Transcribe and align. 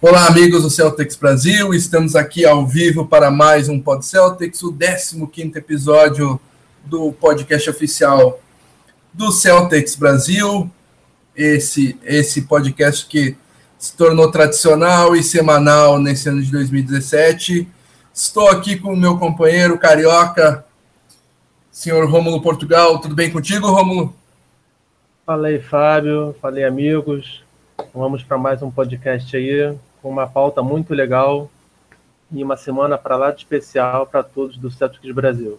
Olá, 0.00 0.28
amigos 0.28 0.62
do 0.62 0.70
Celtics 0.70 1.16
Brasil. 1.16 1.74
Estamos 1.74 2.14
aqui 2.14 2.46
ao 2.46 2.64
vivo 2.64 3.04
para 3.04 3.32
mais 3.32 3.68
um 3.68 3.80
Pod 3.80 4.06
Celtics, 4.06 4.62
o 4.62 4.72
15 4.72 5.58
episódio 5.58 6.40
do 6.84 7.10
podcast 7.10 7.68
oficial 7.68 8.40
do 9.12 9.32
Celtics 9.32 9.96
Brasil. 9.96 10.70
Esse, 11.34 11.98
esse 12.04 12.42
podcast 12.42 13.06
que 13.06 13.36
se 13.76 13.96
tornou 13.96 14.30
tradicional 14.30 15.16
e 15.16 15.22
semanal 15.24 15.98
nesse 15.98 16.28
ano 16.28 16.40
de 16.42 16.52
2017. 16.52 17.66
Estou 18.14 18.48
aqui 18.48 18.76
com 18.76 18.92
o 18.92 18.96
meu 18.96 19.18
companheiro 19.18 19.76
carioca, 19.80 20.64
senhor 21.72 22.08
Rômulo 22.08 22.40
Portugal. 22.40 23.00
Tudo 23.00 23.16
bem 23.16 23.32
contigo, 23.32 23.66
Rômulo? 23.66 24.14
Falei, 25.26 25.58
Fábio. 25.58 26.36
Falei, 26.40 26.62
amigos. 26.62 27.42
Vamos 27.92 28.22
para 28.22 28.38
mais 28.38 28.62
um 28.62 28.70
podcast 28.70 29.36
aí 29.36 29.76
com 30.08 30.12
uma 30.12 30.26
pauta 30.26 30.62
muito 30.62 30.94
legal 30.94 31.50
e 32.32 32.42
uma 32.42 32.56
semana 32.56 32.96
para 32.96 33.14
lá 33.14 33.30
de 33.30 33.40
especial 33.40 34.06
para 34.06 34.22
todos 34.22 34.56
do 34.56 34.70
Celtics 34.70 35.14
Brasil. 35.14 35.58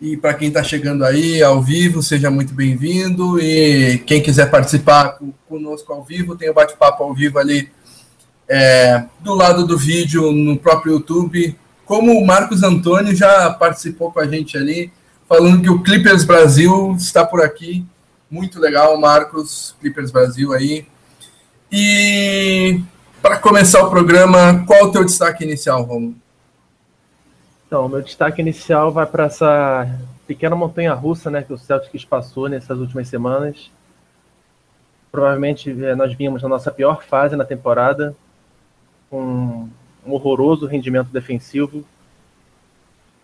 E 0.00 0.16
para 0.16 0.32
quem 0.32 0.48
está 0.48 0.62
chegando 0.62 1.04
aí 1.04 1.42
ao 1.42 1.60
vivo, 1.62 2.02
seja 2.02 2.30
muito 2.30 2.54
bem-vindo. 2.54 3.38
E 3.38 3.98
quem 4.06 4.22
quiser 4.22 4.50
participar 4.50 5.18
conosco 5.46 5.92
ao 5.92 6.02
vivo, 6.02 6.34
tem 6.34 6.48
o 6.48 6.54
bate-papo 6.54 7.04
ao 7.04 7.12
vivo 7.12 7.38
ali 7.38 7.70
é, 8.48 9.04
do 9.20 9.34
lado 9.34 9.66
do 9.66 9.76
vídeo 9.76 10.32
no 10.32 10.58
próprio 10.58 10.94
YouTube. 10.94 11.54
Como 11.84 12.12
o 12.12 12.26
Marcos 12.26 12.62
Antônio 12.62 13.14
já 13.14 13.50
participou 13.50 14.10
com 14.10 14.20
a 14.20 14.26
gente 14.26 14.56
ali, 14.56 14.90
falando 15.28 15.60
que 15.60 15.68
o 15.70 15.82
Clippers 15.82 16.24
Brasil 16.24 16.94
está 16.98 17.22
por 17.24 17.42
aqui. 17.42 17.84
Muito 18.30 18.58
legal, 18.58 18.98
Marcos, 18.98 19.76
Clippers 19.78 20.10
Brasil 20.10 20.54
aí. 20.54 20.86
E 21.70 22.80
para 23.24 23.38
começar 23.38 23.82
o 23.82 23.88
programa, 23.88 24.66
qual 24.66 24.84
o 24.84 24.92
teu 24.92 25.02
destaque 25.02 25.44
inicial, 25.44 25.82
Romulo? 25.82 26.14
Então, 27.66 27.88
meu 27.88 28.02
destaque 28.02 28.42
inicial 28.42 28.92
vai 28.92 29.06
para 29.06 29.24
essa 29.24 29.98
pequena 30.26 30.54
montanha 30.54 30.92
russa 30.92 31.30
né, 31.30 31.40
que 31.40 31.50
o 31.50 31.56
Celtics 31.56 32.04
passou 32.04 32.50
nessas 32.50 32.78
últimas 32.78 33.08
semanas. 33.08 33.70
Provavelmente 35.10 35.70
eh, 35.70 35.94
nós 35.94 36.12
vimos 36.12 36.42
na 36.42 36.50
nossa 36.50 36.70
pior 36.70 37.02
fase 37.02 37.34
na 37.34 37.46
temporada, 37.46 38.14
com 39.08 39.70
um 40.04 40.12
horroroso 40.12 40.66
rendimento 40.66 41.08
defensivo. 41.08 41.82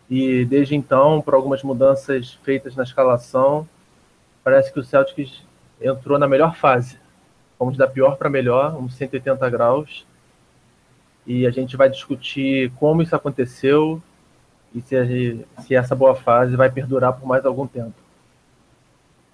E 0.08 0.46
desde 0.46 0.74
então, 0.74 1.20
por 1.20 1.34
algumas 1.34 1.62
mudanças 1.62 2.38
feitas 2.42 2.74
na 2.74 2.84
escalação, 2.84 3.68
parece 4.42 4.72
que 4.72 4.80
o 4.80 4.84
Celtics 4.84 5.42
entrou 5.78 6.18
na 6.18 6.26
melhor 6.26 6.56
fase 6.56 6.99
Vamos 7.60 7.76
da 7.76 7.86
pior 7.86 8.16
para 8.16 8.30
melhor, 8.30 8.74
uns 8.74 8.94
180 8.94 9.50
graus. 9.50 10.06
E 11.26 11.46
a 11.46 11.50
gente 11.50 11.76
vai 11.76 11.90
discutir 11.90 12.72
como 12.76 13.02
isso 13.02 13.14
aconteceu 13.14 14.02
e 14.74 14.80
se, 14.80 15.46
se 15.66 15.74
essa 15.74 15.94
boa 15.94 16.16
fase 16.16 16.56
vai 16.56 16.70
perdurar 16.70 17.12
por 17.12 17.26
mais 17.26 17.44
algum 17.44 17.66
tempo. 17.66 17.92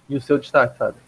E 0.09 0.17
o 0.17 0.21
seu 0.21 0.37
destaque, 0.37 0.77
Fábio? 0.77 0.99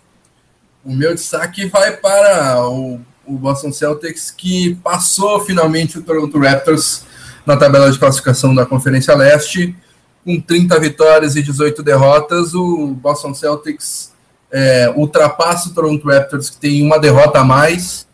O 0.84 0.96
meu 0.96 1.14
destaque 1.14 1.66
vai 1.66 1.98
para 1.98 2.66
o, 2.70 3.02
o 3.26 3.38
Boston 3.38 3.74
Celtics, 3.74 4.32
que 4.32 4.76
passou 4.76 5.42
finalmente 5.42 6.00
o 6.00 6.02
Toronto 6.02 6.40
Raptors 6.40 7.06
na 7.46 7.58
tabela 7.58 7.92
de 7.92 8.00
classificação 8.00 8.56
da 8.56 8.66
Conferência 8.66 9.14
Leste. 9.14 9.76
Com 10.24 10.40
30 10.40 10.80
vitórias 10.80 11.36
e 11.36 11.44
18 11.44 11.84
derrotas, 11.84 12.54
o 12.54 12.88
Boston 12.94 13.34
Celtics 13.34 14.14
é, 14.52 14.92
ultrapassa 14.96 15.70
o 15.70 15.74
Toronto 15.74 16.08
Raptors, 16.08 16.50
que 16.50 16.58
tem 16.58 16.82
uma 16.84 17.00
derrota 17.00 17.40
a 17.40 17.44
mais, 17.44 18.08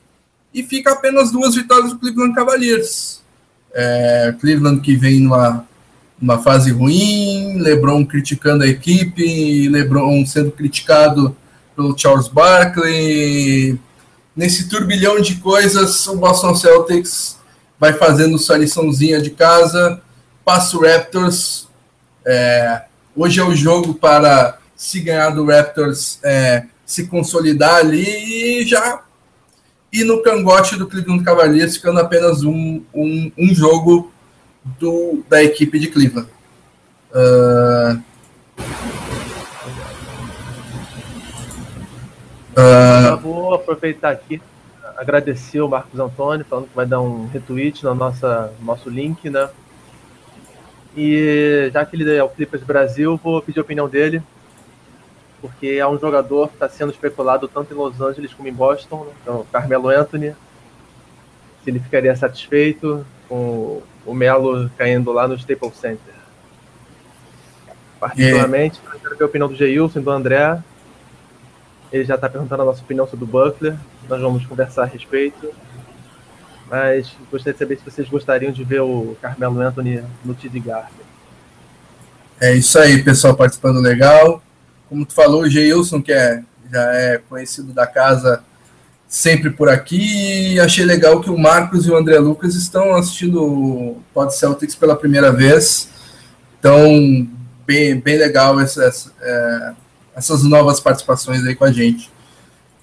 e 0.53 0.63
fica 0.63 0.93
apenas 0.93 1.31
duas 1.31 1.55
vitórias 1.55 1.91
do 1.91 1.99
Cleveland 1.99 2.33
Cavaliers. 2.33 3.21
É, 3.73 4.33
Cleveland 4.39 4.81
que 4.81 4.95
vem 4.95 5.19
numa, 5.19 5.65
numa 6.19 6.41
fase 6.41 6.71
ruim, 6.71 7.57
LeBron 7.59 8.05
criticando 8.05 8.63
a 8.63 8.67
equipe, 8.67 9.67
LeBron 9.67 10.25
sendo 10.25 10.51
criticado 10.51 11.35
pelo 11.75 11.97
Charles 11.97 12.29
Barkley. 12.29 13.77
Nesse 14.35 14.69
turbilhão 14.69 15.19
de 15.19 15.35
coisas, 15.35 16.07
o 16.07 16.15
Boston 16.17 16.55
Celtics 16.55 17.37
vai 17.79 17.93
fazendo 17.93 18.37
sua 18.37 18.57
liçãozinha 18.57 19.21
de 19.21 19.31
casa, 19.31 20.01
passa 20.43 20.77
o 20.77 20.81
Raptors. 20.81 21.67
É, 22.25 22.83
hoje 23.15 23.39
é 23.39 23.43
o 23.43 23.55
jogo 23.55 23.93
para 23.93 24.57
se 24.75 24.99
ganhar 24.99 25.29
do 25.29 25.45
Raptors, 25.45 26.19
é, 26.23 26.65
se 26.85 27.07
consolidar 27.07 27.75
ali 27.75 28.59
e 28.61 28.65
já 28.65 29.01
ir 29.91 30.03
no 30.03 30.21
cangote 30.21 30.75
do 30.75 30.87
Cleveland 30.87 31.23
Cavaliers, 31.23 31.77
ficando 31.77 31.99
apenas 31.99 32.43
um, 32.43 32.83
um, 32.93 33.31
um 33.37 33.55
jogo 33.55 34.11
do, 34.63 35.23
da 35.29 35.41
equipe 35.41 35.79
de 35.79 35.87
Cleveland. 35.87 36.29
Uh, 37.11 38.01
uh, 42.57 43.17
vou 43.21 43.53
aproveitar 43.53 44.09
aqui, 44.09 44.41
agradecer 44.97 45.61
o 45.61 45.69
Marcos 45.69 45.97
Antônio, 45.97 46.45
falando 46.49 46.67
que 46.67 46.75
vai 46.75 46.85
dar 46.85 46.99
um 46.99 47.27
retweet 47.27 47.83
no 47.85 47.95
nossa, 47.95 48.53
nosso 48.61 48.89
link, 48.89 49.29
né? 49.29 49.49
E 50.97 51.69
já 51.73 51.85
que 51.85 51.95
ele 51.95 52.13
é 52.13 52.23
o 52.23 52.29
Clippers 52.29 52.63
Brasil, 52.63 53.19
vou 53.21 53.41
pedir 53.41 53.59
a 53.59 53.61
opinião 53.61 53.87
dele 53.87 54.21
porque 55.41 55.67
é 55.67 55.87
um 55.87 55.99
jogador 55.99 56.47
que 56.47 56.55
está 56.55 56.69
sendo 56.69 56.91
especulado 56.91 57.47
tanto 57.47 57.73
em 57.73 57.77
Los 57.77 57.99
Angeles 58.01 58.33
como 58.33 58.47
em 58.47 58.53
Boston, 58.53 59.05
né? 59.05 59.11
então 59.21 59.45
Carmelo 59.51 59.89
Anthony, 59.89 60.35
se 61.63 61.69
ele 61.69 61.79
ficaria 61.79 62.15
satisfeito 62.15 63.05
com 63.27 63.81
o 64.05 64.13
Melo 64.13 64.69
caindo 64.77 65.11
lá 65.11 65.27
no 65.27 65.35
Staples 65.35 65.77
Center. 65.77 66.13
Particularmente, 67.99 68.79
é. 68.85 68.99
quero 68.99 69.17
ver 69.17 69.23
a 69.23 69.27
opinião 69.27 69.49
do 69.49 69.55
Geilson 69.55 70.01
do 70.01 70.11
André. 70.11 70.61
Ele 71.91 72.03
já 72.03 72.15
está 72.15 72.29
perguntando 72.29 72.61
a 72.61 72.65
nossa 72.65 72.81
opinião 72.81 73.07
sobre 73.07 73.25
o 73.25 73.27
Butler, 73.27 73.75
nós 74.07 74.21
vamos 74.21 74.45
conversar 74.45 74.83
a 74.83 74.85
respeito. 74.85 75.51
Mas 76.69 77.15
gostaria 77.31 77.53
de 77.53 77.59
saber 77.59 77.77
se 77.77 77.85
vocês 77.85 78.09
gostariam 78.09 78.51
de 78.51 78.63
ver 78.63 78.81
o 78.81 79.15
Carmelo 79.21 79.61
Anthony 79.61 80.03
no 80.23 80.33
TD 80.33 80.59
Garden. 80.59 81.05
É 82.39 82.53
isso 82.53 82.77
aí, 82.77 83.01
pessoal 83.01 83.35
participando 83.35 83.79
legal 83.79 84.41
como 84.89 85.05
tu 85.05 85.13
falou, 85.13 85.41
o 85.43 85.49
Geilson, 85.49 86.01
que 86.01 86.11
é, 86.11 86.43
já 86.71 86.83
é 86.93 87.17
conhecido 87.29 87.73
da 87.73 87.87
casa 87.87 88.43
sempre 89.07 89.49
por 89.49 89.69
aqui, 89.69 90.59
achei 90.59 90.83
legal 90.83 91.21
que 91.21 91.29
o 91.29 91.37
Marcos 91.37 91.85
e 91.85 91.91
o 91.91 91.95
André 91.95 92.19
Lucas 92.19 92.55
estão 92.55 92.95
assistindo 92.95 93.43
o 93.43 94.01
Pod 94.13 94.35
Celtics 94.35 94.75
pela 94.75 94.95
primeira 94.95 95.31
vez. 95.31 95.89
Então, 96.59 97.27
bem, 97.65 97.99
bem 97.99 98.17
legal 98.17 98.59
essas, 98.59 99.11
é, 99.21 99.73
essas 100.15 100.43
novas 100.43 100.79
participações 100.79 101.45
aí 101.45 101.55
com 101.55 101.63
a 101.63 101.71
gente. 101.71 102.11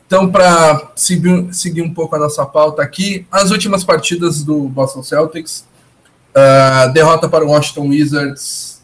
Então, 0.07 0.31
para 0.31 0.93
seguir, 0.95 1.53
seguir 1.53 1.83
um 1.83 1.93
pouco 1.93 2.15
a 2.15 2.19
nossa 2.19 2.45
pauta 2.45 2.83
aqui, 2.83 3.27
as 3.31 3.51
últimas 3.51 3.83
partidas 3.83 4.45
do 4.45 4.69
Boston 4.69 5.03
Celtics, 5.03 5.67
uh, 6.37 6.93
derrota 6.93 7.29
para 7.29 7.45
o 7.45 7.49
Washington 7.49 7.89
Wizards 7.89 8.82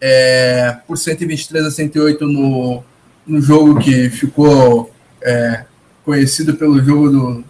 é, 0.00 0.78
por 0.86 0.96
123 0.96 1.66
a 1.66 1.70
108 1.70 2.26
no, 2.26 2.82
no 3.26 3.40
jogo 3.40 3.78
que 3.78 4.08
ficou 4.08 4.90
é, 5.22 5.64
conhecido 6.04 6.56
pelo 6.56 6.82
jogo 6.82 7.10
do, 7.10 7.44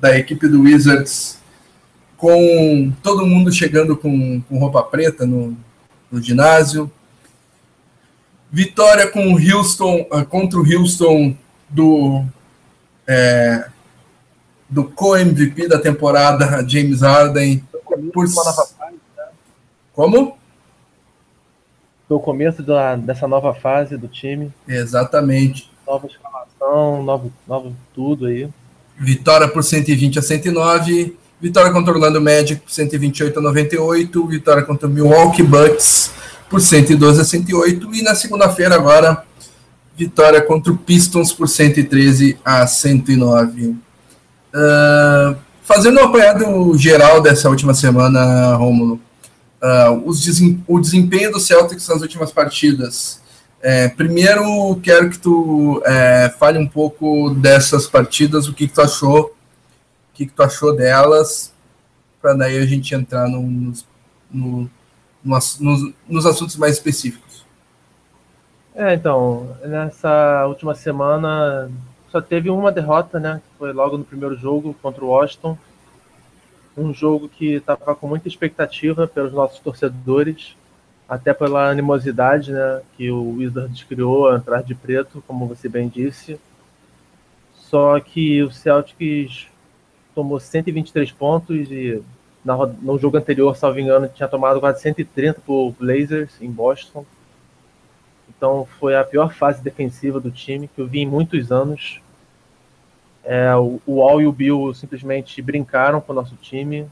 da 0.00 0.16
equipe 0.16 0.46
do 0.48 0.62
Wizards, 0.62 1.38
com 2.16 2.92
todo 3.02 3.26
mundo 3.26 3.52
chegando 3.52 3.96
com, 3.96 4.40
com 4.42 4.58
roupa 4.58 4.82
preta 4.82 5.26
no, 5.26 5.56
no 6.10 6.22
ginásio. 6.22 6.90
Vitória 8.50 9.06
com 9.08 9.34
o 9.34 9.38
Houston, 9.38 10.06
uh, 10.10 10.24
contra 10.24 10.58
o 10.58 10.64
Houston 10.64 11.36
do, 11.68 12.24
é, 13.06 13.68
do 14.70 14.84
co-MVP 14.84 15.68
da 15.68 15.78
temporada, 15.78 16.64
James 16.66 17.02
Harden. 17.02 17.62
Por... 18.12 18.26
Como? 19.92 20.38
O 22.16 22.20
começo 22.20 22.62
da, 22.62 22.96
dessa 22.96 23.28
nova 23.28 23.54
fase 23.54 23.96
do 23.96 24.08
time. 24.08 24.52
Exatamente. 24.66 25.70
Nova 25.86 26.06
escalação, 26.06 27.02
novo, 27.02 27.32
novo 27.46 27.76
tudo 27.94 28.26
aí. 28.26 28.48
Vitória 28.98 29.46
por 29.48 29.62
120 29.62 30.18
a 30.18 30.22
109. 30.22 31.16
Vitória 31.40 31.70
contra 31.70 31.92
o 31.92 31.96
Orlando 31.96 32.20
Magic 32.20 32.60
por 32.62 32.70
128 32.70 33.38
a 33.38 33.42
98. 33.42 34.26
Vitória 34.26 34.62
contra 34.62 34.88
o 34.88 34.90
Milwaukee 34.90 35.42
Bucks 35.42 36.12
por 36.48 36.60
112 36.60 37.20
a 37.20 37.24
108. 37.24 37.94
E 37.94 38.02
na 38.02 38.14
segunda-feira, 38.14 38.74
agora, 38.74 39.24
vitória 39.96 40.40
contra 40.40 40.72
o 40.72 40.76
Pistons 40.76 41.32
por 41.32 41.48
113 41.48 42.38
a 42.44 42.66
109. 42.66 43.66
Uh, 43.68 43.76
ah, 44.54 45.34
fazendo 45.62 46.00
um 46.00 46.04
apanhado 46.04 46.76
geral 46.76 47.20
dessa 47.20 47.48
última 47.48 47.74
semana, 47.74 48.54
Rômulo, 48.54 49.00
uh, 49.62 50.12
desem, 50.12 50.62
o 50.66 50.78
desempenho 50.80 51.32
do 51.32 51.40
Celtics 51.40 51.88
nas 51.88 52.02
últimas 52.02 52.32
partidas. 52.32 53.20
É, 53.60 53.88
primeiro, 53.88 54.78
quero 54.82 55.10
que 55.10 55.18
tu 55.18 55.82
é, 55.84 56.32
fale 56.38 56.58
um 56.58 56.68
pouco 56.68 57.30
dessas 57.30 57.86
partidas, 57.86 58.46
o 58.46 58.54
que, 58.54 58.68
que 58.68 58.74
tu 58.74 58.80
achou 58.80 59.34
que, 60.18 60.26
que 60.26 60.32
tu 60.32 60.42
achou 60.42 60.74
delas, 60.74 61.54
para 62.20 62.34
daí 62.34 62.58
a 62.58 62.66
gente 62.66 62.92
entrar 62.92 63.28
no, 63.28 63.40
nos, 63.40 63.86
no, 64.28 64.68
nos, 65.24 65.60
nos 66.08 66.26
assuntos 66.26 66.56
mais 66.56 66.74
específicos. 66.74 67.46
É, 68.74 68.94
então, 68.94 69.56
nessa 69.64 70.44
última 70.46 70.74
semana 70.74 71.70
só 72.10 72.20
teve 72.20 72.50
uma 72.50 72.72
derrota, 72.72 73.20
né? 73.20 73.40
Foi 73.56 73.72
logo 73.72 73.96
no 73.96 74.04
primeiro 74.04 74.36
jogo 74.36 74.74
contra 74.82 75.04
o 75.04 75.08
Washington. 75.08 75.56
Um 76.78 76.94
jogo 76.94 77.28
que 77.28 77.54
estava 77.54 77.94
com 77.94 78.06
muita 78.06 78.28
expectativa 78.28 79.06
pelos 79.06 79.32
nossos 79.32 79.58
torcedores, 79.58 80.56
até 81.08 81.34
pela 81.34 81.68
animosidade 81.70 82.52
né, 82.52 82.82
que 82.96 83.10
o 83.10 83.36
Wizards 83.36 83.82
criou 83.82 84.28
atrás 84.28 84.64
de 84.64 84.74
preto, 84.74 85.22
como 85.26 85.46
você 85.46 85.68
bem 85.68 85.88
disse. 85.88 86.38
Só 87.54 87.98
que 87.98 88.42
o 88.42 88.50
Celtics 88.50 89.48
tomou 90.14 90.38
123 90.38 91.10
pontos 91.12 91.70
e 91.70 92.02
no 92.82 92.98
jogo 92.98 93.16
anterior, 93.16 93.56
salvo 93.56 93.78
engano, 93.78 94.08
tinha 94.08 94.28
tomado 94.28 94.60
quase 94.60 94.80
130 94.80 95.40
por 95.40 95.72
Blazers 95.72 96.40
em 96.40 96.50
Boston. 96.50 97.04
Então 98.28 98.66
foi 98.78 98.96
a 98.96 99.04
pior 99.04 99.34
fase 99.34 99.62
defensiva 99.62 100.20
do 100.20 100.30
time 100.30 100.68
que 100.68 100.80
eu 100.80 100.86
vi 100.86 101.00
em 101.00 101.06
muitos 101.06 101.50
anos. 101.50 102.00
É, 103.30 103.54
o, 103.54 103.78
o 103.86 104.02
Al 104.02 104.22
e 104.22 104.26
o 104.26 104.32
Bill 104.32 104.72
simplesmente 104.72 105.42
brincaram 105.42 106.00
com 106.00 106.12
o 106.12 106.14
nosso 106.14 106.34
time. 106.36 106.88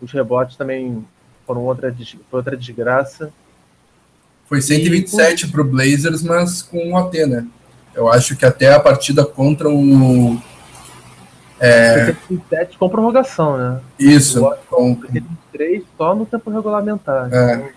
Os 0.00 0.10
rebotes 0.10 0.56
também 0.56 1.06
foram 1.46 1.62
outra, 1.62 1.94
outra 2.32 2.56
desgraça. 2.56 3.32
Foi 4.46 4.60
127 4.60 5.46
para 5.46 5.60
o 5.60 5.64
Blazers, 5.64 6.24
mas 6.24 6.62
com 6.62 6.88
um 6.88 6.96
AT, 6.96 7.26
né? 7.26 7.46
Eu 7.94 8.10
acho 8.10 8.34
que 8.34 8.44
até 8.44 8.74
a 8.74 8.80
partida 8.80 9.24
contra 9.24 9.68
o. 9.68 10.36
É... 11.60 12.06
127 12.06 12.76
com 12.76 12.88
prorrogação, 12.88 13.56
né? 13.56 13.80
Isso. 13.96 14.44
Com... 14.68 14.96
23 14.96 15.84
só 15.96 16.12
no 16.12 16.26
tempo 16.26 16.50
regulamentar. 16.50 17.32
É. 17.32 17.54
Então... 17.54 17.68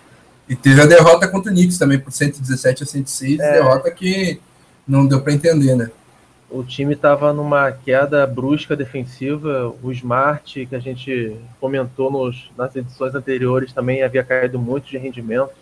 E 0.48 0.56
teve 0.56 0.80
a 0.80 0.86
derrota 0.86 1.28
contra 1.28 1.52
o 1.52 1.54
Knicks 1.54 1.78
também, 1.78 2.00
por 2.00 2.10
117 2.10 2.82
a 2.82 2.86
106, 2.86 3.38
é. 3.38 3.52
derrota 3.52 3.90
que 3.92 4.40
não 4.86 5.06
deu 5.06 5.20
para 5.20 5.32
entender, 5.32 5.76
né? 5.76 5.88
O 6.48 6.62
time 6.62 6.94
estava 6.94 7.32
numa 7.32 7.72
queda 7.72 8.26
brusca 8.26 8.76
defensiva. 8.76 9.74
O 9.82 9.90
Smart, 9.90 10.66
que 10.66 10.76
a 10.76 10.78
gente 10.78 11.36
comentou 11.60 12.10
nos, 12.10 12.50
nas 12.56 12.74
edições 12.76 13.14
anteriores, 13.14 13.72
também 13.72 14.02
havia 14.02 14.22
caído 14.22 14.58
muito 14.58 14.86
de 14.86 14.96
rendimento. 14.96 15.54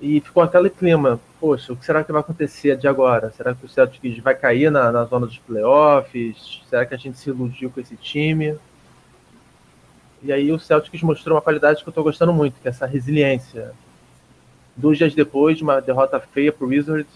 E 0.00 0.20
ficou 0.20 0.42
aquele 0.42 0.70
clima, 0.70 1.20
poxa, 1.40 1.72
o 1.72 1.76
que 1.76 1.84
será 1.84 2.02
que 2.02 2.10
vai 2.10 2.20
acontecer 2.20 2.76
de 2.76 2.88
agora? 2.88 3.32
Será 3.32 3.54
que 3.54 3.64
o 3.64 3.68
Celtics 3.68 4.18
vai 4.18 4.34
cair 4.34 4.70
na, 4.70 4.90
na 4.90 5.04
zona 5.04 5.26
dos 5.26 5.38
playoffs? 5.38 6.60
Será 6.68 6.84
que 6.84 6.94
a 6.94 6.98
gente 6.98 7.18
se 7.18 7.30
iludiu 7.30 7.70
com 7.70 7.80
esse 7.80 7.96
time? 7.96 8.56
E 10.22 10.32
aí 10.32 10.52
o 10.52 10.58
Celtics 10.58 11.02
mostrou 11.02 11.36
uma 11.36 11.42
qualidade 11.42 11.82
que 11.82 11.88
eu 11.88 11.90
estou 11.90 12.04
gostando 12.04 12.32
muito, 12.32 12.60
que 12.60 12.68
é 12.68 12.70
essa 12.70 12.86
resiliência. 12.86 13.72
Dois 14.76 14.96
dias 14.98 15.14
depois 15.14 15.56
de 15.56 15.64
uma 15.64 15.80
derrota 15.80 16.18
feia 16.18 16.52
para 16.52 16.64
o 16.64 16.68
Wizards, 16.68 17.12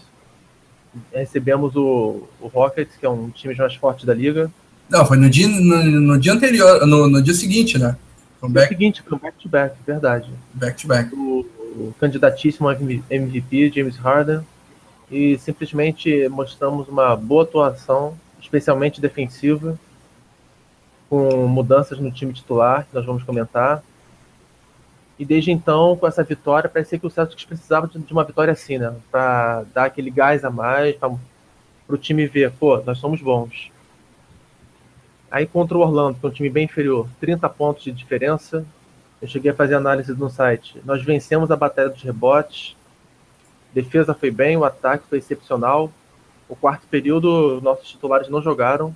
recebemos 1.13 1.75
o, 1.75 2.27
o 2.39 2.47
Rockets, 2.47 2.95
que 2.97 3.05
é 3.05 3.09
um 3.09 3.29
time 3.29 3.55
mais 3.55 3.75
forte 3.75 4.05
da 4.05 4.13
liga. 4.13 4.51
Não, 4.89 5.05
foi 5.05 5.17
no 5.17 5.29
dia, 5.29 5.47
no, 5.47 5.83
no 6.01 6.19
dia 6.19 6.33
anterior, 6.33 6.85
no, 6.85 7.09
no, 7.09 7.21
dia 7.21 7.33
seguinte, 7.33 7.77
né? 7.77 7.97
No 8.41 8.49
dia 8.49 8.67
seguinte, 8.67 9.01
foi 9.01 9.19
back-to-back, 9.19 9.75
verdade. 9.85 10.29
Back-to-back. 10.53 11.13
O, 11.13 11.45
o 11.75 11.93
candidatíssimo 11.99 12.69
MVP, 12.71 13.71
James 13.73 13.97
Harden, 13.97 14.41
e 15.11 15.37
simplesmente 15.37 16.27
mostramos 16.29 16.87
uma 16.87 17.15
boa 17.15 17.43
atuação, 17.43 18.17
especialmente 18.41 19.01
defensiva, 19.01 19.77
com 21.09 21.47
mudanças 21.47 21.99
no 21.99 22.11
time 22.11 22.33
titular, 22.33 22.85
que 22.85 22.95
nós 22.95 23.05
vamos 23.05 23.23
comentar. 23.23 23.83
E 25.17 25.25
desde 25.25 25.51
então, 25.51 25.97
com 25.97 26.05
essa 26.05 26.23
vitória, 26.23 26.69
parecia 26.69 26.99
que 26.99 27.07
o 27.07 27.09
Celtics 27.09 27.45
precisava 27.45 27.87
de, 27.87 28.13
uma 28.13 28.23
vitória 28.23 28.53
assim, 28.53 28.77
né? 28.77 28.95
Para 29.11 29.63
dar 29.73 29.85
aquele 29.85 30.11
gás 30.11 30.45
a 30.45 30.49
mais, 30.51 30.95
para 30.95 31.09
o 31.89 31.97
time 31.97 32.27
ver, 32.27 32.51
pô, 32.51 32.77
nós 32.81 32.99
somos 32.99 33.21
bons. 33.21 33.71
Aí 35.31 35.47
contra 35.47 35.77
o 35.77 35.81
Orlando, 35.81 36.19
que 36.19 36.25
é 36.25 36.29
um 36.29 36.31
time 36.31 36.49
bem 36.49 36.65
inferior, 36.65 37.07
30 37.19 37.49
pontos 37.49 37.83
de 37.83 37.91
diferença, 37.91 38.65
eu 39.19 39.27
cheguei 39.27 39.49
a 39.49 39.55
fazer 39.55 39.73
análise 39.73 40.13
no 40.13 40.29
site. 40.29 40.79
Nós 40.85 41.03
vencemos 41.03 41.49
a 41.49 41.55
batalha 41.55 41.89
dos 41.89 42.03
rebotes. 42.03 42.75
Defesa 43.73 44.13
foi 44.13 44.29
bem, 44.29 44.55
o 44.55 44.63
ataque 44.63 45.07
foi 45.09 45.17
excepcional. 45.17 45.91
O 46.47 46.55
quarto 46.55 46.87
período, 46.87 47.59
nossos 47.61 47.89
titulares 47.89 48.29
não 48.29 48.41
jogaram. 48.41 48.95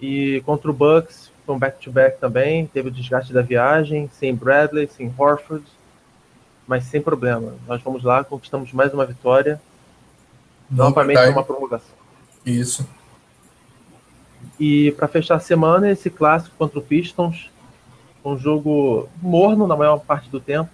E 0.00 0.40
contra 0.46 0.70
o 0.70 0.74
Bucks, 0.74 1.31
foi 1.44 1.54
um 1.54 1.58
back-to-back 1.58 2.16
-back 2.16 2.20
também. 2.20 2.66
Teve 2.66 2.88
o 2.88 2.90
desgaste 2.90 3.32
da 3.32 3.42
viagem, 3.42 4.08
sem 4.12 4.34
Bradley, 4.34 4.88
sem 4.88 5.12
Horford. 5.16 5.64
Mas 6.66 6.84
sem 6.84 7.00
problema. 7.00 7.54
Nós 7.66 7.82
vamos 7.82 8.02
lá, 8.02 8.22
conquistamos 8.22 8.72
mais 8.72 8.94
uma 8.94 9.04
vitória. 9.04 9.60
Não 10.70 10.86
Novamente 10.86 11.20
uma 11.28 11.44
prorrogação. 11.44 11.94
Isso. 12.46 12.86
E 14.58 14.92
para 14.92 15.08
fechar 15.08 15.36
a 15.36 15.40
semana, 15.40 15.90
esse 15.90 16.08
clássico 16.08 16.56
contra 16.56 16.78
o 16.78 16.82
Pistons, 16.82 17.50
um 18.24 18.38
jogo 18.38 19.08
morno 19.20 19.66
na 19.66 19.76
maior 19.76 19.98
parte 19.98 20.28
do 20.30 20.40
tempo, 20.40 20.70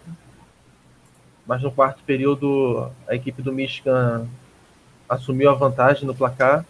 mas 1.46 1.62
no 1.62 1.72
quarto 1.72 2.02
período 2.04 2.90
a 3.06 3.14
equipe 3.14 3.40
do 3.40 3.52
Michigan 3.52 4.26
assumiu 5.08 5.50
a 5.50 5.54
vantagem 5.54 6.04
no 6.04 6.14
placar. 6.14 6.64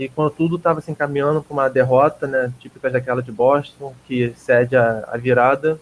E 0.00 0.08
quando 0.08 0.30
tudo 0.30 0.56
estava 0.56 0.80
se 0.80 0.90
encaminhando 0.90 1.42
para 1.42 1.52
uma 1.52 1.68
derrota, 1.68 2.26
né, 2.26 2.50
típica 2.58 2.88
daquela 2.88 3.22
de 3.22 3.30
Boston, 3.30 3.94
que 4.06 4.32
cede 4.34 4.74
a, 4.74 5.06
a, 5.06 5.18
virada, 5.18 5.78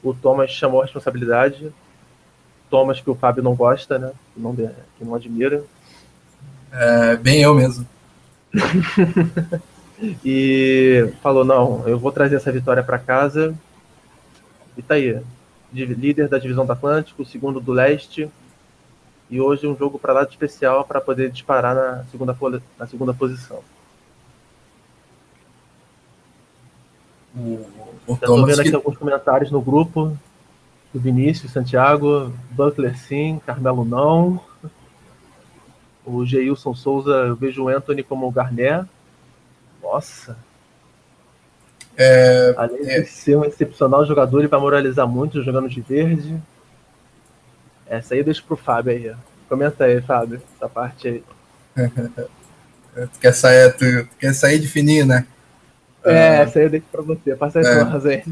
o 0.00 0.14
Thomas 0.14 0.52
chamou 0.52 0.80
a 0.80 0.84
responsabilidade. 0.84 1.72
Thomas, 2.70 3.00
que 3.00 3.10
o 3.10 3.16
Fábio 3.16 3.42
não 3.42 3.56
gosta, 3.56 3.98
né, 3.98 4.12
que 4.32 4.40
não, 4.40 4.54
que 4.54 5.04
não 5.04 5.16
admira. 5.16 5.64
É, 6.70 7.16
bem 7.16 7.42
eu 7.42 7.52
mesmo. 7.52 7.84
e 10.24 11.12
falou: 11.20 11.44
não, 11.44 11.82
eu 11.88 11.98
vou 11.98 12.12
trazer 12.12 12.36
essa 12.36 12.52
vitória 12.52 12.84
para 12.84 12.96
casa. 12.96 13.52
E 14.78 14.82
tá 14.82 14.94
aí, 14.94 15.20
líder 15.72 16.28
da 16.28 16.38
divisão 16.38 16.64
do 16.64 16.70
Atlântico, 16.70 17.24
segundo 17.24 17.60
do 17.60 17.72
leste. 17.72 18.30
E 19.28 19.40
hoje 19.40 19.66
um 19.66 19.76
jogo 19.76 19.98
para 19.98 20.12
lá 20.12 20.24
de 20.24 20.30
especial 20.30 20.84
para 20.84 21.00
poder 21.00 21.30
disparar 21.30 21.74
na 21.74 22.04
segunda, 22.10 22.36
na 22.78 22.86
segunda 22.86 23.12
posição. 23.12 23.60
O, 27.36 27.66
Estou 28.08 28.46
vendo 28.46 28.60
aqui 28.60 28.70
que... 28.70 28.76
alguns 28.76 28.96
comentários 28.96 29.50
no 29.50 29.60
grupo 29.60 30.16
do 30.94 31.00
Vinícius, 31.00 31.52
Santiago, 31.52 32.32
Buckler 32.50 32.96
sim, 32.96 33.40
Carmelo 33.44 33.84
não. 33.84 34.40
O 36.04 36.24
Geilson 36.24 36.74
Souza, 36.74 37.10
eu 37.10 37.34
vejo 37.34 37.64
o 37.64 37.68
Anthony 37.68 38.02
como 38.02 38.26
o 38.26 38.30
Garnet. 38.30 38.88
Nossa. 39.82 40.38
É, 41.96 42.54
Além 42.56 42.88
é... 42.88 43.00
de 43.00 43.08
ser 43.08 43.36
um 43.36 43.44
excepcional 43.44 44.06
jogador, 44.06 44.38
ele 44.38 44.48
vai 44.48 44.60
moralizar 44.60 45.06
muito 45.06 45.42
jogando 45.42 45.68
de 45.68 45.80
verde. 45.80 46.40
Essa 47.88 48.14
aí 48.14 48.20
eu 48.20 48.24
deixo 48.24 48.44
pro 48.44 48.56
Fábio 48.56 48.92
aí. 48.92 49.12
Comenta 49.48 49.84
aí, 49.84 50.00
Fábio, 50.00 50.42
essa 50.56 50.68
parte 50.68 51.08
aí. 51.08 51.22
tu, 52.94 53.18
quer 53.20 53.32
sair, 53.32 53.72
tu, 53.72 53.78
tu, 53.78 54.08
quer 54.18 54.34
sair 54.34 54.58
de 54.58 54.66
fininho, 54.66 55.06
né? 55.06 55.26
É, 56.04 56.10
uh, 56.10 56.42
essa 56.42 56.58
aí 56.58 56.64
eu 56.64 56.70
deixo 56.70 56.86
pra 56.90 57.02
você. 57.02 57.34
Passa 57.36 57.60
aí 57.60 57.66
é. 57.66 57.84
tua 57.84 58.10
aí. 58.10 58.24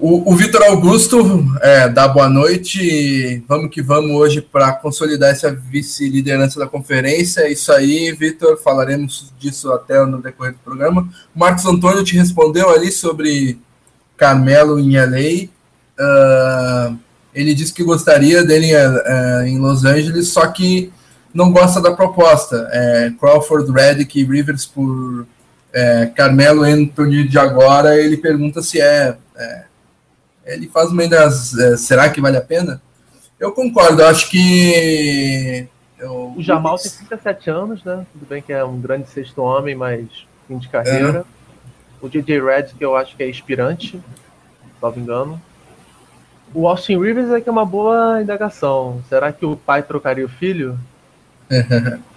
O, 0.00 0.32
o 0.32 0.36
Vitor 0.36 0.62
Augusto 0.62 1.44
é, 1.60 1.88
dá 1.88 2.06
boa 2.06 2.28
noite. 2.28 3.42
Vamos 3.48 3.68
que 3.68 3.82
vamos 3.82 4.12
hoje 4.12 4.40
para 4.40 4.72
consolidar 4.72 5.30
essa 5.30 5.52
vice-liderança 5.52 6.60
da 6.60 6.68
conferência. 6.68 7.40
É 7.40 7.50
isso 7.50 7.72
aí, 7.72 8.12
Vitor. 8.12 8.56
Falaremos 8.58 9.34
disso 9.40 9.72
até 9.72 10.00
no 10.06 10.22
decorrer 10.22 10.52
do 10.52 10.60
programa. 10.60 11.08
O 11.34 11.38
Marcos 11.38 11.66
Antônio 11.66 12.04
te 12.04 12.16
respondeu 12.16 12.70
ali 12.70 12.92
sobre 12.92 13.58
Carmelo 14.16 14.78
em 14.78 14.96
LA. 14.96 15.48
Uh, 15.48 15.50
ah, 15.98 16.94
ele 17.38 17.54
disse 17.54 17.72
que 17.72 17.84
gostaria 17.84 18.42
dele 18.42 18.72
uh, 18.74 19.46
em 19.46 19.58
Los 19.58 19.84
Angeles, 19.84 20.30
só 20.30 20.44
que 20.48 20.92
não 21.32 21.52
gosta 21.52 21.80
da 21.80 21.94
proposta. 21.94 22.68
É, 22.72 23.12
Crawford, 23.18 23.70
Redick 23.70 24.18
e 24.18 24.24
Rivers 24.24 24.66
por 24.66 25.24
é, 25.72 26.06
Carmelo 26.06 26.62
Anthony 26.64 27.28
de 27.28 27.38
agora. 27.38 27.96
Ele 27.96 28.16
pergunta 28.16 28.60
se 28.60 28.80
é, 28.80 29.16
é 29.36 29.64
ele 30.46 30.66
faz 30.68 30.90
uma 30.90 31.06
das. 31.06 31.56
É, 31.56 31.76
será 31.76 32.10
que 32.10 32.20
vale 32.20 32.36
a 32.36 32.42
pena? 32.42 32.82
Eu 33.38 33.52
concordo, 33.52 34.02
eu 34.02 34.08
acho 34.08 34.28
que. 34.28 35.68
Eu, 35.96 36.34
o 36.36 36.42
Jamal 36.42 36.76
tem 36.76 36.90
37 36.90 37.50
anos, 37.50 37.84
né? 37.84 38.04
Tudo 38.12 38.26
bem 38.26 38.42
que 38.42 38.52
é 38.52 38.64
um 38.64 38.80
grande 38.80 39.08
sexto 39.10 39.42
homem, 39.42 39.76
mas 39.76 40.08
fim 40.48 40.58
de 40.58 40.68
carreira. 40.68 41.24
É. 41.24 42.04
O 42.04 42.08
DJ 42.08 42.40
Red, 42.40 42.64
que 42.76 42.84
eu 42.84 42.96
acho 42.96 43.16
que 43.16 43.22
é 43.22 43.30
inspirante, 43.30 44.00
não 44.82 44.90
me 44.90 45.02
engano. 45.02 45.40
O 46.54 46.66
Austin 46.66 46.98
Rivers 46.98 47.30
é 47.30 47.40
que 47.40 47.48
é 47.48 47.52
uma 47.52 47.64
boa 47.64 48.20
indagação. 48.22 49.02
Será 49.08 49.32
que 49.32 49.44
o 49.44 49.56
pai 49.56 49.82
trocaria 49.82 50.24
o 50.24 50.28
filho? 50.28 50.78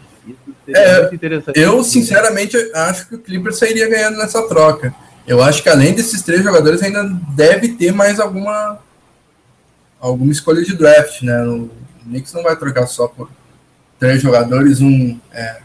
Isso 0.67 0.77
é. 0.77 1.09
Eu, 1.55 1.83
sinceramente, 1.83 2.55
acho 2.73 3.07
que 3.07 3.15
o 3.15 3.19
Clippers 3.19 3.57
sairia 3.57 3.89
ganhando 3.89 4.17
nessa 4.17 4.47
troca. 4.47 4.93
Eu 5.27 5.41
acho 5.41 5.61
que 5.61 5.69
além 5.69 5.93
desses 5.93 6.21
três 6.21 6.43
jogadores, 6.43 6.81
ainda 6.81 7.03
deve 7.35 7.69
ter 7.69 7.91
mais 7.91 8.19
alguma 8.19 8.79
alguma 9.99 10.31
escolha 10.31 10.63
de 10.63 10.75
draft, 10.75 11.21
né? 11.21 11.43
O 11.43 11.69
Knicks 12.03 12.33
não 12.33 12.43
vai 12.43 12.55
trocar 12.55 12.87
só 12.87 13.07
por 13.07 13.29
três 13.99 14.21
jogadores, 14.21 14.81
um, 14.81 15.19
é, 15.31 15.61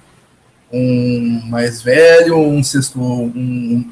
um 0.71 1.41
mais 1.47 1.81
velho, 1.81 2.37
um 2.37 2.63
sexto, 2.63 3.01
um, 3.01 3.91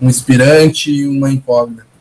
um 0.00 0.08
inspirante 0.08 0.90
e 0.90 1.06
uma 1.06 1.30
incógnita. 1.30 1.91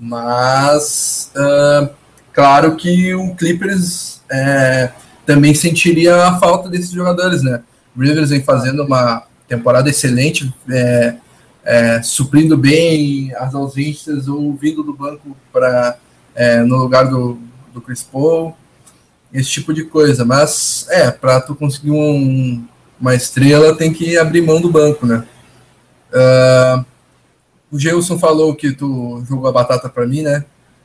Mas, 0.00 1.30
uh, 1.36 1.90
claro 2.32 2.74
que 2.74 3.14
o 3.14 3.34
Clippers 3.34 4.22
é, 4.30 4.90
também 5.26 5.54
sentiria 5.54 6.24
a 6.24 6.38
falta 6.38 6.70
desses 6.70 6.90
jogadores, 6.90 7.42
né? 7.42 7.62
O 7.94 8.00
Rivers 8.00 8.30
vem 8.30 8.42
fazendo 8.42 8.82
uma 8.82 9.24
temporada 9.46 9.90
excelente, 9.90 10.50
é, 10.70 11.16
é, 11.64 12.02
suprindo 12.02 12.56
bem 12.56 13.34
as 13.36 13.54
ausências 13.54 14.26
ou 14.26 14.54
vindo 14.54 14.82
do 14.82 14.94
banco 14.94 15.36
para 15.52 15.98
é, 16.34 16.62
no 16.62 16.76
lugar 16.76 17.08
do, 17.08 17.38
do 17.74 17.80
Chris 17.82 18.02
Paul, 18.02 18.56
esse 19.34 19.50
tipo 19.50 19.74
de 19.74 19.84
coisa. 19.84 20.24
Mas 20.24 20.86
é, 20.88 21.10
para 21.10 21.40
tu 21.40 21.54
conseguir 21.54 21.90
um, 21.90 22.64
uma 22.98 23.14
estrela, 23.14 23.76
tem 23.76 23.92
que 23.92 24.16
abrir 24.16 24.40
mão 24.40 24.60
do 24.60 24.70
banco, 24.70 25.06
né? 25.06 25.26
Uh, 26.12 26.84
o 27.70 27.78
Gelson 27.78 28.18
falou 28.18 28.54
que 28.54 28.72
tu 28.72 29.22
jogou 29.28 29.48
a 29.48 29.52
batata 29.52 29.88
para 29.88 30.06
mim, 30.06 30.22
né? 30.22 30.44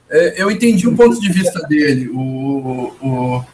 É, 0.09 0.41
eu 0.41 0.51
entendi 0.51 0.87
o 0.87 0.95
ponto 0.95 1.19
de 1.19 1.31
vista 1.31 1.59
dele. 1.67 2.09
O, 2.09 2.93
o, 3.01 3.45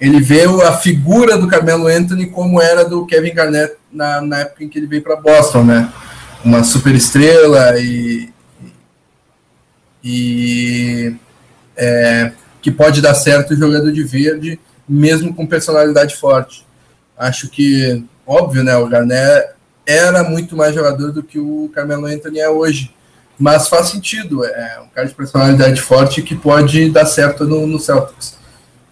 ele 0.00 0.20
vê 0.20 0.44
a 0.44 0.72
figura 0.72 1.38
do 1.38 1.46
Carmelo 1.46 1.86
Anthony 1.86 2.26
como 2.26 2.60
era 2.60 2.84
do 2.84 3.06
Kevin 3.06 3.34
Garnett 3.34 3.74
na, 3.92 4.20
na 4.20 4.38
época 4.40 4.64
em 4.64 4.68
que 4.68 4.78
ele 4.78 4.86
veio 4.86 5.02
para 5.02 5.16
Boston, 5.16 5.64
né? 5.64 5.92
Uma 6.44 6.64
super 6.64 6.94
estrela 6.94 7.78
e, 7.78 8.30
e 10.02 11.14
é, 11.76 12.32
que 12.60 12.70
pode 12.70 13.00
dar 13.00 13.14
certo 13.14 13.54
jogando 13.54 13.92
de 13.92 14.02
verde, 14.02 14.58
mesmo 14.88 15.32
com 15.32 15.46
personalidade 15.46 16.16
forte. 16.16 16.66
Acho 17.16 17.48
que, 17.48 18.02
óbvio, 18.26 18.64
né? 18.64 18.76
O 18.76 18.88
Garnett 18.88 19.59
era 19.90 20.22
muito 20.24 20.56
mais 20.56 20.74
jogador 20.74 21.12
do 21.12 21.22
que 21.22 21.38
o 21.38 21.70
Carmelo 21.74 22.06
Anthony 22.06 22.38
é 22.38 22.48
hoje. 22.48 22.94
Mas 23.38 23.68
faz 23.68 23.88
sentido, 23.88 24.44
é 24.44 24.80
um 24.84 24.88
cara 24.88 25.08
de 25.08 25.14
personalidade 25.14 25.80
forte 25.80 26.20
que 26.22 26.36
pode 26.36 26.90
dar 26.90 27.06
certo 27.06 27.44
no, 27.46 27.66
no 27.66 27.80
Celtics. 27.80 28.36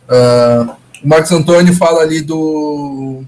Uh, 0.09 0.75
o 1.05 1.09
Marcos 1.09 1.31
Antônio 1.33 1.75
fala 1.75 2.01
ali 2.01 2.23
do 2.23 3.23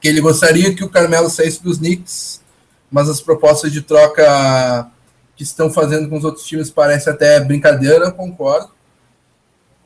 que 0.00 0.08
ele 0.08 0.20
gostaria 0.20 0.74
que 0.74 0.84
o 0.84 0.88
Carmelo 0.90 1.30
saísse 1.30 1.62
dos 1.62 1.78
Knicks, 1.78 2.42
mas 2.90 3.08
as 3.08 3.20
propostas 3.20 3.72
de 3.72 3.82
troca 3.82 4.90
que 5.36 5.42
estão 5.42 5.70
fazendo 5.70 6.08
com 6.08 6.18
os 6.18 6.24
outros 6.24 6.44
times 6.44 6.70
parece 6.70 7.08
até 7.08 7.40
brincadeira, 7.40 8.10
concordo. 8.10 8.70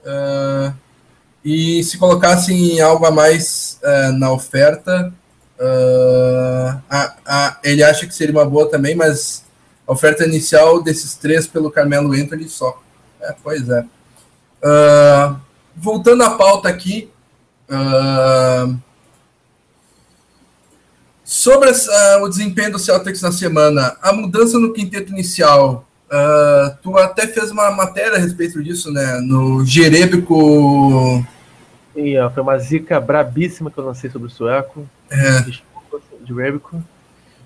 Uh, 0.02 0.74
e 1.44 1.84
se 1.84 1.98
colocassem 1.98 2.80
algo 2.80 3.06
a 3.06 3.10
mais 3.10 3.78
uh, 3.82 4.12
na 4.12 4.32
oferta, 4.32 5.12
uh, 5.60 6.80
a, 6.88 7.14
a, 7.26 7.58
ele 7.62 7.82
acha 7.82 8.06
que 8.06 8.14
seria 8.14 8.34
uma 8.34 8.44
boa 8.44 8.70
também, 8.70 8.94
mas 8.94 9.44
a 9.86 9.92
oferta 9.92 10.24
inicial 10.24 10.82
desses 10.82 11.14
três 11.14 11.46
pelo 11.46 11.70
Carmelo 11.70 12.12
Anthony 12.12 12.48
só. 12.48 12.80
É, 13.20 13.34
pois 13.42 13.68
é. 13.68 13.84
voltando 15.76 16.22
à 16.22 16.30
pauta 16.30 16.68
aqui, 16.68 17.10
Sobre 21.28 21.70
uh, 21.70 22.22
o 22.22 22.28
desempenho 22.30 22.72
do 22.72 22.78
Celtics 22.78 23.20
na 23.20 23.30
semana, 23.30 23.94
a 24.00 24.14
mudança 24.14 24.58
no 24.58 24.72
quinteto 24.72 25.12
inicial, 25.12 25.86
uh, 26.06 26.74
tu 26.82 26.96
até 26.96 27.26
fez 27.26 27.50
uma 27.50 27.70
matéria 27.70 28.16
a 28.16 28.18
respeito 28.18 28.62
disso, 28.62 28.90
né? 28.90 29.20
No 29.20 29.62
Foi 32.34 32.42
uma 32.42 32.58
zica 32.58 33.00
brabíssima 33.00 33.70
que 33.70 33.78
eu 33.78 33.84
lancei 33.84 34.10
sobre 34.10 34.28
o 34.28 34.30
sueco. 34.30 34.88
É. 35.10 35.40
Desculpa, 35.42 36.00
Jerebico. 36.26 36.82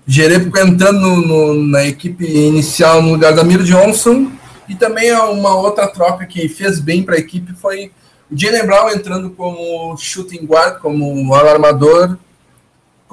Jerebico 0.05 0.57
entrando 0.59 0.99
no, 0.99 1.15
no, 1.21 1.53
na 1.53 1.85
equipe 1.85 2.25
inicial 2.25 3.01
no 3.01 3.11
lugar 3.11 3.33
da 3.33 3.43
Miro 3.43 3.63
Johnson. 3.63 4.31
E 4.67 4.75
também 4.75 5.11
uma 5.13 5.55
outra 5.55 5.87
troca 5.87 6.25
que 6.25 6.47
fez 6.47 6.79
bem 6.79 7.03
para 7.03 7.15
a 7.15 7.19
equipe 7.19 7.53
foi 7.53 7.91
o 8.31 8.37
Jalen 8.37 8.65
Brown 8.65 8.89
entrando 8.89 9.29
como 9.31 9.95
shooting 9.97 10.45
guard, 10.45 10.79
como 10.79 11.33
alarmador 11.33 12.17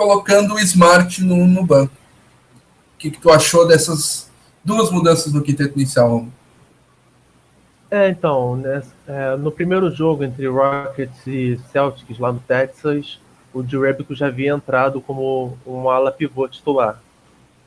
colocando 0.01 0.55
o 0.55 0.59
Smart 0.59 1.23
no, 1.23 1.47
no 1.47 1.65
banco. 1.67 1.93
O 2.95 2.99
que, 2.99 3.11
que 3.11 3.21
tu 3.21 3.31
achou 3.31 3.69
dessas 3.69 4.31
duas 4.65 4.91
mudanças 4.91 5.33
no 5.33 5.43
quinteto 5.43 5.79
inicial? 5.79 6.27
É, 7.91 8.09
então, 8.09 8.57
né, 8.57 8.83
é, 9.11 9.37
no 9.37 9.51
primeiro 9.51 9.91
jogo 9.91 10.23
entre 10.23 10.47
Rockets 10.47 11.27
e 11.27 11.59
Celtics 11.73 12.17
lá 12.21 12.33
no 12.33 12.39
Texas, 12.39 13.21
o 13.53 13.61
Jerebico 13.61 14.15
já 14.15 14.29
havia 14.29 14.53
entrado 14.53 15.01
como 15.01 15.59
um 15.67 15.91
ala 15.91 16.13
pivô 16.13 16.47
titular. 16.47 17.03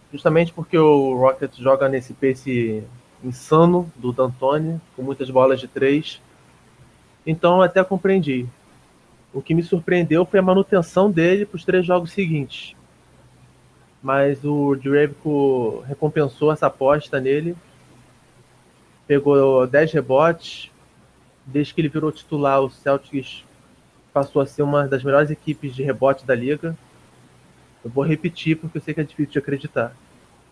Justamente 0.10 0.54
porque 0.54 0.78
o 0.78 1.16
Rockets 1.18 1.58
joga 1.58 1.90
nesse 1.90 2.14
pace 2.14 2.82
insano 3.22 3.92
do 3.98 4.14
D'Antoni, 4.14 4.80
com 4.96 5.02
muitas 5.02 5.30
bolas 5.30 5.60
de 5.60 5.68
três. 5.68 6.22
Então 7.28 7.62
até 7.62 7.84
compreendi. 7.84 8.48
O 9.34 9.42
que 9.42 9.54
me 9.54 9.64
surpreendeu 9.64 10.26
foi 10.26 10.40
a 10.40 10.44
manutenção 10.44 11.12
dele 11.12 11.46
para 11.46 11.58
os 11.58 11.66
três 11.66 11.86
jogos 11.86 12.14
seguintes. 12.14 12.74
Mas 14.02 14.46
o 14.46 14.76
Dravico 14.76 15.84
recompensou 15.88 16.54
essa 16.54 16.68
aposta 16.68 17.20
nele. 17.20 17.54
Pegou 19.06 19.68
10 19.68 19.92
rebotes. 19.92 20.72
Desde 21.46 21.74
que 21.74 21.82
ele 21.82 21.90
virou 21.90 22.12
titular, 22.12 22.62
o 22.62 22.70
Celtics 22.70 23.44
passou 24.14 24.42
a 24.42 24.46
ser 24.46 24.62
uma 24.62 24.88
das 24.88 25.04
melhores 25.04 25.30
equipes 25.30 25.76
de 25.76 25.84
rebote 25.84 26.26
da 26.26 26.36
liga. 26.36 26.78
Eu 27.84 27.90
vou 27.90 28.04
repetir 28.04 28.58
porque 28.58 28.78
eu 28.78 28.82
sei 28.82 28.94
que 28.94 29.02
é 29.02 29.04
difícil 29.04 29.34
de 29.34 29.40
acreditar. 29.40 29.94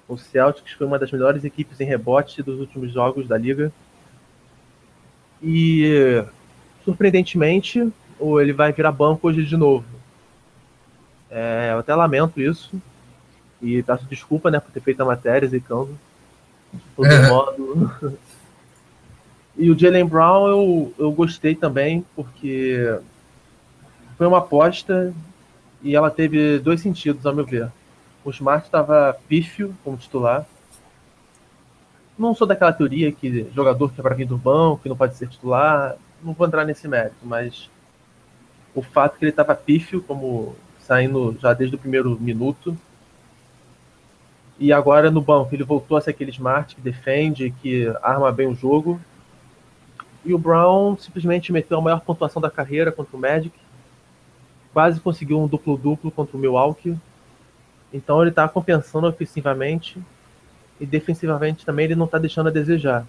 O 0.08 0.18
Celtics 0.18 0.74
foi 0.74 0.86
uma 0.86 1.00
das 1.00 1.12
melhores 1.12 1.44
equipes 1.44 1.80
em 1.80 1.86
rebote 1.86 2.44
dos 2.44 2.60
últimos 2.60 2.92
jogos 2.92 3.28
da 3.28 3.38
liga. 3.38 3.72
E 5.42 6.24
surpreendentemente, 6.84 7.92
ou 8.20 8.42
ele 8.42 8.52
vai 8.52 8.74
virar 8.74 8.92
banco 8.92 9.28
hoje 9.28 9.46
de 9.46 9.56
novo. 9.56 9.86
É, 11.30 11.70
eu 11.72 11.80
até 11.80 11.96
lamento 11.96 12.42
isso. 12.42 12.82
E 13.62 13.82
peço 13.84 14.06
desculpa, 14.06 14.52
né, 14.52 14.60
por 14.60 14.72
ter 14.72 14.82
feito 14.82 15.02
a 15.02 15.06
matéria, 15.06 15.48
zicando. 15.48 15.98
De 16.74 16.82
todo 16.96 17.08
é. 17.08 17.30
modo. 17.30 18.18
e 19.58 19.70
o 19.70 19.78
Jalen 19.78 20.06
Brown 20.06 20.48
eu, 20.48 20.94
eu 20.98 21.12
gostei 21.12 21.56
também, 21.56 22.06
porque 22.16 23.00
foi 24.18 24.28
uma 24.28 24.40
aposta 24.40 25.14
e 25.84 25.96
ela 25.96 26.10
teve 26.10 26.60
dois 26.60 26.82
sentidos, 26.82 27.26
ao 27.26 27.36
meu 27.36 27.46
ver. 27.46 27.72
O 28.24 28.30
Smart 28.30 28.66
estava 28.66 29.18
pífio 29.28 29.76
como 29.84 29.98
titular. 29.98 30.46
Não 32.18 32.36
sou 32.36 32.46
daquela 32.46 32.72
teoria 32.72 33.12
que 33.12 33.48
jogador 33.54 33.92
que 33.92 34.00
é 34.00 34.04
para 34.04 34.16
vir 34.16 34.28
do 34.28 34.38
banco, 34.38 34.84
que 34.84 34.90
não 34.90 34.96
pode 34.96 35.16
ser 35.16 35.28
titular. 35.28 35.96
Não 36.24 36.34
vou 36.34 36.46
entrar 36.46 36.66
nesse 36.66 36.88
mérito, 36.88 37.16
mas 37.24 37.70
o 38.76 38.82
fato 38.82 39.18
que 39.18 39.26
ele 39.26 39.32
estava 39.32 39.56
pífio, 39.56 40.04
como 40.04 40.56
saindo 40.80 41.36
já 41.42 41.54
desde 41.54 41.76
o 41.76 41.80
primeiro 41.80 42.18
minuto. 42.20 42.78
E 44.60 44.72
agora 44.72 45.10
no 45.10 45.22
banco 45.22 45.56
ele 45.56 45.64
voltou 45.64 45.98
a 45.98 46.02
ser 46.02 46.12
aquele 46.12 46.30
smart 46.30 46.76
que 46.76 46.82
defende, 46.82 47.54
que 47.62 47.92
arma 48.04 48.32
bem 48.32 48.48
o 48.48 48.56
jogo. 48.56 49.02
E 50.24 50.34
o 50.34 50.38
Brown 50.38 50.98
simplesmente 50.98 51.52
meteu 51.52 51.78
a 51.78 51.82
maior 51.82 52.02
pontuação 52.02 52.42
da 52.42 52.50
carreira 52.50 52.92
contra 52.92 53.16
o 53.16 53.20
Magic. 53.20 53.58
Quase 54.74 55.00
conseguiu 55.00 55.42
um 55.42 55.48
duplo-duplo 55.48 56.12
contra 56.12 56.38
o 56.38 56.40
Milwaukee. 56.40 56.98
Então 57.92 58.22
ele 58.22 58.30
está 58.30 58.48
compensando 58.48 59.08
ofensivamente. 59.08 60.00
E 60.80 60.86
defensivamente 60.86 61.66
também 61.66 61.86
ele 61.86 61.96
não 61.96 62.06
está 62.06 62.18
deixando 62.18 62.48
a 62.48 62.52
desejar. 62.52 63.06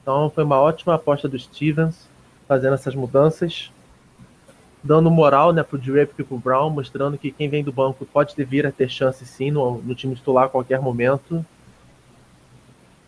Então 0.00 0.30
foi 0.30 0.44
uma 0.44 0.60
ótima 0.60 0.94
aposta 0.94 1.28
do 1.28 1.38
Stevens 1.38 2.08
fazendo 2.46 2.74
essas 2.74 2.94
mudanças 2.94 3.70
dando 4.82 5.10
moral 5.10 5.52
né, 5.52 5.62
pro 5.62 5.78
Drape 5.78 6.12
e 6.18 6.24
pro 6.24 6.38
Brown, 6.38 6.70
mostrando 6.70 7.16
que 7.16 7.30
quem 7.30 7.48
vem 7.48 7.62
do 7.62 7.72
banco 7.72 8.04
pode 8.04 8.34
vir 8.44 8.66
a 8.66 8.72
ter 8.72 8.90
chance 8.90 9.24
sim 9.24 9.50
no, 9.50 9.78
no 9.78 9.94
time 9.94 10.14
titular 10.16 10.46
a 10.46 10.48
qualquer 10.48 10.80
momento. 10.80 11.44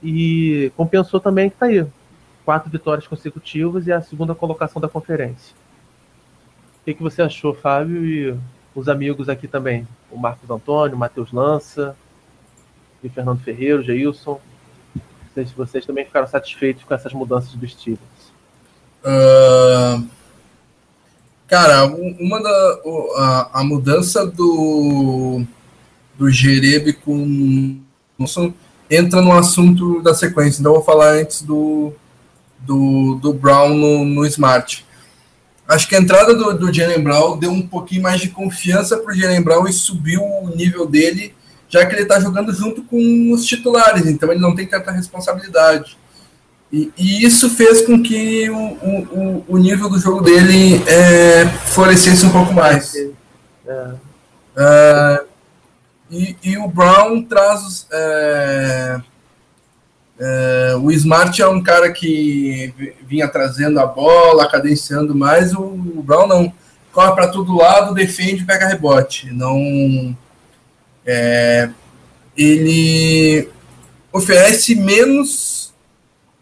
E 0.03 0.71
compensou 0.77 1.19
também 1.19 1.51
que 1.51 1.57
tá 1.57 1.67
aí. 1.67 1.85
Quatro 2.45 2.71
vitórias 2.71 3.07
consecutivas 3.07 3.87
e 3.87 3.93
a 3.93 4.01
segunda 4.01 4.35
colocação 4.35 4.81
da 4.81 4.89
conferência. 4.89 5.55
O 6.81 6.85
que, 6.85 6.95
que 6.95 7.03
você 7.03 7.23
achou, 7.23 7.55
Fábio? 7.55 8.05
E 8.05 8.37
os 8.75 8.89
amigos 8.89 9.29
aqui 9.29 9.49
também. 9.49 9.87
O 10.11 10.19
Marcos 10.19 10.51
Antônio, 10.51 10.97
o 10.97 10.99
Matheus 10.99 11.33
Lança, 11.33 11.97
o 13.03 13.09
Fernando 13.09 13.41
Ferreira, 13.41 13.81
o 13.81 13.83
Geilson. 13.83 14.41
Se 15.35 15.45
vocês 15.57 15.85
também 15.85 16.05
ficaram 16.05 16.27
satisfeitos 16.27 16.85
com 16.85 16.95
essas 16.95 17.13
mudanças 17.13 17.53
do 17.55 17.67
Stevens. 17.67 17.99
Uh 19.03 20.07
Cara, 21.47 21.85
uma 21.85 22.43
da 22.43 22.81
a, 23.17 23.61
a 23.61 23.65
mudança 23.65 24.27
do 24.27 25.45
do 26.19 26.31
Jerebe 26.31 26.93
com 26.93 27.81
entra 28.91 29.21
no 29.21 29.33
assunto 29.33 30.01
da 30.03 30.15
sequência. 30.15 30.61
Então 30.61 30.73
eu 30.73 30.77
vou 30.77 30.85
falar 30.85 31.13
antes 31.13 31.43
do 31.43 31.93
do, 32.65 33.17
do 33.17 33.33
Brown 33.33 33.75
no, 33.75 34.05
no 34.05 34.27
Smart. 34.27 34.85
Acho 35.67 35.89
que 35.89 35.97
a 35.97 36.01
entrada 36.01 36.35
do, 36.35 36.59
do 36.59 36.73
Jalen 36.73 37.03
Brown 37.03 37.39
deu 37.39 37.51
um 37.51 37.67
pouquinho 37.67 38.03
mais 38.03 38.21
de 38.21 38.29
confiança 38.29 38.99
para 38.99 39.13
o 39.13 39.17
Jalen 39.17 39.43
Brown 39.43 39.67
e 39.67 39.73
subiu 39.73 40.23
o 40.23 40.51
nível 40.55 40.87
dele, 40.87 41.35
já 41.69 41.87
que 41.87 41.95
ele 41.95 42.03
está 42.03 42.21
jogando 42.21 42.53
junto 42.53 42.83
com 42.85 43.33
os 43.33 43.47
titulares, 43.47 44.07
então 44.07 44.31
ele 44.31 44.41
não 44.41 44.55
tem 44.55 44.67
tanta 44.67 44.91
responsabilidade. 44.91 45.97
E, 46.73 46.93
e 46.99 47.25
isso 47.25 47.49
fez 47.51 47.83
com 47.83 48.03
que 48.03 48.51
o, 48.51 48.57
o, 48.57 49.45
o 49.49 49.59
nível 49.59 49.89
do 49.89 49.99
jogo 49.99 50.21
dele 50.21 50.83
é, 50.87 51.47
florescesse 51.67 52.27
um 52.27 52.31
pouco 52.31 52.53
mais. 52.53 52.95
É. 53.67 53.95
É, 54.57 55.25
e, 56.11 56.37
e, 56.43 56.59
o 56.59 56.69
Brown 56.69 57.23
traz. 57.23 57.87
É, 57.93 59.01
é, 60.19 60.77
o 60.81 60.91
Smart 60.93 61.41
é 61.41 61.49
um 61.49 61.63
cara 61.63 61.91
que 61.93 62.73
vinha 63.07 63.27
trazendo 63.29 63.81
a 63.81 63.87
bola, 63.87 64.49
cadenciando 64.49 65.15
mais. 65.15 65.53
O, 65.55 65.63
o 65.63 66.03
Brown 66.03 66.27
não. 66.27 66.53
Corre 66.93 67.13
para 67.13 67.27
todo 67.27 67.57
lado, 67.57 67.93
defende, 67.93 68.45
pega 68.45 68.69
rebote. 68.69 69.33
Não. 69.33 70.17
É, 71.05 71.69
ele 72.37 73.49
oferece 74.13 74.77
menos, 74.77 75.75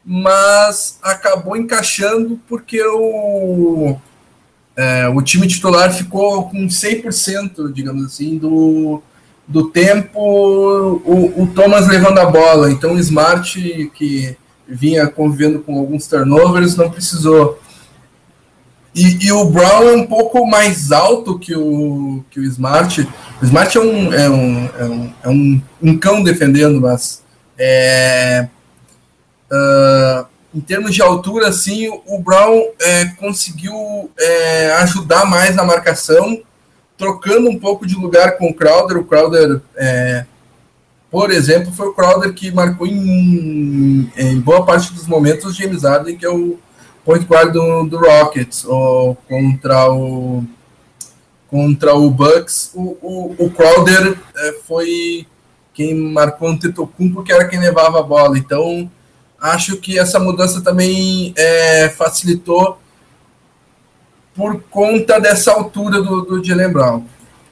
mas 0.04 0.98
acabou 1.02 1.56
encaixando 1.56 2.38
porque 2.46 2.82
o, 2.84 3.96
é, 4.76 5.08
o 5.08 5.22
time 5.22 5.48
titular 5.48 5.90
ficou 5.90 6.50
com 6.50 6.66
100%, 6.66 7.72
digamos 7.72 8.04
assim, 8.04 8.36
do, 8.36 9.02
do 9.46 9.70
tempo 9.70 10.18
o, 10.18 11.42
o, 11.42 11.46
Thomas 11.48 11.88
levando 11.88 12.18
a 12.18 12.26
bola. 12.26 12.70
Então 12.70 12.94
o 12.94 12.98
Smart, 12.98 13.90
que 13.94 14.36
vinha 14.66 15.06
convivendo 15.06 15.60
com 15.60 15.78
alguns 15.78 16.06
turnovers, 16.06 16.76
não 16.76 16.90
precisou. 16.90 17.60
E, 18.94 19.26
e, 19.26 19.32
o 19.32 19.46
Brown 19.46 19.88
é 19.88 19.92
um 19.96 20.06
pouco 20.06 20.46
mais 20.46 20.92
alto 20.92 21.38
que 21.38 21.54
o, 21.56 22.22
que 22.30 22.40
o 22.40 22.44
Smart. 22.44 23.08
O 23.40 23.44
Smart 23.44 23.76
é 23.76 23.80
um, 23.80 24.12
é 24.12 24.30
um, 24.30 24.70
é 24.78 24.84
um, 24.84 25.12
é 25.24 25.28
um, 25.28 25.62
um 25.82 25.98
cão 25.98 26.22
defendendo, 26.22 26.80
mas 26.80 27.22
é, 27.58 28.48
uh, 29.50 30.26
em 30.54 30.60
termos 30.60 30.94
de 30.94 31.00
altura, 31.00 31.48
assim, 31.48 31.88
o 32.06 32.18
Brown 32.18 32.62
é, 32.80 33.06
conseguiu 33.18 34.10
é, 34.18 34.72
ajudar 34.82 35.24
mais 35.24 35.56
na 35.56 35.64
marcação 35.64 36.42
trocando 37.02 37.50
um 37.50 37.58
pouco 37.58 37.84
de 37.84 37.96
lugar 37.96 38.38
com 38.38 38.46
o 38.46 38.54
Crowder. 38.54 38.96
O 38.98 39.04
Crowder, 39.04 39.60
é, 39.76 40.24
por 41.10 41.32
exemplo, 41.32 41.72
foi 41.72 41.88
o 41.88 41.92
Crowder 41.92 42.32
que 42.32 42.52
marcou 42.52 42.86
em, 42.86 44.08
em 44.16 44.38
boa 44.38 44.64
parte 44.64 44.92
dos 44.92 45.08
momentos 45.08 45.56
James 45.56 45.82
Harden, 45.82 46.16
que 46.16 46.24
é 46.24 46.30
o 46.30 46.60
point 47.04 47.26
guard 47.26 47.52
do, 47.52 47.82
do 47.88 47.98
Rockets, 47.98 48.64
ou 48.64 49.16
contra 49.28 49.92
o 49.92 50.44
contra 51.48 51.94
o 51.94 52.08
Bucks, 52.08 52.70
o, 52.72 52.96
o, 53.02 53.36
o 53.36 53.50
Crowder 53.50 54.16
é, 54.34 54.52
foi 54.66 55.26
quem 55.74 55.94
marcou 55.94 56.50
o 56.50 56.58
Tetocumpo, 56.58 57.22
que 57.22 57.30
era 57.32 57.46
quem 57.46 57.60
levava 57.60 57.98
a 57.98 58.02
bola. 58.02 58.38
Então, 58.38 58.90
acho 59.38 59.76
que 59.76 59.98
essa 59.98 60.18
mudança 60.18 60.62
também 60.62 61.34
é, 61.36 61.90
facilitou 61.90 62.78
por 64.34 64.62
conta 64.70 65.20
dessa 65.20 65.52
altura 65.52 66.02
do, 66.02 66.22
do 66.22 66.44
Jalen 66.44 66.72
Brown. 66.72 66.98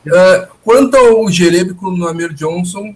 Uh, 0.07 0.49
quanto 0.65 0.97
ao 0.97 1.31
Jerebico 1.31 1.91
no 1.91 2.09
Amir 2.09 2.33
Johnson, 2.33 2.95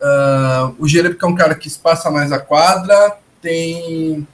uh, 0.00 0.74
o 0.78 0.88
Jerebico 0.88 1.24
é 1.24 1.28
um 1.28 1.34
cara 1.34 1.54
que 1.54 1.68
espaça 1.68 2.10
mais 2.10 2.32
a 2.32 2.38
quadra, 2.38 3.16
tem 3.40 4.26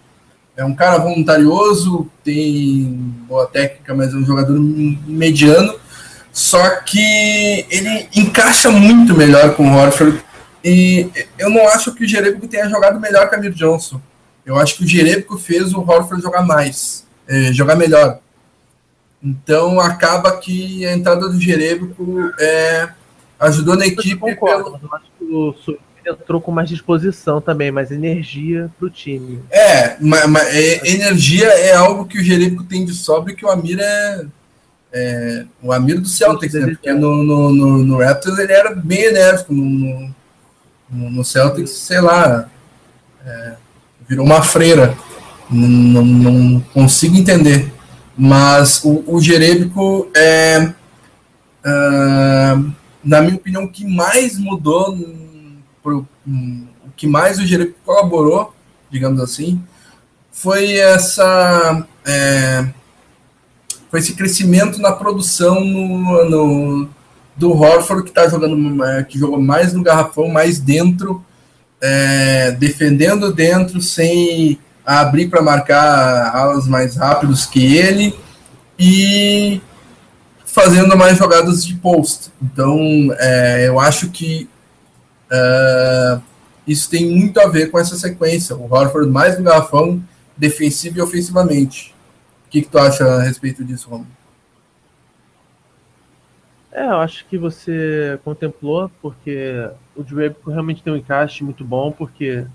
é 0.56 0.64
um 0.64 0.74
cara 0.74 0.96
voluntarioso, 0.98 2.10
tem 2.24 3.14
boa 3.28 3.46
técnica, 3.46 3.94
mas 3.94 4.14
é 4.14 4.16
um 4.16 4.24
jogador 4.24 4.58
mediano. 4.58 5.78
Só 6.32 6.80
que 6.80 7.66
ele 7.70 8.08
encaixa 8.14 8.70
muito 8.70 9.14
melhor 9.14 9.54
com 9.54 9.70
o 9.70 9.76
Horford. 9.76 10.24
E 10.64 11.10
eu 11.38 11.50
não 11.50 11.68
acho 11.68 11.94
que 11.94 12.04
o 12.04 12.08
Jerebico 12.08 12.48
tenha 12.48 12.68
jogado 12.68 12.98
melhor 12.98 13.28
que 13.28 13.36
o 13.36 13.38
Amir 13.38 13.52
Johnson. 13.52 14.00
Eu 14.44 14.56
acho 14.56 14.76
que 14.76 14.84
o 14.84 14.86
Jerebico 14.86 15.36
fez 15.36 15.74
o 15.74 15.80
Horford 15.80 16.22
jogar 16.22 16.42
mais, 16.42 17.06
é, 17.28 17.52
jogar 17.52 17.76
melhor. 17.76 18.18
Então 19.26 19.80
acaba 19.80 20.36
que 20.36 20.86
a 20.86 20.94
entrada 20.94 21.28
do 21.28 21.40
Jerebico 21.40 22.32
é, 22.38 22.88
ajudou 23.40 23.76
na 23.76 23.84
equipe. 23.84 24.16
Concordo, 24.16 24.78
pelo... 24.78 24.80
eu 24.82 24.94
acho 24.94 25.06
que 25.18 25.24
o 25.24 25.76
entrou 26.08 26.40
com 26.40 26.52
mais 26.52 26.68
disposição 26.68 27.40
também, 27.40 27.72
mais 27.72 27.90
energia 27.90 28.70
para 28.78 28.86
o 28.86 28.90
time. 28.90 29.40
É, 29.50 29.96
mas, 30.00 30.26
mas 30.28 30.46
é, 30.54 30.88
energia 30.88 31.48
é 31.48 31.74
algo 31.74 32.06
que 32.06 32.18
o 32.18 32.22
Jerebico 32.22 32.62
tem 32.62 32.84
de 32.84 32.94
sobra 32.94 33.32
e 33.32 33.34
que 33.34 33.44
o 33.44 33.50
Amir 33.50 33.80
é, 33.80 34.24
é 34.92 35.44
o 35.60 35.72
Amir 35.72 36.00
do 36.00 36.06
Celtics, 36.06 36.54
né? 36.54 36.66
Porque 36.66 36.92
no, 36.92 37.24
no, 37.24 37.52
no, 37.52 37.78
no, 37.78 37.98
Raptors 37.98 38.38
ele 38.38 38.52
era 38.52 38.72
bem 38.72 39.06
enérgico, 39.06 39.52
no, 39.52 40.14
no, 40.88 41.10
no 41.10 41.24
Celtics, 41.24 41.70
sei 41.70 42.00
lá, 42.00 42.48
é, 43.24 43.54
virou 44.08 44.24
uma 44.24 44.42
freira. 44.42 44.96
Não, 45.50 46.04
não, 46.04 46.04
não 46.04 46.60
consigo 46.60 47.16
entender. 47.16 47.72
Mas 48.16 48.82
o, 48.82 49.04
o 49.06 49.20
é, 50.14 50.72
uh, 51.64 52.72
na 53.04 53.20
minha 53.20 53.36
opinião, 53.36 53.64
o 53.64 53.70
que 53.70 53.84
mais 53.84 54.38
mudou, 54.38 54.96
pro, 55.82 56.08
um, 56.26 56.66
o 56.84 56.90
que 56.96 57.06
mais 57.06 57.38
o 57.38 57.46
Jerebico 57.46 57.78
colaborou, 57.84 58.54
digamos 58.90 59.20
assim, 59.20 59.62
foi 60.32 60.74
essa 60.74 61.86
é, 62.04 62.68
foi 63.90 64.00
esse 64.00 64.14
crescimento 64.14 64.80
na 64.80 64.92
produção 64.92 65.60
no, 65.64 66.24
no 66.28 66.88
do 67.36 67.52
Horford 67.52 68.02
que 68.02 68.08
está 68.08 68.28
jogando 68.28 68.82
é, 68.82 69.02
que 69.04 69.18
jogou 69.18 69.40
mais 69.40 69.72
no 69.72 69.82
garrafão, 69.82 70.28
mais 70.28 70.58
dentro, 70.58 71.24
é, 71.80 72.52
defendendo 72.52 73.32
dentro 73.32 73.80
sem 73.80 74.58
abrir 74.86 75.28
para 75.28 75.42
marcar 75.42 76.34
alas 76.34 76.68
mais 76.68 76.96
rápidos 76.96 77.44
que 77.44 77.76
ele 77.76 78.16
e 78.78 79.60
fazendo 80.44 80.96
mais 80.96 81.18
jogadas 81.18 81.66
de 81.66 81.74
post. 81.74 82.30
Então, 82.40 82.78
é, 83.18 83.66
eu 83.66 83.80
acho 83.80 84.10
que 84.10 84.48
é, 85.30 86.20
isso 86.66 86.88
tem 86.88 87.10
muito 87.10 87.40
a 87.40 87.48
ver 87.48 87.70
com 87.70 87.78
essa 87.78 87.96
sequência. 87.96 88.54
O 88.54 88.72
Horford 88.72 89.10
mais 89.10 89.36
no 89.36 89.44
garrafão, 89.44 90.02
defensivo 90.36 90.98
e 90.98 91.02
ofensivamente. 91.02 91.92
O 92.46 92.50
que, 92.50 92.62
que 92.62 92.68
tu 92.68 92.78
acha 92.78 93.04
a 93.04 93.22
respeito 93.22 93.64
disso, 93.64 93.90
Romulo? 93.90 94.08
É, 96.70 96.84
eu 96.84 96.98
acho 96.98 97.26
que 97.26 97.38
você 97.38 98.20
contemplou, 98.22 98.90
porque 99.00 99.68
o 99.96 100.02
Draper 100.02 100.52
realmente 100.52 100.82
tem 100.82 100.92
um 100.92 100.96
encaixe 100.96 101.42
muito 101.42 101.64
bom, 101.64 101.90
porque 101.90 102.46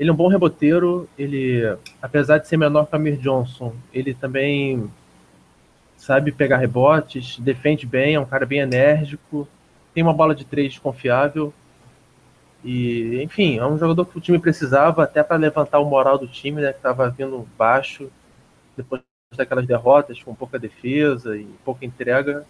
ele 0.00 0.08
é 0.08 0.12
um 0.14 0.16
bom 0.16 0.28
reboteiro, 0.28 1.06
ele, 1.18 1.60
apesar 2.00 2.38
de 2.38 2.48
ser 2.48 2.56
menor 2.56 2.86
que 2.86 2.94
o 2.94 2.96
Amir 2.96 3.18
Johnson, 3.18 3.74
ele 3.92 4.14
também 4.14 4.90
sabe 5.94 6.32
pegar 6.32 6.56
rebotes, 6.56 7.38
defende 7.38 7.84
bem, 7.84 8.14
é 8.14 8.20
um 8.20 8.24
cara 8.24 8.46
bem 8.46 8.60
enérgico, 8.60 9.46
tem 9.92 10.02
uma 10.02 10.14
bola 10.14 10.34
de 10.34 10.46
três 10.46 10.78
confiável. 10.78 11.52
E, 12.64 13.22
enfim, 13.22 13.58
é 13.58 13.66
um 13.66 13.78
jogador 13.78 14.06
que 14.06 14.16
o 14.16 14.20
time 14.22 14.38
precisava 14.38 15.04
até 15.04 15.22
para 15.22 15.36
levantar 15.36 15.80
o 15.80 15.84
moral 15.84 16.16
do 16.16 16.26
time, 16.26 16.62
né, 16.62 16.72
que 16.72 16.78
estava 16.78 17.10
vindo 17.10 17.46
baixo 17.58 18.10
depois 18.74 19.02
daquelas 19.36 19.66
derrotas 19.66 20.22
com 20.22 20.34
pouca 20.34 20.58
defesa 20.58 21.36
e 21.36 21.44
pouca 21.62 21.84
entrega. 21.84 22.46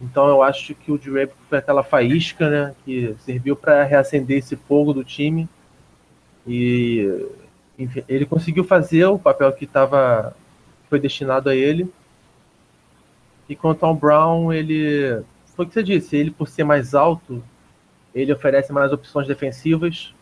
Então 0.00 0.26
eu 0.26 0.42
acho 0.42 0.74
que 0.74 0.90
o 0.90 0.96
Drake 0.96 1.34
foi 1.50 1.58
aquela 1.58 1.82
faísca, 1.82 2.48
né, 2.48 2.74
que 2.82 3.14
serviu 3.18 3.54
para 3.54 3.84
reacender 3.84 4.38
esse 4.38 4.56
fogo 4.56 4.94
do 4.94 5.04
time 5.04 5.46
e 6.46 7.26
enfim, 7.78 8.02
ele 8.08 8.24
conseguiu 8.24 8.64
fazer 8.64 9.04
o 9.06 9.18
papel 9.18 9.52
que 9.52 9.64
estava 9.64 10.34
foi 10.88 11.00
destinado 11.00 11.48
a 11.48 11.54
ele. 11.54 11.92
E 13.48 13.54
quanto 13.54 13.84
ao 13.84 13.94
Brown, 13.94 14.52
ele 14.52 15.22
foi 15.54 15.64
o 15.64 15.68
que 15.68 15.74
você 15.74 15.82
disse, 15.82 16.16
ele 16.16 16.30
por 16.30 16.48
ser 16.48 16.64
mais 16.64 16.94
alto, 16.94 17.42
ele 18.14 18.32
oferece 18.32 18.72
mais 18.72 18.92
opções 18.92 19.26
defensivas. 19.26 20.14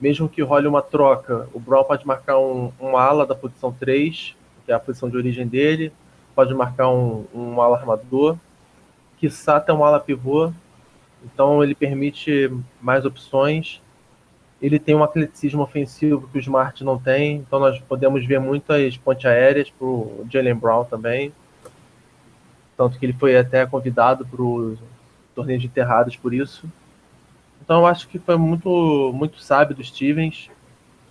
Mesmo 0.00 0.28
que 0.28 0.42
role 0.42 0.68
uma 0.68 0.82
troca, 0.82 1.48
o 1.52 1.58
Brown 1.58 1.82
pode 1.82 2.06
marcar 2.06 2.38
um, 2.38 2.72
um 2.80 2.96
ala 2.96 3.26
da 3.26 3.34
posição 3.34 3.72
3, 3.72 4.36
que 4.64 4.70
é 4.70 4.74
a 4.74 4.78
posição 4.78 5.10
de 5.10 5.16
origem 5.16 5.46
dele, 5.46 5.92
pode 6.36 6.54
marcar 6.54 6.88
um, 6.88 7.24
um 7.34 7.60
ala 7.60 7.76
armador, 7.78 8.36
que 9.18 9.28
Sata 9.28 9.72
é 9.72 9.74
um 9.74 9.82
ala 9.84 9.98
pivô, 9.98 10.52
então 11.24 11.64
ele 11.64 11.74
permite 11.74 12.48
mais 12.80 13.04
opções 13.04 13.82
ele 14.60 14.78
tem 14.78 14.94
um 14.94 15.04
atleticismo 15.04 15.62
ofensivo 15.62 16.28
que 16.28 16.38
o 16.38 16.40
Smart 16.40 16.82
não 16.82 16.98
tem, 16.98 17.36
então 17.36 17.60
nós 17.60 17.78
podemos 17.80 18.24
ver 18.26 18.40
muitas 18.40 18.96
pontes 18.96 19.24
aéreas 19.24 19.70
para 19.70 19.86
o 19.86 20.26
Jalen 20.30 20.56
Brown 20.56 20.84
também. 20.84 21.32
tanto 22.76 22.98
que 22.98 23.06
ele 23.06 23.12
foi 23.12 23.36
até 23.36 23.66
convidado 23.66 24.26
para 24.26 24.42
o 24.42 24.76
torneio 25.34 25.58
de 25.58 25.66
enterrados 25.66 26.16
por 26.16 26.34
isso. 26.34 26.68
Então 27.62 27.80
eu 27.80 27.86
acho 27.86 28.08
que 28.08 28.18
foi 28.18 28.36
muito, 28.36 29.12
muito 29.14 29.40
sábio 29.40 29.76
do 29.76 29.84
Stevens. 29.84 30.48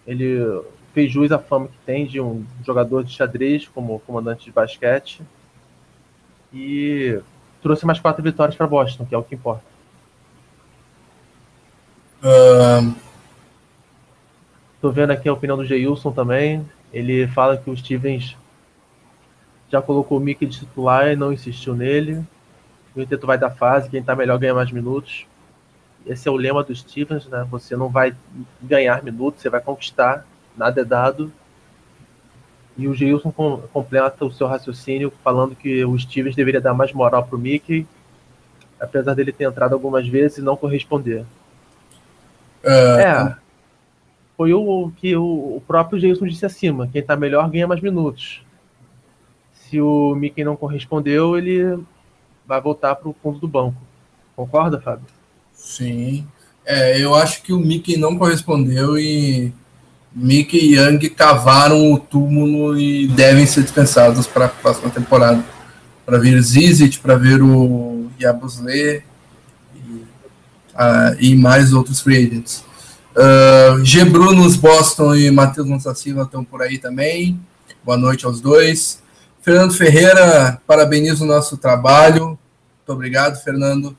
Ele 0.06 0.62
fez 0.94 1.12
jus 1.12 1.32
à 1.32 1.40
fama 1.40 1.68
que 1.68 1.78
tem 1.86 2.06
de 2.06 2.20
um 2.20 2.46
jogador 2.66 3.04
de 3.04 3.14
xadrez 3.14 3.68
como 3.68 4.00
comandante 4.00 4.46
de 4.46 4.52
basquete 4.52 5.22
e 6.54 7.20
trouxe 7.62 7.86
mais 7.86 8.00
quatro 8.00 8.24
vitórias 8.24 8.56
para 8.56 8.66
Boston, 8.66 9.06
que 9.06 9.14
é 9.14 9.18
o 9.18 9.24
que 9.24 9.36
importa. 9.36 9.64
Uh... 12.24 13.07
Tô 14.80 14.92
vendo 14.92 15.12
aqui 15.12 15.28
a 15.28 15.34
opinião 15.34 15.58
do 15.58 15.66
Geilson 15.66 16.12
também. 16.12 16.66
Ele 16.94 17.28
fala 17.28 17.58
que 17.58 17.70
o 17.70 17.76
Stevens 17.76 18.38
já 19.70 19.82
colocou 19.82 20.18
o 20.18 20.22
Mickey 20.22 20.46
de 20.46 20.60
titular 20.60 21.08
e 21.08 21.16
não 21.16 21.34
insistiu 21.34 21.76
nele. 21.76 22.24
O 22.96 23.02
Inter 23.02 23.20
vai 23.20 23.38
dar 23.38 23.50
fase, 23.50 23.90
quem 23.90 24.04
tá 24.04 24.16
melhor 24.16 24.40
ganha 24.40 24.54
mais 24.54 24.72
minutos. 24.72 25.26
Esse 26.06 26.28
é 26.28 26.32
o 26.32 26.36
lema 26.36 26.63
do 26.63 26.76
Stevens, 26.76 27.26
né? 27.28 27.46
Você 27.52 27.76
não 27.76 27.90
vai 27.90 28.16
ganhar 28.62 29.04
minutos, 29.04 29.42
você 29.42 29.50
vai 29.50 29.60
conquistar, 29.60 30.26
nada 30.56 30.82
é 30.82 30.86
dado. 30.86 31.32
E 32.78 32.88
o 32.88 32.94
Gilson 32.94 33.32
com, 33.32 33.58
completa 33.74 34.24
o 34.24 34.32
seu 34.32 34.48
raciocínio 34.48 35.12
falando 35.24 35.56
que 35.56 35.84
o 35.84 35.98
Stevens 35.98 36.36
deveria 36.36 36.62
dar 36.62 36.74
mais 36.74 36.94
moral 36.94 37.26
pro 37.26 37.38
Mickey, 37.38 37.86
apesar 38.80 39.16
dele 39.16 39.32
ter 39.32 39.46
entrado 39.46 39.74
algumas 39.74 40.08
vezes 40.08 40.38
e 40.38 40.42
não 40.42 40.56
corresponder. 40.56 41.26
Uh, 42.63 43.00
é. 43.00 43.38
Foi 44.38 44.54
o 44.54 44.91
que 44.95 45.17
o, 45.17 45.60
próprio 45.67 46.00
Jason 46.00 46.28
disse 46.28 46.45
acima: 46.45 46.88
quem 46.88 47.02
tá 47.02 47.15
melhor 47.15 47.50
ganha 47.50 47.67
mais 47.67 47.82
minutos. 47.82 48.43
Se 49.54 49.82
o 49.82 50.13
Mickey 50.15 50.43
não 50.43 50.56
correspondeu, 50.56 51.36
ele 51.36 51.80
vai 52.45 52.62
voltar 52.62 52.95
para 52.95 53.10
o 53.10 53.15
fundo 53.21 53.39
do 53.39 53.47
banco. 53.47 53.82
Concorda, 54.36 54.80
Fábio? 54.80 55.08
Sim. 55.52 56.26
É, 56.63 57.02
eu 57.02 57.15
acho 57.15 57.41
que 57.41 57.52
o 57.52 57.60
Mickey 57.60 57.97
não 57.97 58.17
correspondeu 58.17 58.97
e 58.97 59.52
Mickey 60.13 60.58
e 60.58 60.76
Young 60.76 61.00
cavaram 61.10 61.91
o 61.91 62.00
túmulo 62.00 62.78
e 62.78 63.08
devem 63.08 63.45
ser 63.45 63.63
dispensados 63.63 64.28
para 64.28 64.45
a 64.45 64.50
próxima 64.50 64.91
temporada. 64.91 65.43
Para 66.06 66.19
ver 66.19 66.39
Zizit, 66.41 67.00
para 67.00 67.15
ver 67.15 67.41
o 67.41 68.08
Yabusle 68.21 69.04
e, 69.76 70.02
e 71.19 71.36
mais 71.36 71.73
outros 71.73 72.00
free 72.00 72.17
agents. 72.17 72.66
Uh, 73.17 73.84
G. 73.84 74.06
Brunos, 74.06 74.56
Boston 74.56 75.15
e 75.15 75.32
Matheus 75.32 75.67
Monsassila 75.67 76.21
estão 76.21 76.43
por 76.43 76.62
aí 76.62 76.77
também. 76.77 77.39
Boa 77.84 77.97
noite 77.97 78.27
aos 78.27 78.39
dois. 78.39 79.01
Fernando 79.41 79.73
Ferreira, 79.73 80.62
parabenizo 80.67 81.23
o 81.23 81.27
nosso 81.27 81.58
trabalho. 81.58 82.27
Muito 82.27 82.89
obrigado, 82.89 83.41
Fernando. 83.43 83.97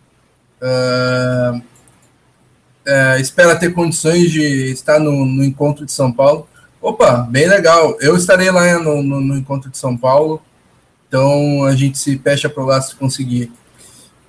Uh, 0.62 1.58
uh, 1.58 3.20
espera 3.20 3.56
ter 3.56 3.72
condições 3.72 4.30
de 4.30 4.70
estar 4.70 5.00
no, 5.00 5.26
no, 5.26 5.42
encontro 5.42 5.84
de 5.84 5.90
São 5.90 6.12
Paulo. 6.12 6.48
Opa, 6.80 7.26
bem 7.28 7.48
legal. 7.48 7.96
Eu 8.00 8.16
estarei 8.16 8.52
lá 8.52 8.78
no, 8.78 9.02
no, 9.02 9.20
no 9.20 9.36
encontro 9.36 9.68
de 9.68 9.78
São 9.78 9.96
Paulo. 9.96 10.40
Então 11.08 11.64
a 11.64 11.74
gente 11.74 11.98
se 11.98 12.16
fecha 12.18 12.48
para 12.48 12.64
lá 12.64 12.80
se 12.80 12.94
conseguir. 12.94 13.50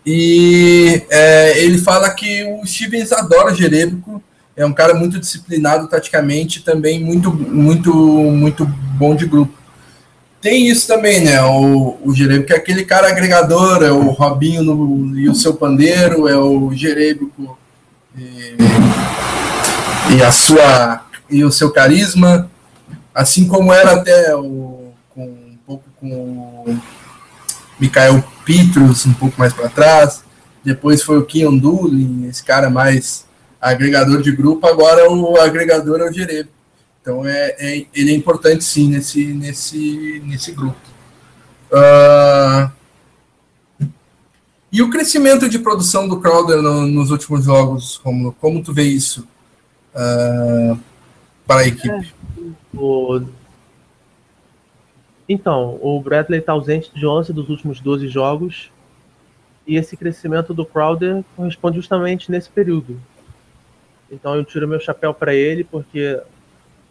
E 0.03 1.05
é, 1.11 1.63
ele 1.63 1.77
fala 1.77 2.09
que 2.09 2.43
o 2.45 2.65
Stevens 2.65 3.11
adora 3.11 3.53
Jerebico, 3.53 4.23
é 4.59 4.65
um 4.65 4.73
cara 4.73 4.93
muito 4.93 5.17
disciplinado 5.17 5.87
taticamente, 5.87 6.61
também 6.61 7.01
muito, 7.01 7.31
muito, 7.31 7.93
muito 7.93 8.65
bom 8.65 9.15
de 9.15 9.25
grupo. 9.25 9.57
Tem 10.41 10.67
isso 10.67 10.85
também, 10.85 11.21
né? 11.21 11.41
O, 11.41 11.97
o 12.03 12.13
Jerebico 12.13 12.51
é 12.51 12.57
aquele 12.57 12.83
cara 12.83 13.07
agregador, 13.07 13.81
é 13.81 13.89
o 13.89 14.09
Robinho 14.09 14.61
no, 14.61 15.17
e 15.17 15.29
o 15.29 15.33
seu 15.33 15.53
pandeiro, 15.53 16.27
é 16.27 16.37
o 16.37 16.73
Jerebico 16.73 17.57
e, 18.17 18.57
e, 20.17 20.21
a 20.21 20.29
sua 20.29 21.05
e 21.29 21.41
o 21.45 21.51
seu 21.53 21.71
carisma, 21.71 22.51
assim 23.15 23.47
como 23.47 23.71
era 23.71 23.93
até 23.93 24.35
o, 24.35 24.91
com, 25.15 25.23
um 25.23 25.57
pouco 25.65 25.85
com 26.01 26.09
o 26.09 26.81
Mikael 27.79 28.21
Pitrus 28.43 29.05
um 29.05 29.13
pouco 29.13 29.39
mais 29.39 29.53
para 29.53 29.69
trás, 29.69 30.21
depois 30.65 31.01
foi 31.01 31.17
o 31.17 31.25
Keon 31.25 31.55
Doolin, 31.57 32.27
esse 32.27 32.43
cara 32.43 32.69
mais 32.69 33.28
agregador 33.59 34.21
de 34.21 34.31
grupo, 34.31 34.65
agora 34.67 35.09
o 35.11 35.39
agregador 35.39 35.99
é 36.01 36.09
o 36.09 36.13
Jerebico. 36.13 36.53
Então 37.01 37.25
é, 37.25 37.55
é, 37.59 37.85
ele 37.93 38.11
é 38.11 38.15
importante 38.15 38.63
sim 38.63 38.89
nesse, 38.89 39.25
nesse, 39.33 40.21
nesse 40.25 40.51
grupo. 40.51 40.77
Uh, 41.71 42.71
e 44.71 44.81
o 44.81 44.89
crescimento 44.89 45.49
de 45.49 45.59
produção 45.59 46.07
do 46.07 46.19
Crowder 46.19 46.61
no, 46.61 46.85
nos 46.87 47.09
últimos 47.09 47.45
jogos, 47.45 47.97
como 47.97 48.33
como 48.33 48.63
tu 48.63 48.73
vê 48.73 48.83
isso 48.83 49.27
uh, 49.95 50.79
para 51.45 51.61
a 51.61 51.67
equipe? 51.67 51.89
É, 51.89 52.77
o... 52.77 53.21
Então, 55.27 55.79
o 55.81 56.01
Bradley 56.01 56.39
está 56.39 56.53
ausente 56.53 56.91
de 56.93 57.05
11 57.05 57.33
dos 57.33 57.49
últimos 57.49 57.79
12 57.79 58.07
jogos, 58.07 58.71
e 59.65 59.75
esse 59.75 59.95
crescimento 59.95 60.53
do 60.53 60.65
Crowder 60.65 61.23
corresponde 61.35 61.77
justamente 61.77 62.31
nesse 62.31 62.49
período. 62.49 62.99
Então 64.11 64.35
eu 64.35 64.43
tiro 64.43 64.67
meu 64.67 64.79
chapéu 64.79 65.13
para 65.13 65.33
ele, 65.33 65.63
porque 65.63 66.19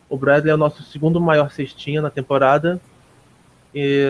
o 0.08 0.16
Bradley 0.16 0.50
é 0.50 0.54
o 0.54 0.58
nosso 0.58 0.82
segundo 0.84 1.20
maior 1.20 1.50
cestinha 1.50 2.00
na 2.00 2.10
temporada. 2.10 2.80
E 3.74 4.08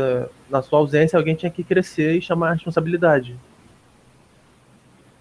na 0.49 0.63
sua 0.63 0.79
ausência, 0.79 1.17
alguém 1.17 1.35
tinha 1.35 1.51
que 1.51 1.65
crescer 1.65 2.17
e 2.17 2.23
chamar 2.23 2.51
a 2.51 2.53
responsabilidade. 2.55 3.37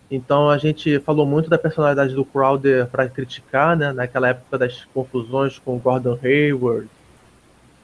Então 0.10 0.50
a 0.50 0.58
gente 0.58 1.00
falou 1.00 1.26
muito 1.26 1.50
da 1.50 1.58
personalidade 1.58 2.14
do 2.14 2.24
Crowder 2.24 2.88
para 2.88 3.10
criticar, 3.10 3.76
né? 3.76 3.92
Naquela 3.92 4.30
época 4.30 4.58
das 4.58 4.86
confusões 4.94 5.60
com 5.60 5.78
Gordon 5.78 6.18
Hayward, 6.24 6.88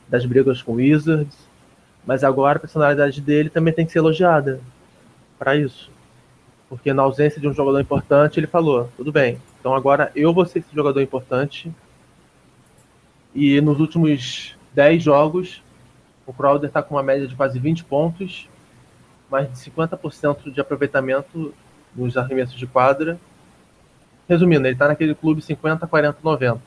das 0.07 0.25
brigas 0.25 0.61
com 0.61 0.73
Wizards. 0.73 1.37
Mas 2.05 2.23
agora 2.23 2.57
a 2.57 2.61
personalidade 2.61 3.19
dele 3.19 3.49
também 3.49 3.73
tem 3.73 3.85
que 3.85 3.91
ser 3.91 3.99
elogiada 3.99 4.59
para 5.37 5.55
isso. 5.55 5.91
Porque 6.69 6.93
na 6.93 7.03
ausência 7.03 7.41
de 7.41 7.47
um 7.47 7.53
jogador 7.53 7.79
importante, 7.79 8.39
ele 8.39 8.47
falou: 8.47 8.89
tudo 8.95 9.11
bem, 9.11 9.37
então 9.63 9.73
agora 9.73 10.12
eu 10.13 10.34
vou 10.34 10.45
ser 10.45 10.60
esse 10.60 10.76
jogador 10.76 11.02
importante 11.02 11.71
e 13.34 13.62
nos 13.62 13.80
últimos 13.80 14.58
10 14.73 15.02
jogos, 15.02 15.63
o 16.28 16.34
Crowder 16.34 16.67
está 16.67 16.84
com 16.84 16.95
uma 16.95 17.02
média 17.02 17.26
de 17.26 17.34
quase 17.34 17.58
20 17.60 17.86
pontos, 17.86 18.49
mais 19.32 19.49
de 19.49 19.56
50% 19.71 20.52
de 20.52 20.60
aproveitamento 20.60 21.54
nos 21.95 22.17
arremessos 22.17 22.58
de 22.58 22.67
quadra. 22.67 23.17
Resumindo, 24.28 24.67
ele 24.67 24.76
está 24.76 24.89
naquele 24.89 25.15
clube 25.15 25.41
50, 25.41 25.88
40, 25.88 26.17
90. 26.21 26.62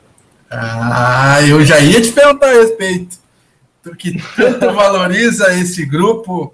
Ah, 0.49 1.37
eu 1.47 1.63
já 1.63 1.79
ia 1.79 2.01
te 2.01 2.11
perguntar 2.11 2.47
a 2.47 2.53
respeito. 2.53 3.19
Tu 3.83 3.95
que 3.95 4.19
tanto 4.35 4.73
valoriza 4.73 5.53
esse 5.53 5.85
grupo, 5.85 6.51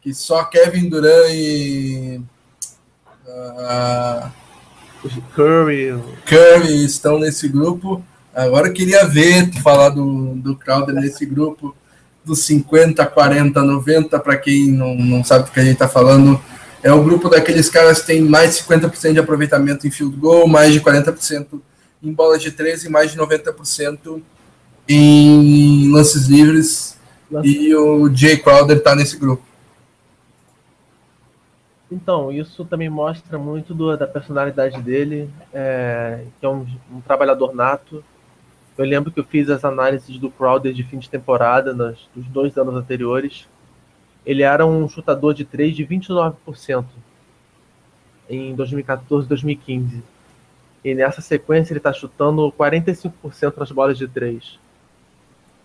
que 0.00 0.14
só 0.14 0.44
Kevin 0.44 0.88
Durant 0.88 1.28
e. 1.32 2.22
Uh, 3.26 4.41
Curry. 5.34 5.94
Curry 6.26 6.84
estão 6.84 7.18
nesse 7.18 7.48
grupo. 7.48 8.02
Agora 8.34 8.68
eu 8.68 8.72
queria 8.72 9.06
ver 9.06 9.50
tu 9.50 9.60
falar 9.60 9.90
do, 9.90 10.34
do 10.36 10.56
Crowder 10.56 10.94
nesse 10.94 11.26
grupo 11.26 11.74
dos 12.24 12.44
50, 12.44 13.04
40, 13.04 13.62
90, 13.62 14.18
para 14.20 14.36
quem 14.36 14.70
não, 14.70 14.94
não 14.94 15.24
sabe 15.24 15.44
do 15.44 15.50
que 15.50 15.60
a 15.60 15.64
gente 15.64 15.74
está 15.74 15.88
falando. 15.88 16.40
É 16.82 16.92
o 16.92 17.02
grupo 17.02 17.28
daqueles 17.28 17.68
caras 17.68 18.00
que 18.00 18.06
tem 18.06 18.22
mais 18.22 18.56
de 18.56 18.64
50% 18.64 19.12
de 19.12 19.18
aproveitamento 19.18 19.86
em 19.86 19.90
field 19.90 20.16
goal, 20.16 20.48
mais 20.48 20.72
de 20.72 20.80
40% 20.80 21.60
em 22.02 22.12
bolas 22.12 22.42
de 22.42 22.50
13 22.50 22.86
e 22.86 22.90
mais 22.90 23.12
de 23.12 23.18
90% 23.18 24.20
em 24.88 25.92
lances 25.92 26.26
livres. 26.26 26.96
Nossa. 27.30 27.46
E 27.46 27.74
o 27.74 28.12
Jay 28.14 28.36
Crowder 28.36 28.78
está 28.78 28.94
nesse 28.94 29.16
grupo. 29.16 29.42
Então, 31.92 32.32
isso 32.32 32.64
também 32.64 32.88
mostra 32.88 33.38
muito 33.38 33.74
do, 33.74 33.96
da 33.96 34.06
personalidade 34.06 34.80
dele, 34.80 35.28
é, 35.52 36.24
que 36.40 36.46
é 36.46 36.48
um, 36.48 36.66
um 36.90 37.00
trabalhador 37.00 37.54
nato, 37.54 38.02
eu 38.76 38.84
lembro 38.86 39.12
que 39.12 39.20
eu 39.20 39.24
fiz 39.24 39.50
as 39.50 39.64
análises 39.64 40.18
do 40.18 40.30
Crowder 40.30 40.72
de 40.72 40.82
fim 40.82 40.98
de 40.98 41.08
temporada 41.08 41.74
nos, 41.74 42.08
nos 42.16 42.26
dois 42.28 42.56
anos 42.56 42.74
anteriores. 42.74 43.46
Ele 44.24 44.42
era 44.42 44.64
um 44.64 44.88
chutador 44.88 45.34
de 45.34 45.44
3 45.44 45.76
de 45.76 45.86
29% 45.86 46.84
em 48.30 48.54
2014 48.54 49.26
e 49.26 49.28
2015. 49.28 50.02
E 50.84 50.94
nessa 50.94 51.20
sequência 51.20 51.72
ele 51.72 51.80
está 51.80 51.92
chutando 51.92 52.50
45% 52.52 53.56
nas 53.58 53.70
bolas 53.70 53.98
de 53.98 54.08
3. 54.08 54.58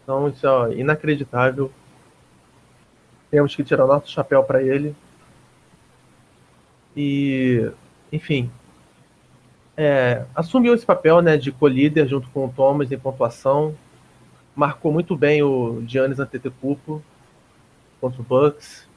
Então 0.04 0.28
isso 0.28 0.46
é 0.46 0.76
inacreditável. 0.76 1.72
Temos 3.32 3.56
que 3.56 3.64
tirar 3.64 3.88
nosso 3.88 4.12
chapéu 4.12 4.44
para 4.44 4.62
ele. 4.62 4.94
E, 6.98 7.70
enfim, 8.12 8.50
é, 9.78 10.26
assumiu 10.36 10.74
esse 10.74 10.84
papel 10.84 11.22
né, 11.22 11.38
de 11.38 11.52
co-líder 11.52 12.08
junto 12.08 12.28
com 12.30 12.46
o 12.46 12.50
Thomas 12.50 12.92
em 12.92 12.98
pontuação. 12.98 13.76
Marcou 14.56 14.92
muito 14.92 15.16
bem 15.16 15.44
o 15.44 15.84
Giannis 15.88 16.20
Antetokounmpo 16.20 17.04
contra 18.02 18.20
o 18.20 18.26
Bucks. 18.26 18.88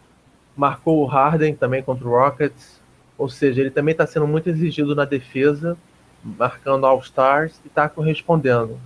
marcou 0.56 1.02
o 1.02 1.04
Harden 1.04 1.54
também 1.54 1.82
contra 1.82 2.08
o 2.08 2.10
Rockets, 2.10 2.80
ou 3.18 3.28
seja, 3.28 3.60
ele 3.60 3.70
também 3.70 3.92
está 3.92 4.06
sendo 4.06 4.26
muito 4.26 4.48
exigido 4.48 4.94
na 4.94 5.04
defesa, 5.04 5.76
marcando 6.24 6.86
All-Stars 6.86 7.60
e 7.64 7.68
está 7.68 7.86
correspondendo. 7.86 8.78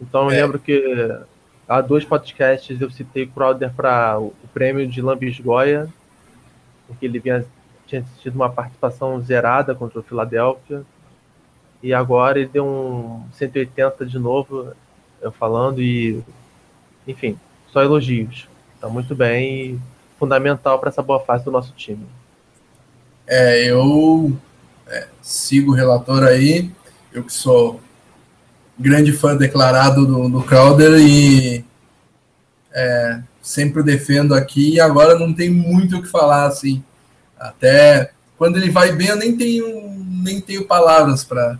Então 0.00 0.30
eu 0.30 0.30
é. 0.30 0.42
lembro 0.42 0.60
que 0.60 1.18
há 1.68 1.80
dois 1.80 2.04
podcasts 2.04 2.80
eu 2.80 2.90
citei 2.90 3.26
Crowder 3.26 3.72
para 3.72 4.18
o 4.20 4.32
prêmio 4.54 4.86
de 4.86 5.02
Lambisgoia, 5.02 5.88
porque 6.86 7.06
ele 7.06 7.18
vinha, 7.18 7.44
tinha 7.86 8.04
tido 8.20 8.34
uma 8.34 8.50
participação 8.50 9.20
zerada 9.20 9.74
contra 9.74 10.00
o 10.00 10.02
Philadelphia. 10.02 10.82
E 11.82 11.94
agora 11.94 12.38
ele 12.38 12.48
deu 12.48 12.66
um 12.66 13.24
180 13.32 14.06
de 14.06 14.18
novo, 14.18 14.72
eu 15.20 15.30
falando, 15.30 15.80
e 15.80 16.22
enfim, 17.06 17.38
só 17.68 17.82
elogios. 17.82 18.48
Está 18.74 18.88
muito 18.88 19.14
bem 19.14 19.54
e 19.54 19.80
fundamental 20.18 20.78
para 20.78 20.88
essa 20.88 21.02
boa 21.02 21.20
fase 21.20 21.44
do 21.44 21.50
nosso 21.50 21.72
time. 21.76 22.06
É, 23.26 23.70
eu 23.70 24.36
é, 24.86 25.08
sigo 25.20 25.72
o 25.72 25.74
relator 25.74 26.22
aí, 26.24 26.70
eu 27.12 27.22
que 27.22 27.32
sou 27.32 27.80
grande 28.78 29.12
fã 29.12 29.36
declarado 29.36 30.06
do, 30.06 30.28
do 30.28 30.42
Crowder 30.42 30.98
e 31.00 31.64
é, 32.72 33.20
sempre 33.40 33.82
defendo 33.82 34.34
aqui, 34.34 34.74
e 34.74 34.80
agora 34.80 35.18
não 35.18 35.32
tem 35.32 35.50
muito 35.50 35.96
o 35.96 36.02
que 36.02 36.08
falar, 36.08 36.46
assim. 36.46 36.84
Até 37.38 38.10
quando 38.38 38.56
ele 38.56 38.70
vai 38.70 38.92
bem, 38.92 39.08
eu 39.08 39.16
nem 39.16 39.36
tenho, 39.36 39.90
nem 40.22 40.40
tenho 40.40 40.66
palavras 40.66 41.24
para 41.24 41.58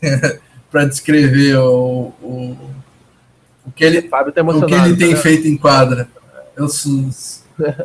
para 0.70 0.86
descrever 0.86 1.56
o, 1.58 2.12
o, 2.22 2.56
o 3.66 3.72
que 3.76 3.84
ele, 3.84 4.00
tá 4.02 4.22
o 4.22 4.64
que 4.64 4.74
ele 4.74 4.96
tem 4.96 5.10
né? 5.10 5.16
feito 5.16 5.46
em 5.46 5.56
quadra. 5.56 6.08
Eu, 6.56 6.66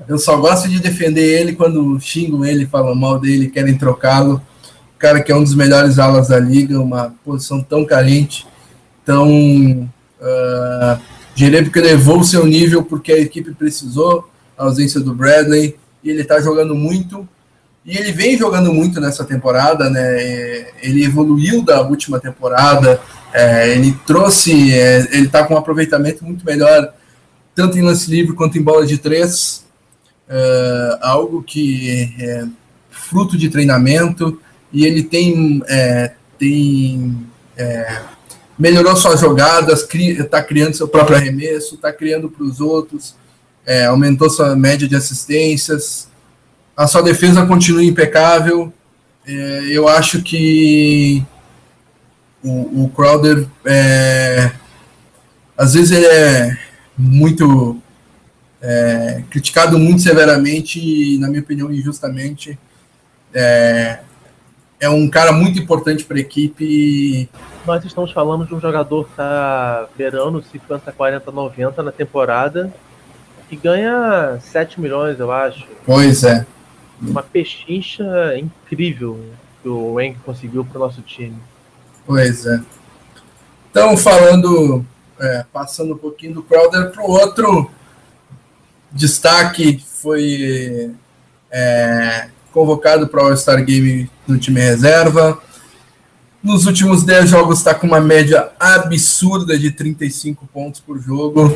eu 0.08 0.18
só 0.18 0.38
gosto 0.38 0.70
de 0.70 0.80
defender 0.80 1.42
ele 1.42 1.54
quando 1.54 2.00
xingam 2.00 2.46
ele, 2.46 2.66
falam 2.66 2.96
mal 2.96 3.20
dele, 3.20 3.50
querem 3.50 3.78
trocá-lo. 3.78 4.42
O 4.96 4.98
cara 4.98 5.22
que 5.22 5.32
é 5.32 5.36
um 5.36 5.44
dos 5.44 5.54
melhores 5.54 6.00
alas 6.00 6.30
da 6.30 6.40
liga, 6.40 6.80
uma 6.80 7.14
posição 7.26 7.62
tão 7.62 7.86
carente, 7.86 8.48
tão 9.06 9.90
uh, 10.22 11.00
Gerei 11.38 11.62
porque 11.62 11.80
levou 11.80 12.22
o 12.22 12.24
seu 12.24 12.48
nível 12.48 12.84
porque 12.84 13.12
a 13.12 13.20
equipe 13.20 13.54
precisou, 13.54 14.28
a 14.58 14.64
ausência 14.64 15.00
do 15.00 15.14
Bradley, 15.14 15.78
e 16.08 16.12
ele 16.12 16.22
está 16.22 16.40
jogando 16.40 16.74
muito. 16.74 17.28
E 17.86 17.98
ele 17.98 18.12
vem 18.12 18.38
jogando 18.38 18.74
muito 18.74 19.00
nessa 19.02 19.26
temporada, 19.26 19.90
né? 19.90 20.72
Ele 20.82 21.04
evoluiu 21.04 21.64
da 21.64 21.82
última 21.82 22.20
temporada, 22.20 23.00
é, 23.34 23.70
ele 23.72 23.98
trouxe, 24.06 24.74
é, 24.74 25.00
ele 25.12 25.26
está 25.26 25.44
com 25.44 25.54
um 25.54 25.58
aproveitamento 25.58 26.24
muito 26.24 26.46
melhor, 26.46 26.94
tanto 27.54 27.78
em 27.78 27.82
lance 27.82 28.10
livre 28.10 28.36
quanto 28.36 28.58
em 28.58 28.62
bola 28.62 28.86
de 28.86 28.98
três, 28.98 29.66
é, 30.30 30.98
algo 31.02 31.44
que 31.44 32.16
é 32.20 32.46
fruto 32.90 33.38
de 33.38 33.50
treinamento, 33.50 34.42
e 34.72 34.86
ele 34.86 35.04
tem, 35.04 35.62
é, 35.68 36.14
tem 36.38 37.18
é, 37.58 38.02
melhorou 38.58 38.96
suas 38.96 39.20
jogadas, 39.20 39.88
está 39.94 40.42
criando 40.42 40.76
seu 40.76 40.88
próprio 40.88 41.18
arremesso, 41.18 41.76
está 41.76 41.92
criando 41.92 42.30
para 42.30 42.44
os 42.44 42.60
outros, 42.60 43.16
é, 43.68 43.86
aumentou 43.86 44.30
sua 44.30 44.56
média 44.56 44.88
de 44.88 44.96
assistências, 44.96 46.08
a 46.76 46.88
sua 46.88 47.02
defesa 47.02 47.46
continua 47.46 47.84
impecável. 47.84 48.72
É, 49.28 49.68
eu 49.70 49.90
acho 49.90 50.24
que 50.24 51.22
o, 52.42 52.86
o 52.86 52.90
Crowder, 52.96 53.46
é, 53.66 54.52
às 55.58 55.74
vezes, 55.74 55.92
ele 55.92 56.06
é 56.06 56.58
muito 56.98 57.82
é, 58.62 59.24
criticado 59.30 59.78
muito 59.78 60.02
severamente 60.02 60.80
e, 60.80 61.18
na 61.20 61.28
minha 61.28 61.42
opinião, 61.42 61.70
injustamente. 61.70 62.58
É, 63.34 64.00
é 64.80 64.88
um 64.88 65.10
cara 65.10 65.34
muito 65.34 65.60
importante 65.60 66.06
para 66.06 66.16
a 66.16 66.22
equipe. 66.22 67.28
Nós 67.66 67.84
estamos 67.84 68.14
falando 68.14 68.46
de 68.46 68.56
um 68.56 68.62
jogador 68.62 69.04
que 69.04 69.12
está 69.12 69.88
beirando 69.98 70.42
50, 70.42 70.90
40, 70.94 71.32
90 71.32 71.84
na 71.84 71.92
temporada 71.92 72.74
e 73.50 73.56
ganha 73.56 74.40
7 74.42 74.80
milhões, 74.80 75.20
eu 75.20 75.32
acho. 75.32 75.66
Pois 75.86 76.24
é. 76.24 76.46
Uma 77.02 77.24
pechincha 77.24 78.04
incrível 78.38 79.20
que 79.62 79.70
o 79.70 79.94
Wang 79.94 80.18
conseguiu 80.26 80.66
para 80.66 80.78
o 80.78 80.80
nosso 80.82 81.02
time. 81.02 81.38
Pois 82.06 82.46
é. 82.46 82.60
Então, 83.70 83.96
falando, 83.96 84.86
é, 85.20 85.46
passando 85.52 85.94
um 85.94 85.98
pouquinho 85.98 86.36
do 86.36 86.44
Crowder 86.44 86.92
para 86.92 87.04
o 87.04 87.12
outro 87.12 87.70
destaque 88.92 89.84
foi 90.02 90.92
é, 91.52 92.30
convocado 92.52 93.08
para 93.08 93.24
o 93.24 93.28
All-Star 93.28 93.64
Game 93.64 94.10
no 94.28 94.38
time 94.38 94.60
reserva. 94.60 95.40
Nos 96.42 96.66
últimos 96.66 97.04
10 97.04 97.30
jogos 97.30 97.58
está 97.60 97.74
com 97.76 97.88
uma 97.88 98.00
média 98.00 98.50
absurda 98.60 99.58
de 99.58 99.72
35 99.72 100.48
pontos 100.48 100.80
por 100.80 101.00
jogo, 101.00 101.56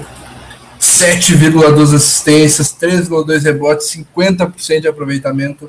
7,2 1.02 1.96
assistências, 1.96 2.72
3,2 2.80 3.44
rebotes, 3.44 3.88
50% 3.88 4.82
de 4.82 4.88
aproveitamento 4.88 5.68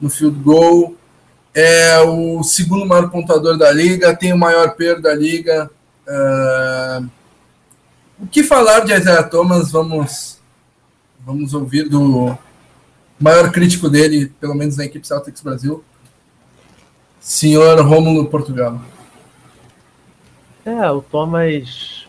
no 0.00 0.08
field 0.08 0.38
goal. 0.38 0.94
É 1.54 1.98
o 2.00 2.42
segundo 2.42 2.86
maior 2.86 3.10
pontuador 3.10 3.58
da 3.58 3.70
liga, 3.70 4.16
tem 4.16 4.32
o 4.32 4.38
maior 4.38 4.74
perda 4.74 5.10
da 5.10 5.14
liga. 5.14 5.70
Uh, 6.08 7.06
o 8.18 8.26
que 8.26 8.42
falar 8.42 8.80
de 8.80 8.94
Isaiah 8.94 9.22
Thomas? 9.22 9.70
Vamos, 9.70 10.38
vamos 11.20 11.52
ouvir 11.52 11.90
do 11.90 12.36
maior 13.20 13.52
crítico 13.52 13.90
dele, 13.90 14.32
pelo 14.40 14.54
menos 14.54 14.78
na 14.78 14.86
equipe 14.86 15.06
Celtics 15.06 15.42
Brasil, 15.42 15.84
senhor 17.20 17.78
Rômulo 17.82 18.24
Portugal. 18.24 18.80
É, 20.64 20.90
o 20.90 21.02
Thomas. 21.02 22.01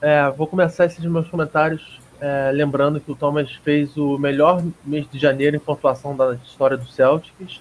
É, 0.00 0.30
vou 0.30 0.46
começar 0.46 0.86
esses 0.86 1.04
meus 1.04 1.28
comentários 1.28 2.00
é, 2.20 2.50
lembrando 2.52 3.00
que 3.00 3.10
o 3.10 3.14
Thomas 3.14 3.52
fez 3.64 3.96
o 3.96 4.18
melhor 4.18 4.62
mês 4.84 5.08
de 5.10 5.18
janeiro 5.18 5.56
em 5.56 5.60
pontuação 5.60 6.16
da 6.16 6.34
história 6.34 6.76
do 6.76 6.86
Celtics 6.86 7.60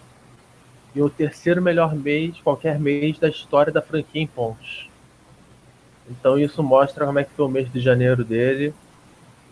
e 0.95 1.01
o 1.01 1.09
terceiro 1.09 1.61
melhor 1.61 1.95
mês, 1.95 2.39
qualquer 2.41 2.79
mês, 2.79 3.19
da 3.19 3.29
história 3.29 3.71
da 3.71 3.81
franquia 3.81 4.21
em 4.21 4.27
pontos. 4.27 4.89
Então 6.09 6.39
isso 6.39 6.63
mostra 6.63 7.05
como 7.05 7.19
é 7.19 7.23
que 7.23 7.31
foi 7.31 7.45
o 7.45 7.49
mês 7.49 7.71
de 7.71 7.79
janeiro 7.79 8.23
dele 8.23 8.73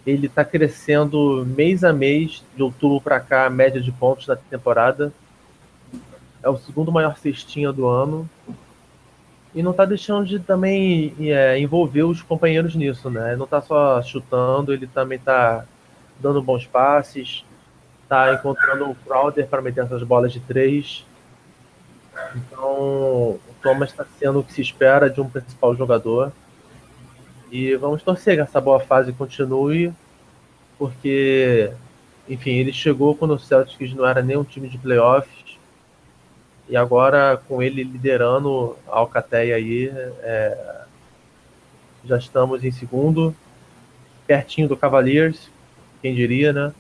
ele 0.05 0.27
está 0.27 0.45
crescendo 0.45 1.43
mês 1.45 1.83
a 1.83 1.91
mês, 1.91 2.43
de 2.55 2.61
outubro 2.61 3.01
para 3.01 3.19
cá, 3.19 3.47
a 3.47 3.49
média 3.49 3.81
de 3.81 3.91
pontos 3.91 4.27
da 4.27 4.35
temporada. 4.35 5.11
É 6.43 6.49
o 6.49 6.57
segundo 6.57 6.91
maior 6.91 7.17
cestinha 7.17 7.73
do 7.73 7.87
ano. 7.87 8.29
E 9.55 9.63
não 9.63 9.71
está 9.71 9.85
deixando 9.85 10.25
de 10.25 10.37
também 10.37 11.15
é, 11.17 11.57
envolver 11.57 12.03
os 12.03 12.21
companheiros 12.21 12.75
nisso, 12.75 13.09
né? 13.09 13.37
Não 13.37 13.45
está 13.45 13.61
só 13.61 14.01
chutando, 14.03 14.73
ele 14.73 14.85
também 14.85 15.17
está 15.17 15.63
dando 16.19 16.41
bons 16.41 16.67
passes, 16.67 17.45
está 18.03 18.33
encontrando 18.33 18.89
o 18.89 18.95
Crowder 18.95 19.47
para 19.47 19.61
meter 19.61 19.85
essas 19.85 20.03
bolas 20.03 20.33
de 20.33 20.41
três. 20.41 21.05
Então, 22.35 22.69
o 22.69 23.39
Thomas 23.61 23.91
está 23.91 24.05
sendo 24.19 24.39
o 24.39 24.43
que 24.43 24.53
se 24.53 24.61
espera 24.61 25.09
de 25.09 25.21
um 25.21 25.29
principal 25.29 25.75
jogador. 25.75 26.31
E 27.51 27.75
vamos 27.75 28.03
torcer 28.03 28.35
que 28.35 28.41
essa 28.41 28.59
boa 28.59 28.79
fase 28.79 29.13
continue, 29.13 29.93
porque, 30.77 31.71
enfim, 32.27 32.51
ele 32.51 32.73
chegou 32.73 33.15
quando 33.15 33.35
o 33.35 33.39
Celtics 33.39 33.93
não 33.93 34.05
era 34.05 34.21
nem 34.21 34.35
um 34.35 34.43
time 34.43 34.67
de 34.67 34.77
playoffs, 34.77 35.34
e 36.67 36.75
agora 36.75 37.41
com 37.47 37.61
ele 37.61 37.83
liderando 37.83 38.75
a 38.87 38.99
Alcateia 38.99 39.55
aí, 39.55 39.91
é, 40.21 40.83
já 42.03 42.17
estamos 42.17 42.63
em 42.63 42.71
segundo, 42.71 43.35
pertinho 44.25 44.67
do 44.67 44.77
Cavaliers, 44.77 45.49
quem 46.01 46.15
diria, 46.15 46.51
né? 46.53 46.73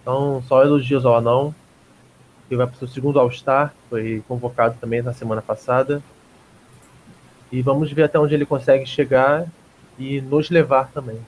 Então, 0.00 0.42
só 0.46 0.62
elogios 0.62 1.06
ao 1.06 1.16
Anão, 1.16 1.54
que 2.48 2.56
vai 2.56 2.66
para 2.66 2.74
o 2.74 2.78
seu 2.78 2.88
segundo 2.88 3.18
All-Star, 3.18 3.74
foi 3.88 4.22
convocado 4.28 4.76
também 4.80 5.02
na 5.02 5.14
semana 5.14 5.40
passada. 5.40 6.02
E 7.50 7.62
vamos 7.62 7.90
ver 7.90 8.04
até 8.04 8.18
onde 8.18 8.34
ele 8.34 8.44
consegue 8.44 8.84
chegar 8.84 9.46
e 9.98 10.20
nos 10.20 10.50
levar 10.50 10.90
também. 10.92 11.18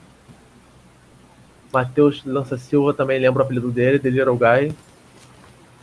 Matheus 1.71 2.23
Lança 2.25 2.57
Silva 2.57 2.93
também 2.93 3.19
lembra 3.19 3.41
o 3.41 3.45
apelido 3.45 3.71
dele, 3.71 3.99
The 3.99 4.09
Little 4.09 4.37
Guy. 4.37 4.75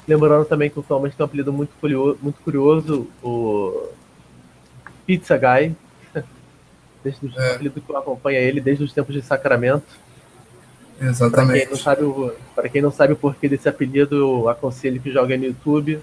Lembrando 0.06 0.44
também 0.44 0.68
que 0.68 0.78
o 0.78 0.82
Thomas 0.82 1.14
tem 1.14 1.24
um 1.24 1.26
apelido 1.26 1.52
muito 1.52 1.72
curioso, 1.80 2.18
muito 2.22 2.40
curioso 2.42 3.08
o 3.22 3.88
Pizza 5.06 5.36
Guy. 5.36 5.74
Desde 7.02 7.26
o 7.26 7.40
é. 7.40 7.54
apelido 7.54 7.80
que 7.80 7.96
acompanha 7.96 8.38
ele 8.38 8.60
desde 8.60 8.84
os 8.84 8.92
tempos 8.92 9.14
de 9.14 9.22
Sacramento. 9.22 9.84
Exatamente. 11.00 11.66
Para 11.66 11.66
quem 11.66 11.70
não 11.70 11.76
sabe, 11.76 12.32
para 12.54 12.68
quem 12.68 12.82
não 12.82 12.90
sabe 12.90 13.12
o 13.12 13.16
porquê 13.16 13.48
desse 13.48 13.68
apelido, 13.68 14.16
eu 14.16 14.48
aconselho 14.48 15.00
que 15.00 15.10
jogue 15.10 15.36
no 15.36 15.44
YouTube. 15.44 16.00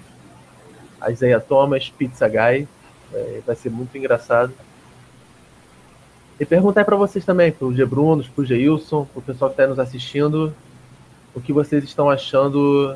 Isaiah 1.09 1.39
Thomas, 1.39 1.89
Pizza 1.89 2.27
Guy. 2.27 2.67
É, 3.13 3.41
vai 3.45 3.55
ser 3.55 3.69
muito 3.69 3.97
engraçado. 3.97 4.53
E 6.39 6.45
perguntar 6.45 6.85
para 6.85 6.95
vocês 6.95 7.23
também, 7.23 7.51
para 7.51 7.67
o 7.67 7.73
G. 7.73 7.85
Brunos, 7.85 8.27
para 8.27 8.41
o 8.41 8.45
Geilson, 8.45 9.05
para 9.05 9.19
o 9.19 9.21
pessoal 9.21 9.51
que 9.51 9.61
está 9.61 9.67
nos 9.67 9.79
assistindo, 9.79 10.53
o 11.35 11.41
que 11.41 11.53
vocês 11.53 11.83
estão 11.83 12.09
achando 12.09 12.95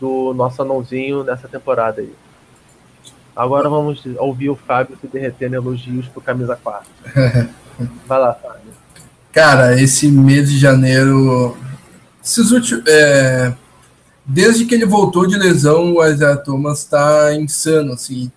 do 0.00 0.32
nosso 0.34 0.62
anãozinho 0.62 1.22
nessa 1.22 1.46
temporada 1.46 2.00
aí. 2.00 2.12
Agora 3.36 3.68
vamos 3.68 4.02
ouvir 4.18 4.50
o 4.50 4.56
Fábio 4.56 4.98
se 5.00 5.06
derretendo 5.06 5.54
elogios 5.54 6.08
pro 6.08 6.20
camisa 6.20 6.56
4. 6.56 6.88
Vai 8.06 8.18
lá, 8.18 8.34
Fábio. 8.34 8.72
Cara, 9.32 9.80
esse 9.80 10.08
mês 10.08 10.50
de 10.50 10.58
janeiro. 10.58 11.56
Esses 12.22 12.50
últimos, 12.50 12.84
é, 12.86 13.54
desde 14.26 14.64
que 14.64 14.74
ele 14.74 14.84
voltou 14.84 15.26
de 15.26 15.38
lesão, 15.38 15.94
o 15.94 16.04
Isaiah 16.04 16.36
Thomas 16.36 16.84
tá 16.84 17.34
insano, 17.34 17.92
assim. 17.92 18.30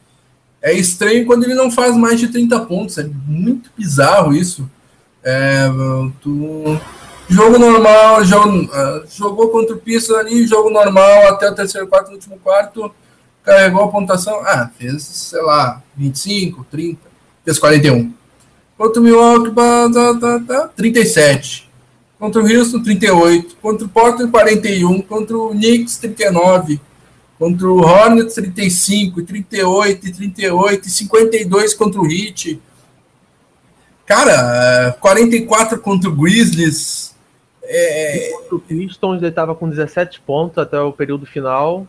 É 0.61 0.71
estranho 0.73 1.25
quando 1.25 1.43
ele 1.43 1.55
não 1.55 1.69
faz 1.69 1.97
mais 1.97 2.19
de 2.19 2.29
30 2.29 2.59
pontos. 2.61 2.97
É 2.97 3.09
muito 3.27 3.69
bizarro 3.77 4.33
isso. 4.33 4.69
É, 5.23 5.67
tu, 6.21 6.79
jogo 7.33 7.57
normal, 7.57 8.23
jogo, 8.23 8.63
uh, 8.65 9.03
jogou 9.09 9.49
contra 9.49 9.75
o 9.75 9.79
Pista 9.79 10.13
ali, 10.15 10.45
jogo 10.45 10.69
normal 10.69 11.27
até 11.27 11.49
o 11.49 11.55
terceiro 11.55 11.87
quarto, 11.87 12.09
no 12.09 12.15
último 12.15 12.37
quarto, 12.37 12.93
carregou 13.43 13.83
a 13.83 13.87
pontuação. 13.87 14.39
Ah, 14.45 14.69
fez, 14.77 15.03
sei 15.03 15.41
lá, 15.41 15.81
25, 15.95 16.65
30, 16.69 16.99
fez 17.43 17.59
41. 17.59 18.13
Contra 18.77 19.01
o 19.01 19.03
Milwaukee, 19.03 19.51
tá, 19.51 19.89
tá, 20.19 20.39
tá, 20.47 20.67
37. 20.75 21.69
Contra 22.19 22.41
o 22.41 22.47
Houston, 22.47 22.81
38. 22.81 23.57
Contra 23.61 23.85
o 23.85 23.89
Portland, 23.89 24.31
41. 24.31 25.01
Contra 25.01 25.37
o 25.37 25.49
Knicks, 25.49 25.97
39 25.97 26.79
contra 27.43 27.67
o 27.67 27.81
Hornets 27.81 28.35
35, 28.35 29.23
38, 29.23 30.13
38, 30.13 30.89
52 30.89 31.73
contra 31.73 31.99
o 31.99 32.09
Heat. 32.09 32.61
Cara, 34.05 34.95
44 35.01 35.79
contra 35.79 36.09
o 36.09 36.15
Grizzlies. 36.15 37.12
É... 37.63 38.31
O 38.51 38.59
Pistons 38.59 39.17
ele 39.17 39.29
estava 39.29 39.55
com 39.55 39.69
17 39.69 40.21
pontos 40.21 40.57
até 40.57 40.79
o 40.79 40.91
período 40.91 41.25
final 41.25 41.87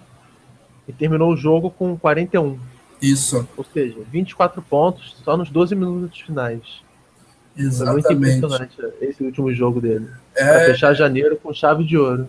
e 0.89 0.93
terminou 0.93 1.33
o 1.33 1.37
jogo 1.37 1.71
com 1.71 1.97
41. 1.97 2.59
Isso. 3.03 3.47
Ou 3.57 3.65
seja, 3.65 3.97
24 4.11 4.63
pontos 4.63 5.17
só 5.25 5.37
nos 5.37 5.51
12 5.51 5.75
minutos 5.75 6.21
finais. 6.21 6.63
Exatamente. 7.57 8.07
Foi 8.07 8.15
muito 8.15 8.37
impressionante 8.37 8.77
esse 9.01 9.23
último 9.23 9.53
jogo 9.53 9.81
dele. 9.81 10.09
É... 10.35 10.45
Para 10.45 10.65
fechar 10.67 10.95
janeiro 10.95 11.37
com 11.37 11.53
chave 11.53 11.85
de 11.85 11.97
ouro. 11.97 12.29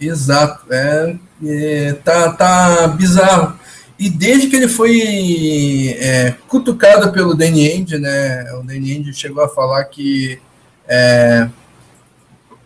Exato, 0.00 0.66
é, 0.72 1.16
é, 1.44 1.92
tá, 1.92 2.32
tá 2.32 2.88
bizarro. 2.88 3.56
E 3.96 4.10
desde 4.10 4.48
que 4.48 4.56
ele 4.56 4.66
foi 4.66 5.94
é, 5.96 6.34
cutucado 6.48 7.12
pelo 7.12 7.36
Danny 7.36 7.70
Ainge, 7.70 7.98
né, 7.98 8.52
o 8.54 8.64
Danny 8.64 8.92
Ainge 8.92 9.14
chegou 9.14 9.44
a 9.44 9.48
falar 9.48 9.84
que 9.84 10.40
é, 10.88 11.48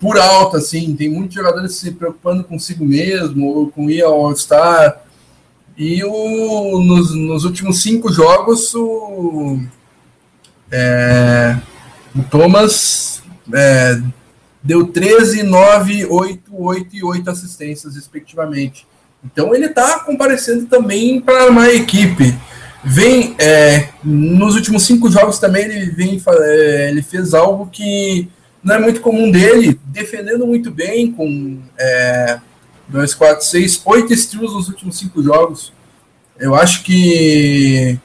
por 0.01 0.19
alto, 0.19 0.57
assim, 0.57 0.95
tem 0.95 1.09
muitos 1.09 1.35
jogadores 1.35 1.77
se 1.77 1.93
preocupando 1.93 2.45
consigo 2.45 2.85
mesmo, 2.85 3.47
ou 3.47 3.71
com 3.71 3.91
ir 3.91 4.03
ao 4.03 4.27
All-Star, 4.27 5.03
e 5.77 6.03
o, 6.05 6.81
nos, 6.81 7.15
nos 7.15 7.45
últimos 7.45 7.83
cinco 7.83 8.11
jogos 8.11 8.75
o, 8.75 9.61
é, 10.71 11.57
o 12.15 12.23
Thomas 12.23 13.23
é, 13.53 14.01
deu 14.63 14.87
13, 14.87 15.43
9, 15.43 16.07
8, 16.07 16.43
8 16.51 16.97
e 16.97 17.05
8 17.05 17.31
assistências, 17.31 17.95
respectivamente. 17.95 18.87
Então 19.25 19.55
ele 19.55 19.67
está 19.67 20.01
comparecendo 20.01 20.67
também 20.67 21.21
para 21.21 21.53
a 21.61 21.75
equipe. 21.75 22.35
Vem 22.85 23.35
é, 23.39 23.89
nos 24.03 24.55
últimos 24.55 24.85
cinco 24.85 25.11
jogos 25.11 25.39
também 25.39 25.65
ele 25.65 25.91
vem 25.91 26.23
é, 26.27 26.89
ele 26.89 27.03
fez 27.03 27.35
algo 27.35 27.67
que 27.67 28.29
não 28.63 28.75
é 28.75 28.79
muito 28.79 29.01
comum 29.01 29.31
dele, 29.31 29.79
defendendo 29.87 30.47
muito 30.47 30.71
bem 30.71 31.13
com 31.13 31.61
é, 31.79 32.41
2, 32.89 33.15
4, 33.15 33.45
6, 33.45 33.83
8 33.85 34.17
steals 34.17 34.53
nos 34.53 34.69
últimos 34.69 34.99
cinco 34.99 35.23
jogos. 35.23 35.73
Eu 36.39 36.55
acho 36.55 36.83
que 36.83 37.99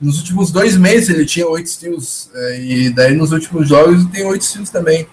nos 0.00 0.18
últimos 0.18 0.50
dois 0.50 0.76
meses 0.76 1.08
ele 1.08 1.26
tinha 1.26 1.46
oito 1.46 1.68
steals, 1.68 2.30
é, 2.32 2.60
e 2.60 2.90
daí 2.90 3.14
nos 3.14 3.32
últimos 3.32 3.68
jogos 3.68 4.00
ele 4.00 4.10
tem 4.10 4.24
oito 4.24 4.44
steals 4.44 4.70
também. 4.70 5.06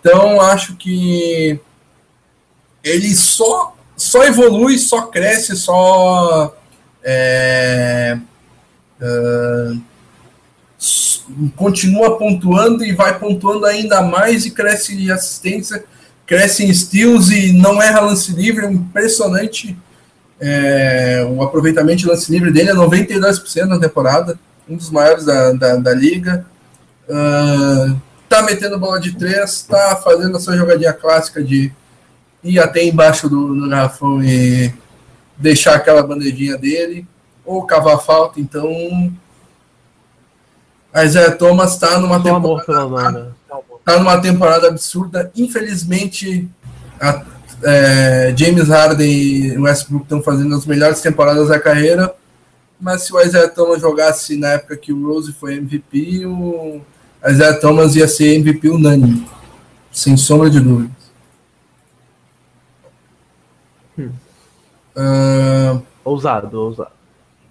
Então, 0.00 0.40
acho 0.40 0.76
que 0.76 1.58
ele 2.82 3.14
só, 3.14 3.76
só 3.96 4.24
evolui, 4.24 4.78
só 4.78 5.02
cresce, 5.02 5.56
só 5.56 6.56
é, 7.02 8.18
uh, 9.00 9.80
continua 11.56 12.18
pontuando 12.18 12.84
e 12.84 12.92
vai 12.92 13.18
pontuando 13.18 13.66
ainda 13.66 14.02
mais 14.02 14.46
e 14.46 14.50
cresce 14.50 14.94
em 14.94 15.10
assistência, 15.10 15.84
cresce 16.26 16.64
em 16.64 16.72
steals 16.72 17.30
e 17.30 17.52
não 17.52 17.80
erra 17.80 18.00
lance 18.00 18.32
livre, 18.32 18.66
é 18.66 18.70
impressionante. 18.70 19.76
É, 20.38 21.26
o 21.30 21.42
aproveitamento 21.42 21.98
de 21.98 22.06
lance 22.06 22.30
livre 22.30 22.52
dele 22.52 22.70
é 22.70 22.74
92% 22.74 23.64
na 23.64 23.78
temporada, 23.78 24.38
um 24.68 24.76
dos 24.76 24.90
maiores 24.90 25.24
da, 25.24 25.52
da, 25.52 25.76
da 25.76 25.94
liga. 25.94 26.46
Uh, 27.08 27.96
tá 28.28 28.42
metendo 28.42 28.78
bola 28.78 29.00
de 29.00 29.12
três, 29.16 29.62
tá 29.62 29.96
fazendo 30.02 30.36
a 30.36 30.40
sua 30.40 30.56
jogadinha 30.56 30.92
clássica 30.92 31.42
de 31.42 31.72
ir 32.42 32.58
até 32.58 32.84
embaixo 32.84 33.28
do, 33.28 33.54
do 33.54 33.68
garrafão 33.68 34.22
e 34.22 34.72
deixar 35.36 35.74
aquela 35.74 36.02
bandejinha 36.02 36.56
dele, 36.56 37.06
ou 37.44 37.64
cavar 37.64 38.00
falta, 38.00 38.40
então. 38.40 39.12
A 40.96 41.04
Isaiah 41.04 41.30
Thomas 41.30 41.76
tá 41.76 41.98
numa 41.98 42.22
temporada. 42.22 43.36
Tá 43.84 43.98
numa 43.98 44.18
temporada 44.18 44.68
absurda. 44.68 45.30
Infelizmente, 45.36 46.48
a, 46.98 47.22
é, 47.62 48.34
James 48.34 48.70
Harden 48.70 49.06
e 49.06 49.58
Westbrook 49.58 50.04
estão 50.04 50.22
fazendo 50.22 50.54
as 50.54 50.64
melhores 50.64 51.02
temporadas 51.02 51.48
da 51.48 51.60
carreira. 51.60 52.14
Mas 52.80 53.02
se 53.02 53.12
o 53.12 53.20
Isaiah 53.20 53.46
Thomas 53.46 53.82
jogasse 53.82 54.38
na 54.38 54.52
época 54.52 54.74
que 54.74 54.90
o 54.90 55.06
Rose 55.06 55.34
foi 55.34 55.56
MVP, 55.56 56.24
o 56.24 56.80
Isaiah 57.28 57.60
Thomas 57.60 57.94
ia 57.94 58.08
ser 58.08 58.34
MVP 58.36 58.70
unânime, 58.70 59.28
sem 59.92 60.16
sombra 60.16 60.48
de 60.48 60.60
dúvidas. 60.60 60.96
Hum. 63.98 64.10
Uh, 64.96 65.82
ousado, 66.02 66.58
ousado. 66.58 66.95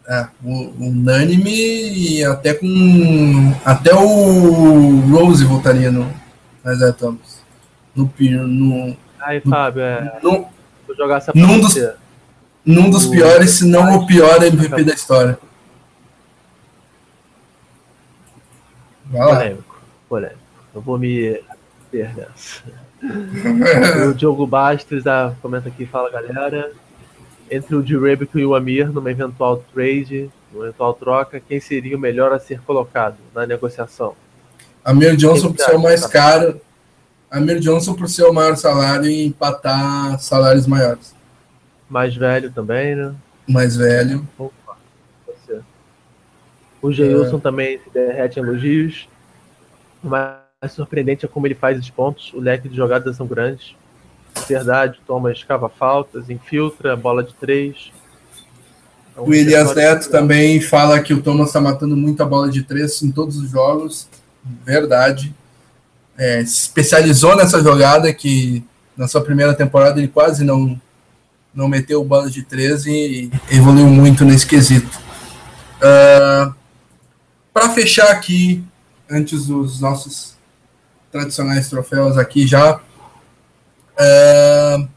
É, 0.07 0.27
unânime 0.43 1.51
e 1.51 2.23
até 2.23 2.53
com. 2.53 3.55
Até 3.65 3.93
o 3.93 4.99
Rose 5.09 5.43
votaria 5.43 5.91
no 5.91 6.11
Isaiah 6.63 6.93
Thomas. 6.93 7.43
No, 7.95 8.11
no, 8.47 8.97
Aí, 9.19 9.41
no, 9.43 9.51
Fábio, 9.51 9.81
é. 9.81 10.19
No, 10.21 10.47
vou 10.85 10.95
jogar 10.95 11.17
essa 11.17 11.31
num 11.33 11.59
dos, 11.59 11.75
num 12.63 12.89
dos 12.91 13.07
piores, 13.07 13.51
se 13.51 13.67
não 13.67 13.95
o 13.95 14.05
pior 14.05 14.43
MVP 14.43 14.83
da 14.83 14.93
história. 14.93 15.39
Vai 19.05 19.25
lá. 19.25 19.35
Polêmico, 19.35 19.81
polêmico. 20.07 20.39
Eu 20.75 20.81
vou 20.81 20.99
me 20.99 21.41
nessa. 21.91 22.63
o 24.09 24.13
Diogo 24.13 24.45
Bastos 24.45 25.05
ah, 25.07 25.33
comenta 25.41 25.69
aqui, 25.69 25.85
fala 25.85 26.11
galera. 26.11 26.71
Entre 27.49 27.75
o 27.75 27.83
Direbico 27.83 28.39
e 28.39 28.45
o 28.45 28.55
Amir, 28.55 28.91
numa 28.91 29.11
eventual 29.11 29.63
trade, 29.73 30.29
numa 30.51 30.65
eventual 30.65 30.93
troca, 30.93 31.39
quem 31.39 31.59
seria 31.59 31.95
o 31.95 31.99
melhor 31.99 32.31
a 32.33 32.39
ser 32.39 32.59
colocado 32.61 33.17
na 33.33 33.45
negociação? 33.45 34.15
Amir 34.83 35.15
Johnson 35.15 35.51
por 35.51 35.63
ser 35.63 35.75
o 35.75 35.79
mais 35.79 36.05
caro. 36.05 36.61
Amir 37.29 37.59
Johnson 37.59 37.93
por 37.95 38.07
ser 38.07 38.23
o 38.23 38.33
maior 38.33 38.55
salário 38.55 39.09
e 39.09 39.25
empatar 39.25 40.19
salários 40.19 40.67
maiores. 40.67 41.13
Mais 41.89 42.15
velho 42.15 42.51
também, 42.51 42.95
né? 42.95 43.13
Mais 43.47 43.75
velho. 43.75 44.27
O 46.81 46.91
Geilson 46.91 47.37
é. 47.37 47.39
também 47.39 47.79
se 47.79 47.89
derrete 47.89 48.39
em 48.39 48.43
elogios. 48.43 49.09
O 50.03 50.07
mais 50.07 50.35
surpreendente 50.69 51.25
é 51.25 51.27
como 51.27 51.47
ele 51.47 51.55
faz 51.55 51.79
os 51.79 51.89
pontos. 51.89 52.31
O 52.33 52.39
leque 52.39 52.69
de 52.69 52.75
jogadas 52.75 53.15
são 53.15 53.25
grandes. 53.25 53.75
Verdade, 54.47 54.99
toma, 55.07 55.31
escava 55.31 55.69
faltas, 55.69 56.29
infiltra, 56.29 56.95
bola 56.95 57.23
de 57.23 57.33
três. 57.33 57.91
É 59.15 59.21
o 59.21 59.33
Elias 59.33 59.73
Neto 59.73 60.09
também 60.09 60.59
fala 60.61 60.99
que 60.99 61.13
o 61.13 61.21
Thomas 61.21 61.47
está 61.47 61.61
matando 61.61 61.95
muito 61.95 62.21
a 62.21 62.25
bola 62.25 62.49
de 62.49 62.63
três 62.63 63.01
em 63.01 63.11
todos 63.11 63.37
os 63.37 63.49
jogos. 63.49 64.07
Verdade. 64.63 65.33
É, 66.17 66.45
se 66.45 66.63
especializou 66.63 67.35
nessa 67.35 67.61
jogada 67.61 68.13
que 68.13 68.63
na 68.95 69.07
sua 69.07 69.21
primeira 69.21 69.53
temporada 69.53 69.99
ele 69.99 70.07
quase 70.07 70.43
não, 70.43 70.79
não 71.53 71.67
meteu 71.67 72.03
bola 72.03 72.29
de 72.29 72.43
três 72.43 72.85
e 72.85 73.31
evoluiu 73.49 73.87
muito 73.87 74.23
nesse 74.23 74.45
quesito. 74.45 74.99
Uh, 75.77 76.53
para 77.53 77.69
fechar 77.69 78.11
aqui, 78.11 78.63
antes 79.09 79.47
dos 79.47 79.79
nossos 79.79 80.35
tradicionais 81.11 81.69
troféus 81.69 82.17
aqui 82.17 82.45
já, 82.45 82.79
é, 83.97 84.87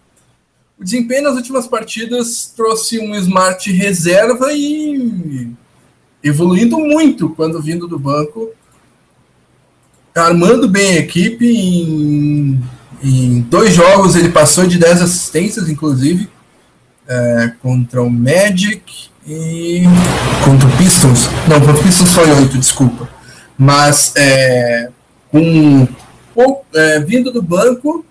o 0.78 0.84
desempenho 0.84 1.24
nas 1.24 1.34
últimas 1.34 1.66
partidas 1.66 2.52
trouxe 2.56 2.98
um 2.98 3.14
Smart 3.14 3.70
reserva 3.72 4.52
e 4.52 5.50
evoluindo 6.22 6.78
muito 6.78 7.30
quando 7.30 7.60
vindo 7.60 7.86
do 7.88 7.98
banco, 7.98 8.50
armando 10.14 10.68
bem 10.68 10.92
a 10.92 11.00
equipe 11.00 11.46
em, 11.46 12.60
Em 13.02 13.40
dois 13.42 13.74
jogos 13.74 14.16
ele 14.16 14.28
passou 14.28 14.66
de 14.66 14.78
10 14.78 15.02
assistências, 15.02 15.68
inclusive, 15.68 16.28
é, 17.06 17.52
contra 17.62 18.02
o 18.02 18.10
Magic 18.10 19.08
e 19.26 19.82
contra 20.44 20.68
o 20.68 20.76
Pistons. 20.76 21.28
Não, 21.48 21.60
contra 21.60 21.80
o 21.80 21.82
Pistons 21.82 22.10
foi 22.10 22.30
8, 22.30 22.58
desculpa. 22.58 23.08
Mas 23.56 24.12
é, 24.16 24.90
com, 25.30 25.86
é, 26.74 27.00
vindo 27.00 27.30
do 27.30 27.40
banco, 27.42 28.04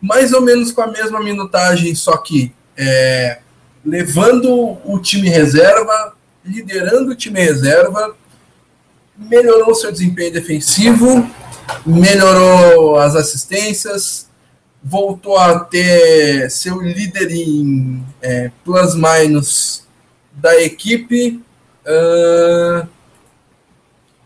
mais 0.00 0.32
ou 0.32 0.40
menos 0.40 0.72
com 0.72 0.80
a 0.80 0.86
mesma 0.86 1.20
minutagem, 1.20 1.94
só 1.94 2.16
que 2.16 2.52
é, 2.76 3.38
levando 3.84 4.78
o 4.84 4.98
time 4.98 5.28
reserva, 5.28 6.14
liderando 6.44 7.12
o 7.12 7.14
time 7.14 7.40
reserva, 7.40 8.16
melhorou 9.16 9.74
seu 9.74 9.92
desempenho 9.92 10.32
defensivo, 10.32 11.28
melhorou 11.84 12.96
as 12.96 13.14
assistências, 13.14 14.28
voltou 14.82 15.36
a 15.36 15.60
ter 15.60 16.50
seu 16.50 16.80
líder 16.80 17.30
em 17.30 18.02
é, 18.22 18.50
plus-minus 18.64 19.84
da 20.32 20.58
equipe. 20.62 21.42
O 21.84 22.86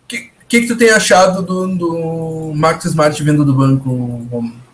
que, 0.06 0.30
que, 0.48 0.60
que 0.60 0.66
tu 0.68 0.76
tem 0.76 0.90
achado 0.90 1.42
do, 1.42 1.66
do 1.76 2.52
Max 2.54 2.84
Smart 2.84 3.20
vindo 3.20 3.44
do 3.44 3.54
banco, 3.54 3.88
Romulo? 4.30 4.64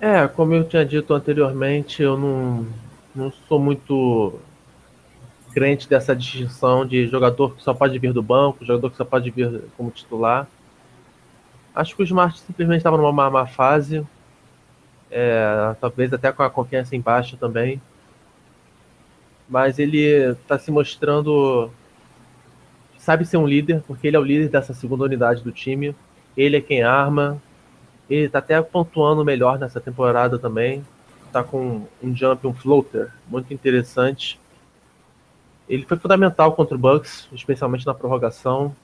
É, 0.00 0.28
como 0.28 0.54
eu 0.54 0.62
tinha 0.62 0.84
dito 0.84 1.12
anteriormente, 1.12 2.02
eu 2.02 2.16
não, 2.16 2.66
não 3.12 3.32
sou 3.48 3.58
muito 3.58 4.38
crente 5.52 5.88
dessa 5.88 6.14
distinção 6.14 6.86
de 6.86 7.08
jogador 7.08 7.56
que 7.56 7.62
só 7.64 7.74
pode 7.74 7.98
vir 7.98 8.12
do 8.12 8.22
banco, 8.22 8.64
jogador 8.64 8.90
que 8.90 8.96
só 8.96 9.04
pode 9.04 9.28
vir 9.30 9.60
como 9.76 9.90
titular. 9.90 10.46
Acho 11.74 11.96
que 11.96 12.02
o 12.02 12.04
Smart 12.04 12.38
simplesmente 12.38 12.78
estava 12.78 12.96
numa 12.96 13.30
má, 13.30 13.46
fase, 13.46 14.06
é, 15.10 15.74
talvez 15.80 16.12
até 16.12 16.30
com 16.30 16.44
a 16.44 16.50
confiança 16.50 16.94
em 16.94 17.00
baixa 17.00 17.36
também. 17.36 17.82
Mas 19.48 19.80
ele 19.80 19.98
está 20.32 20.58
se 20.58 20.70
mostrando. 20.70 21.70
Sabe 22.98 23.24
ser 23.24 23.38
um 23.38 23.46
líder, 23.46 23.82
porque 23.86 24.06
ele 24.06 24.16
é 24.16 24.20
o 24.20 24.24
líder 24.24 24.48
dessa 24.48 24.74
segunda 24.74 25.04
unidade 25.04 25.42
do 25.42 25.50
time. 25.50 25.94
Ele 26.36 26.56
é 26.56 26.60
quem 26.60 26.82
arma, 26.82 27.40
ele 28.08 28.26
está 28.26 28.38
até 28.38 28.60
pontuando 28.62 29.24
melhor 29.24 29.58
nessa 29.58 29.80
temporada 29.80 30.38
também. 30.38 30.84
Está 31.26 31.44
com 31.44 31.86
um 32.02 32.16
jump, 32.16 32.46
um 32.46 32.54
floater 32.54 33.12
muito 33.28 33.52
interessante. 33.52 34.40
Ele 35.68 35.84
foi 35.84 35.98
fundamental 35.98 36.52
contra 36.52 36.74
o 36.74 36.78
Bucks, 36.78 37.28
especialmente 37.32 37.84
na 37.84 37.92
prorrogação. 37.92 38.74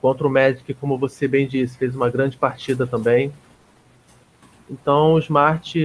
Contra 0.00 0.26
o 0.26 0.30
Magic, 0.30 0.72
como 0.74 0.96
você 0.96 1.26
bem 1.26 1.48
disse, 1.48 1.76
fez 1.76 1.96
uma 1.96 2.08
grande 2.08 2.36
partida 2.36 2.86
também. 2.86 3.32
Então, 4.70 5.14
o 5.14 5.18
Smart, 5.18 5.76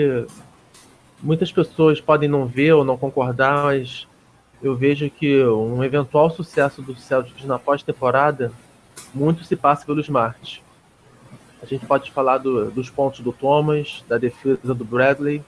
muitas 1.21 1.51
pessoas 1.51 1.99
podem 1.99 2.29
não 2.29 2.45
ver 2.45 2.73
ou 2.73 2.85
não 2.85 2.97
concordar, 2.97 3.63
mas 3.63 4.07
eu 4.61 4.75
vejo 4.75 5.09
que 5.09 5.43
um 5.45 5.83
eventual 5.83 6.29
sucesso 6.29 6.81
do 6.81 6.95
Celtics 6.95 7.45
na 7.45 7.57
pós-temporada 7.57 8.51
muito 9.13 9.43
se 9.43 9.55
passa 9.55 9.85
pelo 9.85 10.01
Smart. 10.01 10.61
A 11.61 11.65
gente 11.65 11.85
pode 11.85 12.11
falar 12.11 12.37
do, 12.37 12.71
dos 12.71 12.89
pontos 12.89 13.19
do 13.19 13.33
Thomas, 13.33 14.03
da 14.07 14.17
defesa 14.17 14.73
do 14.73 14.85
Bradley, 14.85 15.43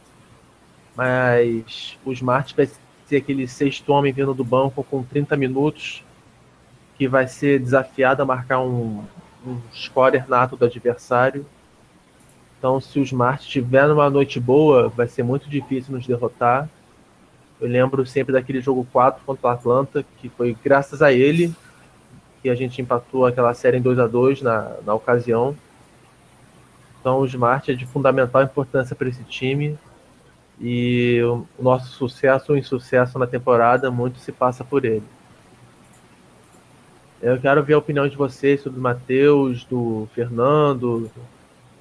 mas 0.96 1.98
o 2.04 2.12
Smart 2.12 2.54
vai 2.56 2.70
ser 3.06 3.18
aquele 3.18 3.48
sexto 3.48 3.90
homem 3.92 4.12
vindo 4.12 4.34
do 4.34 4.44
banco 4.44 4.84
com 4.84 5.04
30 5.04 5.38
minutos, 5.38 6.04
que 6.98 7.08
vai 7.08 7.28
ser 7.28 7.60
desafiado 7.60 8.22
a 8.22 8.26
marcar 8.26 8.60
um, 8.60 9.04
um 9.46 9.58
scorer 9.74 10.30
nato 10.30 10.56
do 10.56 10.66
adversário. 10.66 11.46
Então, 12.58 12.80
se 12.80 13.00
o 13.00 13.04
Smart 13.04 13.48
tiver 13.48 13.88
numa 13.88 14.10
noite 14.10 14.40
boa, 14.40 14.90
vai 14.90 15.08
ser 15.08 15.24
muito 15.24 15.50
difícil 15.50 15.94
nos 15.96 16.06
derrotar. 16.06 16.70
Eu 17.60 17.68
lembro 17.68 18.06
sempre 18.06 18.34
daquele 18.34 18.62
jogo 18.62 18.86
4 18.92 19.24
contra 19.26 19.48
o 19.48 19.52
Atlanta, 19.52 20.06
que 20.18 20.30
foi 20.30 20.56
graças 20.64 21.02
a 21.02 21.12
ele 21.12 21.54
que 22.42 22.50
a 22.50 22.56
gente 22.56 22.82
empatou 22.82 23.26
aquela 23.26 23.54
série 23.54 23.78
em 23.78 23.82
2 23.82 24.00
a 24.00 24.08
2 24.08 24.42
na, 24.42 24.76
na 24.86 24.94
ocasião. 24.94 25.56
Então 27.02 27.20
o 27.20 27.26
Smart 27.26 27.70
é 27.70 27.74
de 27.74 27.86
fundamental 27.86 28.44
importância 28.44 28.96
para 28.96 29.10
esse 29.10 29.24
time 29.24 29.78
e 30.60 31.20
o 31.24 31.46
nosso 31.60 31.88
sucesso 31.94 32.52
ou 32.52 32.58
insucesso 32.58 33.18
na 33.18 33.26
temporada 33.26 33.90
muito 33.90 34.20
se 34.20 34.32
passa 34.32 34.64
por 34.64 34.86
ele. 34.86 35.04
Eu 37.20 37.40
quero 37.40 37.64
ver 37.64 37.74
a 37.74 37.80
opinião 37.80 38.08
de 38.08 38.16
vocês 38.16 38.62
sobre 38.62 38.80
o 38.80 38.84
Matheus, 38.84 39.64
do 39.64 40.08
Fernando, 40.14 41.10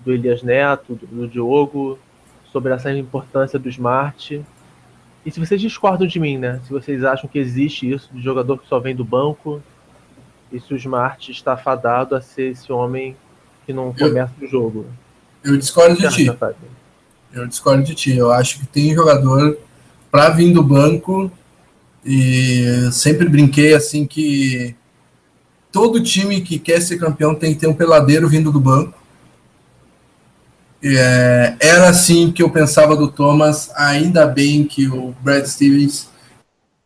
do 0.00 0.12
Elias 0.12 0.42
Neto, 0.42 0.94
do 0.94 1.28
Diogo, 1.28 1.98
sobre 2.50 2.72
essa 2.72 2.92
importância 2.92 3.58
do 3.58 3.68
Smart. 3.68 4.42
E 5.24 5.30
se 5.30 5.38
vocês 5.38 5.60
discordam 5.60 6.06
de 6.06 6.18
mim, 6.18 6.38
né? 6.38 6.60
Se 6.64 6.70
vocês 6.70 7.04
acham 7.04 7.28
que 7.28 7.38
existe 7.38 7.90
isso 7.90 8.10
de 8.12 8.22
jogador 8.22 8.58
que 8.58 8.66
só 8.66 8.78
vem 8.78 8.96
do 8.96 9.04
banco, 9.04 9.62
e 10.50 10.58
se 10.58 10.72
o 10.72 10.76
Smart 10.76 11.30
está 11.30 11.56
fadado 11.56 12.14
a 12.14 12.20
ser 12.20 12.52
esse 12.52 12.72
homem 12.72 13.16
que 13.64 13.72
não 13.72 13.92
começa 13.92 14.34
o 14.40 14.46
jogo. 14.46 14.86
Eu 15.44 15.56
discordo 15.56 15.96
de 15.96 16.08
ti. 16.08 16.30
Eu 17.32 17.46
discordo 17.46 17.82
de 17.82 17.94
ti. 17.94 18.16
Eu 18.16 18.30
acho 18.32 18.58
que 18.58 18.66
tem 18.66 18.94
jogador 18.94 19.58
para 20.10 20.30
vir 20.30 20.52
do 20.52 20.62
banco 20.62 21.30
e 22.04 22.88
sempre 22.92 23.28
brinquei 23.28 23.74
assim 23.74 24.06
que 24.06 24.74
todo 25.70 26.02
time 26.02 26.40
que 26.40 26.58
quer 26.58 26.80
ser 26.80 26.98
campeão 26.98 27.34
tem 27.34 27.54
que 27.54 27.60
ter 27.60 27.66
um 27.66 27.74
peladeiro 27.74 28.28
vindo 28.28 28.50
do 28.50 28.60
banco. 28.60 28.98
É, 30.82 31.56
era 31.60 31.90
assim 31.90 32.32
que 32.32 32.42
eu 32.42 32.50
pensava 32.50 32.96
do 32.96 33.08
Thomas. 33.08 33.70
Ainda 33.76 34.26
bem 34.26 34.64
que 34.64 34.88
o 34.88 35.14
Brad 35.22 35.44
Stevens 35.46 36.08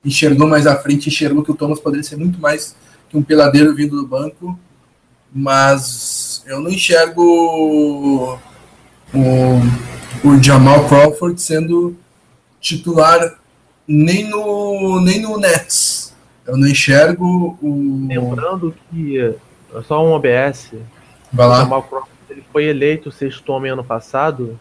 enxergou 0.05 0.46
mais 0.46 0.66
à 0.66 0.76
frente, 0.76 1.09
enxergou 1.09 1.42
que 1.42 1.50
o 1.50 1.55
Thomas 1.55 1.80
poderia 1.80 2.05
ser 2.05 2.16
muito 2.16 2.38
mais 2.40 2.76
que 3.09 3.16
um 3.16 3.22
peladeiro 3.22 3.74
vindo 3.74 3.96
do 3.96 4.07
banco. 4.07 4.59
Mas 5.35 6.45
eu 6.47 6.61
não 6.61 6.70
enxergo 6.70 8.39
o, 9.12 9.59
o 10.24 10.43
Jamal 10.43 10.87
Crawford 10.89 11.41
sendo 11.41 11.97
titular 12.61 13.37
nem 13.87 14.28
no, 14.28 15.01
nem 15.01 15.20
no 15.20 15.37
Nets. 15.37 16.14
Eu 16.47 16.57
não 16.57 16.68
enxergo 16.68 17.59
o. 17.61 18.07
Lembrando 18.07 18.74
que, 18.91 19.18
é 19.18 19.82
só 19.82 20.07
um 20.07 20.12
OBS, 20.12 20.70
Vai 21.32 21.49
lá. 21.49 21.59
o 21.59 21.61
Jamal 21.62 21.82
Crawford 21.82 22.14
ele 22.30 22.45
foi 22.53 22.64
eleito 22.64 23.12
sexto 23.12 23.51
homem 23.51 23.70
ano 23.70 23.85
passado, 23.85 24.59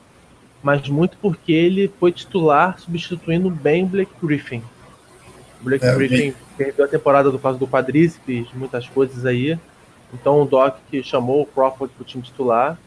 mas 0.61 0.87
muito 0.87 1.17
porque 1.17 1.51
ele 1.51 1.91
foi 1.99 2.11
titular 2.11 2.79
substituindo 2.79 3.49
bem 3.49 3.83
o 3.83 3.87
Blake 3.87 4.11
Griffin. 4.21 4.63
O 5.61 5.63
Blake 5.63 5.85
é, 5.85 5.95
Griffin 5.95 6.33
perdeu 6.57 6.85
a 6.85 6.87
temporada 6.87 7.31
do 7.31 7.39
caso 7.39 7.57
do 7.57 7.67
quadríceps, 7.67 8.47
muitas 8.53 8.87
coisas 8.87 9.25
aí. 9.25 9.57
Então 10.13 10.41
o 10.41 10.45
Doc 10.45 10.77
que 10.89 11.01
chamou 11.03 11.41
o 11.41 11.45
Crawford 11.45 11.93
para 11.93 12.03
o 12.03 12.05
time 12.05 12.23
titular 12.23 12.77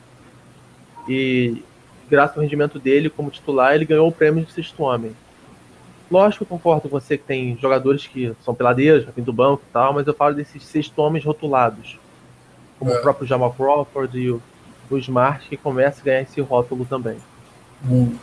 e 1.08 1.62
graças 2.08 2.36
ao 2.36 2.42
rendimento 2.42 2.78
dele 2.78 3.10
como 3.10 3.30
titular, 3.30 3.74
ele 3.74 3.84
ganhou 3.84 4.08
o 4.08 4.12
prêmio 4.12 4.44
de 4.44 4.52
sexto 4.52 4.82
homem. 4.82 5.12
Lógico, 6.10 6.44
eu 6.44 6.48
concordo 6.48 6.82
com 6.82 6.88
você 6.88 7.18
que 7.18 7.24
tem 7.24 7.58
jogadores 7.60 8.06
que 8.06 8.32
são 8.44 8.54
peladeiros, 8.54 9.06
vêm 9.14 9.24
do 9.24 9.32
banco 9.32 9.62
e 9.68 9.72
tal, 9.72 9.92
mas 9.92 10.06
eu 10.06 10.14
falo 10.14 10.34
desses 10.36 10.64
sexto 10.64 10.98
homens 11.00 11.24
rotulados, 11.24 11.98
como 12.78 12.92
é. 12.92 12.98
o 12.98 13.02
próprio 13.02 13.26
Jamal 13.26 13.52
Crawford 13.52 14.16
e 14.16 14.30
o, 14.30 14.40
o 14.88 14.98
Smart, 14.98 15.48
que 15.48 15.56
começa 15.56 16.00
a 16.00 16.04
ganhar 16.04 16.22
esse 16.22 16.40
rótulo 16.40 16.84
também. 16.84 17.16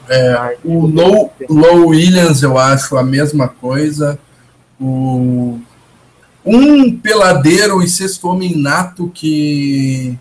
É, 0.09 0.57
o 0.63 0.87
Low, 0.87 1.33
Low 1.49 1.87
Williams, 1.87 2.41
eu 2.41 2.57
acho 2.57 2.97
a 2.97 3.03
mesma 3.03 3.47
coisa. 3.47 4.17
O 4.79 5.59
um 6.45 6.95
peladeiro 6.97 7.81
e 7.81 7.87
sexto 7.87 8.27
homem 8.27 8.57
nato 8.57 9.09
que 9.13 10.17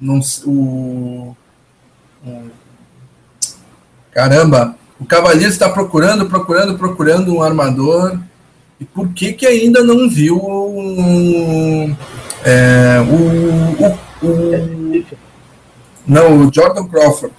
não 0.00 0.20
o, 0.46 1.36
o 2.24 2.50
caramba 4.12 4.76
o 5.00 5.04
Cavaleiro 5.04 5.50
está 5.50 5.68
procurando 5.68 6.26
procurando 6.26 6.78
procurando 6.78 7.34
um 7.34 7.42
armador 7.42 8.18
e 8.78 8.84
por 8.84 9.12
que 9.12 9.32
que 9.32 9.46
ainda 9.46 9.82
não 9.82 10.08
viu 10.08 10.36
um, 10.36 11.96
é, 12.44 13.00
o, 13.00 14.26
o, 14.26 14.26
o, 14.26 15.06
não 16.06 16.38
o 16.38 16.54
Jordan 16.54 16.86
Crawford 16.86 17.34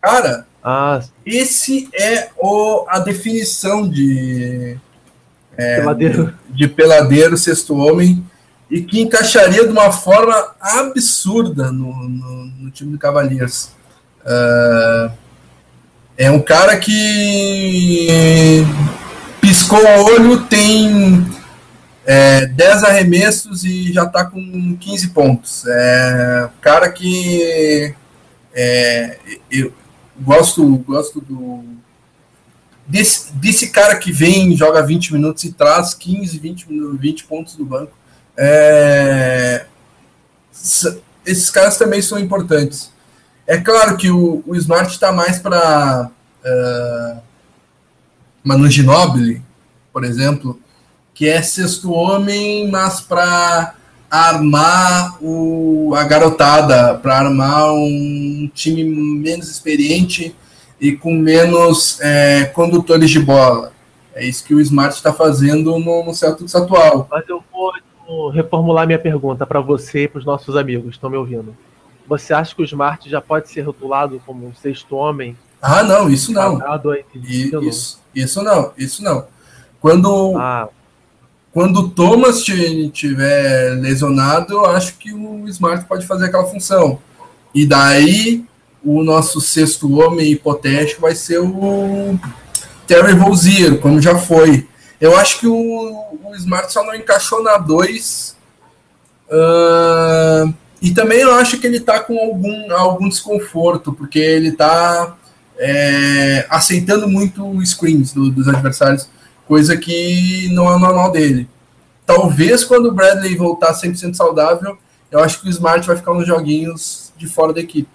cara 0.00 0.46
ah. 0.64 1.00
esse 1.26 1.88
é 1.92 2.30
o, 2.38 2.86
a 2.88 3.00
definição 3.00 3.88
de 3.88 4.78
é, 5.58 5.80
peladeiro. 5.80 6.34
de 6.48 6.68
peladeiro, 6.68 7.36
sexto 7.36 7.76
homem, 7.76 8.24
e 8.70 8.80
que 8.80 9.00
encaixaria 9.00 9.64
de 9.64 9.72
uma 9.72 9.90
forma 9.90 10.54
absurda 10.60 11.72
no, 11.72 11.92
no, 12.08 12.44
no 12.46 12.70
time 12.70 12.92
do 12.92 12.98
Cavaliers. 12.98 13.70
Uh, 14.20 15.10
é 16.16 16.30
um 16.30 16.40
cara 16.40 16.76
que 16.76 18.64
piscou 19.40 19.80
o 19.80 20.04
olho, 20.04 20.44
tem 20.44 21.26
é, 22.06 22.46
10 22.46 22.84
arremessos 22.84 23.64
e 23.64 23.92
já 23.92 24.04
está 24.04 24.24
com 24.24 24.76
15 24.78 25.08
pontos. 25.08 25.64
É, 25.66 26.48
cara 26.60 26.90
que 26.90 27.94
é, 28.54 29.18
eu 29.50 29.72
gosto, 30.20 30.64
gosto 30.78 31.20
do 31.20 31.64
desse, 32.88 33.32
desse 33.34 33.68
cara 33.68 33.96
que 33.96 34.10
vem, 34.10 34.56
joga 34.56 34.82
20 34.82 35.12
minutos 35.12 35.44
e 35.44 35.52
traz 35.52 35.92
15, 35.94 36.38
20, 36.38 36.66
20 36.98 37.24
pontos 37.24 37.54
do 37.54 37.64
banco. 37.64 37.92
É, 38.36 39.66
esses 41.26 41.50
caras 41.50 41.76
também 41.76 42.00
são 42.00 42.18
importantes. 42.18 42.90
É 43.46 43.58
claro 43.58 43.96
que 43.96 44.10
o, 44.10 44.42
o 44.46 44.56
Smart 44.56 44.90
está 44.90 45.12
mais 45.12 45.38
para 45.38 46.10
uh, 46.44 47.20
Manu 48.42 48.70
Ginobili, 48.70 49.42
por 49.92 50.04
exemplo, 50.04 50.58
que 51.14 51.28
é 51.28 51.42
sexto 51.42 51.92
homem, 51.92 52.70
mas 52.70 53.00
para 53.00 53.74
armar 54.10 55.22
o, 55.22 55.94
a 55.94 56.04
garotada, 56.04 56.94
para 56.94 57.18
armar 57.18 57.72
um 57.72 58.50
time 58.54 58.84
menos 58.84 59.50
experiente 59.50 60.34
e 60.80 60.92
com 60.92 61.14
menos 61.14 62.00
é, 62.00 62.44
condutores 62.46 63.10
de 63.10 63.20
bola. 63.20 63.72
É 64.14 64.24
isso 64.24 64.44
que 64.44 64.54
o 64.54 64.60
Smart 64.60 64.94
está 64.94 65.12
fazendo 65.12 65.78
no, 65.78 66.04
no 66.04 66.14
Celtics 66.14 66.54
atual. 66.54 67.06
Mas 67.10 67.28
eu 67.28 67.42
vou 67.52 68.30
reformular 68.30 68.86
minha 68.86 68.98
pergunta 68.98 69.46
para 69.46 69.60
você 69.60 70.04
e 70.04 70.08
para 70.08 70.18
os 70.18 70.24
nossos 70.24 70.56
amigos 70.56 70.86
que 70.86 70.96
estão 70.96 71.10
me 71.10 71.16
ouvindo. 71.16 71.56
Você 72.06 72.32
acha 72.32 72.54
que 72.54 72.62
o 72.62 72.64
Smart 72.64 73.08
já 73.08 73.20
pode 73.20 73.48
ser 73.50 73.60
rotulado 73.62 74.20
como 74.24 74.46
um 74.46 74.54
sexto 74.54 74.96
homem? 74.96 75.36
Ah, 75.60 75.82
não, 75.82 76.08
isso 76.08 76.32
não. 76.32 76.58
Isso, 77.62 78.00
isso 78.14 78.42
não, 78.42 78.72
isso 78.76 79.02
não. 79.02 79.26
Quando 79.80 80.36
ah. 80.36 80.68
Quando 81.52 81.80
o 81.80 81.88
Thomas 81.88 82.44
tiver 82.44 83.70
lesionado, 83.80 84.52
eu 84.52 84.66
acho 84.66 84.96
que 84.96 85.12
o 85.12 85.48
Smart 85.48 85.84
pode 85.86 86.06
fazer 86.06 86.26
aquela 86.26 86.44
função. 86.44 87.00
E 87.54 87.66
daí 87.66 88.44
o 88.84 89.02
nosso 89.02 89.40
sexto 89.40 89.98
homem 89.98 90.32
hipotético 90.32 91.02
vai 91.02 91.14
ser 91.14 91.38
o 91.40 92.18
Terry 92.86 93.12
Rozier, 93.12 93.78
como 93.78 94.00
já 94.00 94.16
foi. 94.16 94.66
Eu 95.00 95.16
acho 95.16 95.40
que 95.40 95.46
o, 95.46 95.54
o 96.24 96.34
Smart 96.36 96.72
só 96.72 96.84
não 96.84 96.94
encaixou 96.94 97.42
na 97.42 97.56
2. 97.56 98.36
Uh, 99.30 100.54
e 100.80 100.90
também 100.92 101.20
eu 101.20 101.34
acho 101.34 101.58
que 101.58 101.66
ele 101.66 101.78
está 101.78 102.00
com 102.00 102.18
algum, 102.18 102.72
algum 102.72 103.08
desconforto, 103.08 103.92
porque 103.92 104.18
ele 104.18 104.48
está 104.48 105.16
é, 105.58 106.46
aceitando 106.48 107.08
muito 107.08 107.60
screens 107.66 108.12
do, 108.12 108.30
dos 108.30 108.48
adversários 108.48 109.08
coisa 109.46 109.76
que 109.76 110.48
não 110.52 110.72
é 110.72 110.78
normal 110.78 111.10
dele. 111.10 111.48
Talvez 112.04 112.64
quando 112.64 112.86
o 112.86 112.92
Bradley 112.92 113.34
voltar 113.34 113.72
100% 113.72 114.14
saudável, 114.14 114.78
eu 115.10 115.20
acho 115.20 115.40
que 115.40 115.48
o 115.48 115.50
Smart 115.50 115.86
vai 115.86 115.96
ficar 115.96 116.12
nos 116.12 116.26
joguinhos 116.26 117.12
de 117.16 117.26
fora 117.26 117.52
da 117.52 117.60
equipe. 117.60 117.88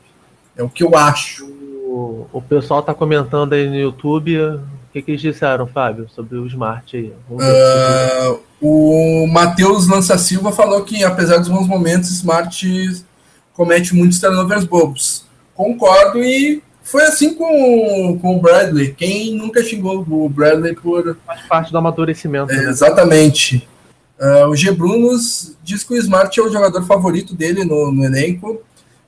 É 0.56 0.64
o 0.64 0.70
que 0.70 0.84
eu 0.84 0.95
acho. 0.95 1.45
O, 1.45 2.28
o 2.32 2.41
pessoal 2.41 2.82
tá 2.82 2.93
comentando 2.93 3.54
aí 3.54 3.68
no 3.68 3.76
YouTube. 3.76 4.39
O 4.39 4.62
que, 4.91 5.01
que 5.01 5.12
eles 5.12 5.22
disseram, 5.22 5.66
Fábio, 5.66 6.08
sobre 6.10 6.38
o 6.38 6.45
Smart 6.45 6.95
aí? 6.95 7.14
Uh, 7.30 8.39
o 8.62 9.28
Matheus 9.28 9.88
Lança 9.88 10.18
Silva 10.18 10.51
falou 10.51 10.84
que, 10.84 11.04
apesar 11.04 11.38
dos 11.38 11.49
bons 11.49 11.68
momentos, 11.68 12.10
Smart 12.12 13.06
comete 13.54 13.95
muitos 13.95 14.20
turnovers 14.20 14.66
bobos. 14.66 15.26
Concordo 15.56 16.24
e 16.24 16.62
foi 16.84 17.04
assim 17.04 17.34
com, 17.34 18.20
com 18.22 18.38
o 18.38 18.41
Bradley. 18.41 18.93
Quem 18.93 19.34
nunca 19.36 19.64
xingou 19.64 20.06
o 20.08 20.30
Bradley 20.30 20.76
por. 20.76 21.18
Faz 21.26 21.41
parte 21.47 21.72
do 21.72 21.78
amadurecimento. 21.78 22.51
É, 22.51 22.66
exatamente. 22.66 23.68
Uh, 24.20 24.47
o 24.47 24.56
G. 24.56 24.72
Brunos 24.72 25.56
diz 25.64 25.84
que 25.84 25.93
o 25.93 25.97
Smart 25.97 26.38
é 26.39 26.43
o 26.43 26.51
jogador 26.51 26.84
favorito 26.86 27.36
dele 27.36 27.66
no, 27.66 27.91
no 27.91 28.04
elenco, 28.04 28.62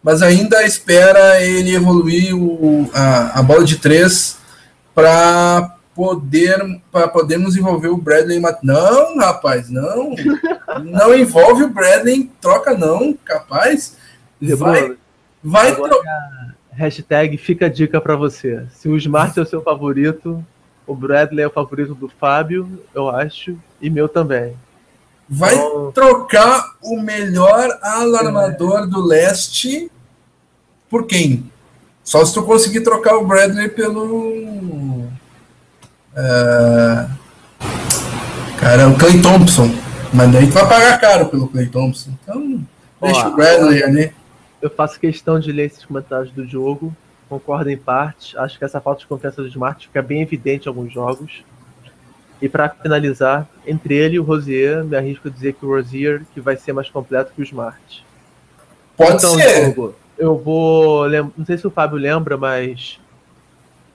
mas 0.05 0.21
ainda 0.21 0.63
espera 0.63 1.41
ele 1.43 1.73
evoluir 1.73 2.35
o, 2.35 2.87
a, 2.93 3.39
a 3.39 3.41
bola 3.41 3.63
de 3.65 3.77
três 3.77 4.37
para 4.93 5.77
poder 5.95 6.79
para 6.91 7.07
podermos 7.07 7.57
envolver 7.57 7.87
o 7.87 7.97
Bradley. 7.97 8.39
Não, 8.61 9.17
rapaz, 9.17 9.67
não. 9.67 10.13
não 10.85 11.17
envolve 11.17 11.63
o 11.63 11.69
Bradley 11.71 12.29
troca, 12.39 12.77
não, 12.77 13.17
capaz. 13.25 13.97
Vai, 14.39 14.95
vai 15.43 15.75
trocar 15.75 16.55
Hashtag 16.71 17.35
fica 17.37 17.65
a 17.65 17.69
dica 17.69 17.99
para 17.99 18.15
você. 18.15 18.63
Se 18.75 18.87
o 18.87 18.95
Smart 18.97 19.39
é 19.39 19.41
o 19.41 19.45
seu 19.45 19.63
favorito, 19.63 20.45
o 20.85 20.93
Bradley 20.93 21.43
é 21.43 21.47
o 21.47 21.51
favorito 21.51 21.95
do 21.95 22.09
Fábio, 22.09 22.79
eu 22.93 23.09
acho, 23.09 23.57
e 23.81 23.89
meu 23.89 24.07
também. 24.07 24.53
Vai 25.27 25.55
então... 25.55 25.91
trocar 25.91 26.75
o 26.83 27.01
melhor 27.01 27.79
alarmador 27.81 28.83
é. 28.83 28.87
do 28.87 29.01
leste 29.03 29.89
por 30.89 31.05
quem? 31.05 31.49
Só 32.03 32.23
se 32.23 32.33
tu 32.33 32.43
conseguir 32.43 32.81
trocar 32.81 33.15
o 33.17 33.25
Bradley 33.25 33.69
pelo. 33.69 35.07
Uh, 36.13 37.09
cara, 38.59 38.89
o 38.89 38.97
Clay 38.97 39.21
Thompson. 39.21 39.69
Mas 40.13 40.31
daí 40.31 40.47
tu 40.47 40.53
vai 40.53 40.67
pagar 40.67 40.99
caro 40.99 41.25
pelo 41.27 41.47
Clay 41.47 41.67
Thompson. 41.67 42.11
Então, 42.23 42.61
deixa 43.01 43.27
o 43.27 43.35
Bradley 43.35 43.83
ali 43.83 44.13
eu 44.65 44.69
faço 44.71 44.99
questão 44.99 45.39
de 45.39 45.51
ler 45.51 45.65
esses 45.67 45.85
comentários 45.85 46.31
do 46.31 46.43
jogo. 46.43 46.95
Concordo 47.29 47.69
em 47.69 47.77
parte. 47.77 48.35
Acho 48.35 48.57
que 48.57 48.65
essa 48.65 48.81
falta 48.81 49.01
de 49.01 49.07
confiança 49.07 49.43
do 49.43 49.47
Smart 49.47 49.85
fica 49.87 50.01
bem 50.01 50.23
evidente 50.23 50.65
em 50.65 50.69
alguns 50.69 50.91
jogos. 50.91 51.43
E 52.41 52.49
para 52.49 52.69
finalizar, 52.69 53.47
entre 53.65 53.95
ele 53.95 54.15
e 54.15 54.19
o 54.19 54.23
Rosier, 54.23 54.83
me 54.83 54.97
arrisco 54.97 55.27
a 55.27 55.31
dizer 55.31 55.53
que 55.53 55.63
o 55.63 55.69
Rosier 55.69 56.23
que 56.33 56.41
vai 56.41 56.57
ser 56.57 56.73
mais 56.73 56.89
completo 56.89 57.31
que 57.35 57.41
o 57.41 57.43
Smart. 57.43 58.03
Pode 58.97 59.17
então, 59.17 59.35
ser. 59.35 59.65
Jogo, 59.67 59.95
eu 60.17 60.37
vou. 60.37 61.09
Não 61.09 61.45
sei 61.45 61.57
se 61.57 61.67
o 61.67 61.71
Fábio 61.71 61.97
lembra, 61.97 62.37
mas 62.37 62.99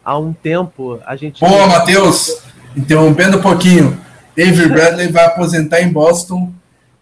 há 0.05 0.19
um 0.19 0.33
tempo 0.33 1.01
a 1.05 1.17
gente. 1.17 1.41
Boa, 1.41 1.67
Matheus! 1.67 2.43
Interrompendo 2.77 3.39
um 3.39 3.43
pouquinho. 3.43 4.01
David 4.35 4.69
Bradley 4.69 5.09
vai 5.09 5.27
aposentar 5.27 5.81
em 5.81 5.93
Boston, 5.93 6.53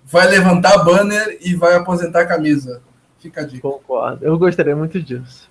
vai 0.04 0.26
levantar 0.28 0.84
banner 0.84 1.38
e 1.40 1.54
vai 1.54 1.74
aposentar 1.74 2.22
a 2.22 2.26
camisa. 2.26 2.80
Fica 3.18 3.42
a 3.42 3.44
dica. 3.44 3.62
Concordo. 3.62 4.24
Eu 4.24 4.38
gostaria 4.38 4.74
muito 4.74 5.00
disso. 5.02 5.48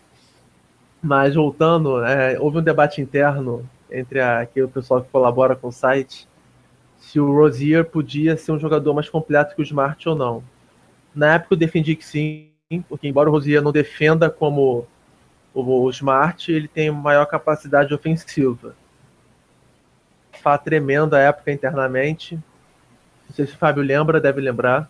Mas 1.02 1.36
voltando, 1.36 2.04
é, 2.04 2.38
houve 2.40 2.58
um 2.58 2.64
debate 2.64 3.02
interno 3.02 3.68
entre 3.92 4.20
a, 4.20 4.42
aqui 4.42 4.62
o 4.62 4.68
pessoal 4.68 5.02
que 5.02 5.10
colabora 5.12 5.56
com 5.56 5.68
o 5.68 5.72
site 5.72 6.28
se 7.00 7.20
o 7.20 7.32
Rosier 7.32 7.86
podia 7.86 8.36
ser 8.36 8.52
um 8.52 8.60
jogador 8.60 8.94
mais 8.94 9.08
completo 9.08 9.56
que 9.56 9.62
o 9.62 9.64
Smart 9.64 10.10
ou 10.10 10.16
não. 10.16 10.44
Na 11.14 11.36
época 11.36 11.54
eu 11.54 11.58
defendi 11.58 11.96
que 11.96 12.06
sim, 12.06 12.47
porque 12.90 13.08
embora 13.08 13.30
o 13.30 13.32
Rosier 13.32 13.62
não 13.62 13.72
defenda 13.72 14.30
como 14.30 14.86
o 15.54 15.90
Smart, 15.90 16.52
ele 16.52 16.68
tem 16.68 16.92
maior 16.92 17.26
capacidade 17.26 17.94
ofensiva. 17.94 18.76
Fato 20.42 20.66
tremendo 20.66 21.16
a 21.16 21.20
época 21.20 21.52
internamente. 21.52 22.36
Não 22.36 23.36
sei 23.36 23.48
se 23.48 23.54
o 23.54 23.58
Fábio 23.58 23.82
lembra, 23.82 24.20
deve 24.20 24.42
lembrar. 24.42 24.90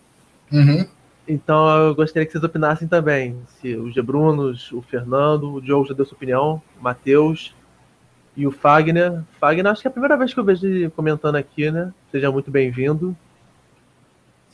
Uhum. 0.52 0.86
Então 1.26 1.68
eu 1.78 1.94
gostaria 1.94 2.26
que 2.26 2.32
vocês 2.32 2.42
opinassem 2.42 2.88
também. 2.88 3.36
Se 3.60 3.76
o 3.76 3.90
Gebrunos, 3.92 4.72
o 4.72 4.82
Fernando, 4.82 5.54
o 5.54 5.60
Diogo 5.60 5.86
já 5.86 5.94
deu 5.94 6.04
sua 6.04 6.16
opinião, 6.16 6.60
o 6.78 6.82
Matheus 6.82 7.54
e 8.36 8.44
o 8.44 8.50
Fagner. 8.50 9.22
Fagner, 9.38 9.70
acho 9.70 9.82
que 9.82 9.88
é 9.88 9.90
a 9.90 9.92
primeira 9.92 10.16
vez 10.16 10.34
que 10.34 10.40
eu 10.40 10.44
vejo 10.44 10.66
ele 10.66 10.90
comentando 10.90 11.36
aqui, 11.36 11.70
né? 11.70 11.92
Seja 12.10 12.30
muito 12.32 12.50
bem-vindo. 12.50 13.16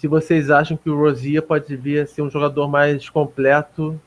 Se 0.05 0.09
vocês 0.09 0.51
acham 0.51 0.77
que 0.77 0.91
o 0.91 1.01
Rosia 1.01 1.41
pode 1.41 1.75
vir 1.79 2.01
a 2.03 2.07
ser 2.07 2.21
um 2.21 2.29
jogador 2.29 2.69
mais 2.69 3.09
completo, 3.09 3.99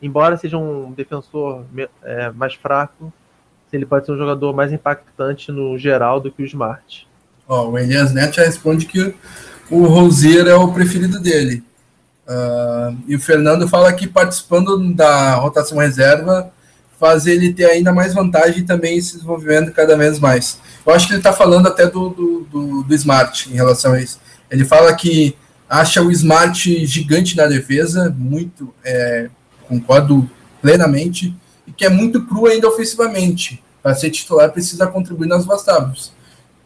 embora 0.00 0.36
seja 0.36 0.56
um 0.56 0.92
defensor 0.92 1.64
é, 2.04 2.30
mais 2.30 2.54
fraco, 2.54 3.12
se 3.68 3.76
ele 3.76 3.84
pode 3.84 4.06
ser 4.06 4.12
um 4.12 4.16
jogador 4.16 4.54
mais 4.54 4.72
impactante 4.72 5.50
no 5.50 5.76
geral 5.76 6.20
do 6.20 6.30
que 6.30 6.44
o 6.44 6.46
Smart. 6.46 7.08
Ó, 7.48 7.70
o 7.70 7.76
Elias 7.76 8.12
Neto 8.12 8.36
já 8.36 8.44
responde 8.44 8.86
que 8.86 9.16
o 9.68 9.86
Rosier 9.86 10.46
é 10.46 10.54
o 10.54 10.72
preferido 10.72 11.18
dele. 11.18 11.64
Uh, 12.24 12.96
e 13.08 13.16
o 13.16 13.20
Fernando 13.20 13.66
fala 13.66 13.92
que 13.92 14.06
participando 14.06 14.94
da 14.94 15.34
rotação 15.34 15.78
reserva 15.78 16.52
faz 17.00 17.26
ele 17.26 17.52
ter 17.52 17.64
ainda 17.64 17.92
mais 17.92 18.14
vantagem 18.14 18.60
e 18.60 18.64
também 18.64 19.00
se 19.00 19.14
desenvolvendo 19.14 19.72
cada 19.72 19.96
vez 19.96 20.20
mais. 20.20 20.60
Eu 20.86 20.94
acho 20.94 21.08
que 21.08 21.14
ele 21.14 21.18
está 21.18 21.32
falando 21.32 21.66
até 21.66 21.84
do, 21.88 22.10
do, 22.10 22.46
do, 22.48 22.82
do, 22.84 22.94
Smart 22.94 23.52
em 23.52 23.56
relação 23.56 23.92
a 23.92 24.00
isso. 24.00 24.24
Ele 24.50 24.64
fala 24.64 24.94
que 24.94 25.36
acha 25.68 26.02
o 26.02 26.10
Smart 26.10 26.86
gigante 26.86 27.36
na 27.36 27.46
defesa, 27.46 28.14
muito, 28.16 28.72
é, 28.84 29.28
concordo 29.68 30.28
plenamente, 30.62 31.34
e 31.66 31.72
que 31.72 31.84
é 31.84 31.88
muito 31.88 32.24
cru 32.26 32.46
ainda 32.46 32.68
ofensivamente. 32.68 33.62
Para 33.82 33.94
ser 33.94 34.10
titular 34.10 34.50
precisa 34.50 34.86
contribuir 34.86 35.28
nas 35.28 35.44
duas 35.44 35.64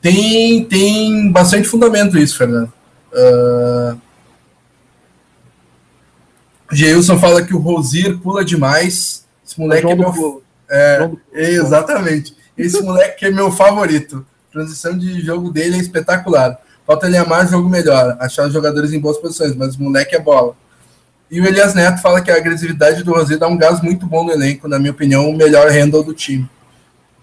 Tem, 0.01 0.64
tem 0.64 1.31
bastante 1.31 1.68
fundamento 1.68 2.18
isso, 2.18 2.37
Fernando. 2.37 2.72
Uh, 3.12 4.01
Geilson 6.72 7.18
fala 7.18 7.43
que 7.43 7.55
o 7.55 7.59
Rosier 7.59 8.16
pula 8.18 8.45
demais. 8.45 9.26
Esse 9.47 9.59
moleque 9.59 9.87
é, 9.87 9.91
é 9.91 9.95
meu. 9.95 10.43
É, 10.70 11.11
exatamente. 11.35 12.35
Esse 12.57 12.81
moleque 12.83 13.26
é 13.26 13.31
meu 13.31 13.51
favorito. 13.51 14.24
A 14.49 14.53
transição 14.53 14.97
de 14.97 15.20
jogo 15.20 15.51
dele 15.51 15.76
é 15.76 15.81
espetacular. 15.81 16.59
Falta 16.91 17.07
alinhar 17.07 17.28
mais 17.28 17.49
jogo 17.49 17.68
melhor, 17.68 18.16
achar 18.18 18.49
os 18.49 18.53
jogadores 18.53 18.93
em 18.93 18.99
boas 18.99 19.16
posições, 19.16 19.55
mas 19.55 19.76
o 19.76 19.82
moleque 19.84 20.16
é 20.16 20.18
bola. 20.18 20.57
E 21.30 21.41
o 21.41 21.47
Elias 21.47 21.72
Neto 21.72 22.03
fala 22.03 22.20
que 22.20 22.32
a 22.32 22.36
agressividade 22.36 23.05
do 23.05 23.12
Rosé 23.12 23.36
dá 23.36 23.47
um 23.47 23.57
gás 23.57 23.80
muito 23.80 24.07
bom 24.07 24.24
no 24.24 24.32
elenco, 24.32 24.66
na 24.66 24.76
minha 24.76 24.91
opinião, 24.91 25.30
o 25.30 25.36
melhor 25.36 25.70
handle 25.70 26.03
do 26.03 26.12
time. 26.12 26.51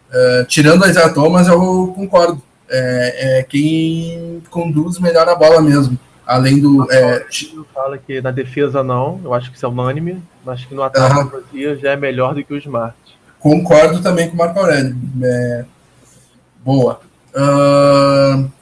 Uh, 0.09 0.45
tirando 0.45 0.85
a 0.85 0.87
Isaiah 0.87 1.13
Thomas, 1.13 1.49
eu 1.49 1.91
concordo. 1.93 2.41
É, 2.69 3.39
é, 3.39 3.43
quem 3.43 4.41
conduz 4.49 4.99
melhor 4.99 5.27
a 5.27 5.35
bola 5.35 5.61
mesmo. 5.61 5.99
Além 6.25 6.61
do. 6.61 6.89
É... 6.89 7.25
Fala 7.73 7.97
que 7.97 8.21
na 8.21 8.31
defesa 8.31 8.81
não, 8.81 9.19
eu 9.21 9.33
acho 9.33 9.51
que 9.51 9.57
isso 9.57 9.65
é 9.65 9.69
unânime. 9.69 10.23
Acho 10.47 10.65
que 10.65 10.75
no 10.75 10.83
ataque 10.83 11.67
uhum. 11.67 11.75
já 11.75 11.91
é 11.91 11.97
melhor 11.97 12.33
do 12.33 12.41
que 12.41 12.53
o 12.53 12.57
Smart. 12.57 12.95
Concordo 13.37 14.01
também 14.01 14.29
com 14.29 14.35
o 14.35 14.37
Marco 14.37 14.59
Aurélio. 14.61 14.95
É... 15.21 15.65
Boa. 16.63 17.01
Uh... 17.35 18.55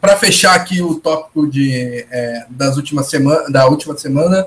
Para 0.00 0.16
fechar 0.16 0.54
aqui 0.54 0.80
o 0.80 1.00
tópico 1.00 1.48
de, 1.48 2.06
é, 2.10 2.46
das 2.48 2.76
últimas 2.76 3.08
semana, 3.08 3.50
da 3.50 3.66
última 3.66 3.96
semana, 3.96 4.46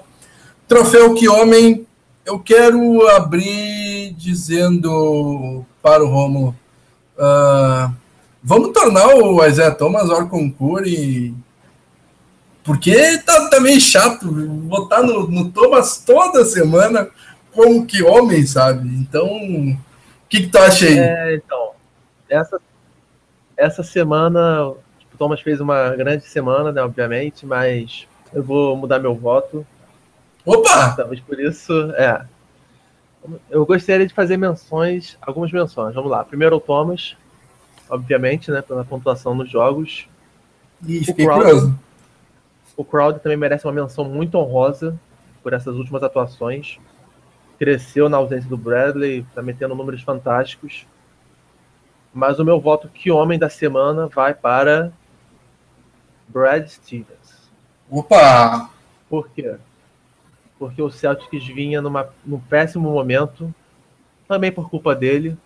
troféu 0.67 1.13
que 1.13 1.27
homem, 1.27 1.85
eu 2.25 2.39
quero 2.39 3.07
abrir 3.09 4.13
dizendo 4.13 5.65
para 5.81 6.03
o 6.03 6.07
Romulo, 6.07 6.55
uh, 7.17 7.93
vamos 8.41 8.71
tornar 8.71 9.07
o 9.15 9.45
Isaiah 9.45 9.75
Thomas 9.75 10.09
Orconcur 10.09 10.83
e 10.85 11.33
porque 12.63 13.17
tá, 13.19 13.49
tá 13.49 13.59
meio 13.59 13.81
chato 13.81 14.31
botar 14.31 15.01
no, 15.01 15.27
no 15.27 15.49
Thomas 15.51 16.03
toda 16.05 16.45
semana 16.45 17.09
como 17.51 17.85
que 17.85 18.03
homem, 18.03 18.45
sabe? 18.45 18.87
Então, 18.89 19.25
o 19.25 19.77
que, 20.29 20.41
que 20.41 20.47
tu 20.47 20.57
acha 20.57 20.85
aí? 20.85 20.97
É, 20.97 21.35
então, 21.35 21.71
essa, 22.29 22.61
essa 23.57 23.83
semana, 23.83 24.73
Thomas 25.21 25.39
fez 25.39 25.61
uma 25.61 25.95
grande 25.95 26.25
semana, 26.25 26.71
né, 26.71 26.81
obviamente, 26.81 27.45
mas 27.45 28.07
eu 28.33 28.41
vou 28.41 28.75
mudar 28.75 28.97
meu 28.97 29.13
voto. 29.13 29.63
Opa! 30.43 30.95
Talvez 30.95 31.21
por 31.21 31.39
isso, 31.39 31.71
é. 31.91 32.25
Eu 33.47 33.63
gostaria 33.63 34.07
de 34.07 34.15
fazer 34.15 34.35
menções, 34.35 35.19
algumas 35.21 35.51
menções. 35.51 35.93
Vamos 35.93 36.09
lá. 36.09 36.23
Primeiro 36.23 36.55
o 36.55 36.59
Thomas, 36.59 37.15
obviamente, 37.87 38.49
né, 38.49 38.63
pela 38.63 38.83
pontuação 38.83 39.35
nos 39.35 39.47
jogos. 39.47 40.07
E 40.87 41.05
fiquei 41.05 41.27
curioso. 41.27 41.79
O 42.75 42.83
Crowd 42.83 43.19
também 43.19 43.37
merece 43.37 43.67
uma 43.67 43.73
menção 43.73 44.03
muito 44.05 44.39
honrosa 44.39 44.99
por 45.43 45.53
essas 45.53 45.75
últimas 45.75 46.01
atuações. 46.01 46.79
Cresceu 47.59 48.09
na 48.09 48.17
ausência 48.17 48.49
do 48.49 48.57
Bradley, 48.57 49.19
está 49.19 49.43
metendo 49.43 49.75
números 49.75 50.01
fantásticos. 50.01 50.87
Mas 52.11 52.39
o 52.39 52.43
meu 52.43 52.59
voto 52.59 52.89
que 52.89 53.11
homem 53.11 53.37
da 53.37 53.49
semana 53.49 54.07
vai 54.07 54.33
para 54.33 54.91
Brad 56.31 56.67
Stevens. 56.67 57.51
Opa! 57.89 58.69
Por 59.09 59.29
quê? 59.29 59.57
Porque 60.57 60.81
o 60.81 60.89
Celtics 60.89 61.45
vinha 61.47 61.81
numa, 61.81 62.09
num 62.25 62.39
péssimo 62.39 62.89
momento, 62.89 63.53
também 64.27 64.51
por 64.51 64.69
culpa 64.69 64.95
dele. 64.95 65.37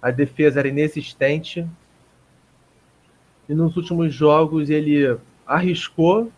A 0.00 0.10
defesa 0.10 0.60
era 0.60 0.68
inexistente. 0.68 1.66
E 3.48 3.54
nos 3.54 3.76
últimos 3.76 4.14
jogos 4.14 4.70
ele 4.70 5.18
arriscou 5.46 6.30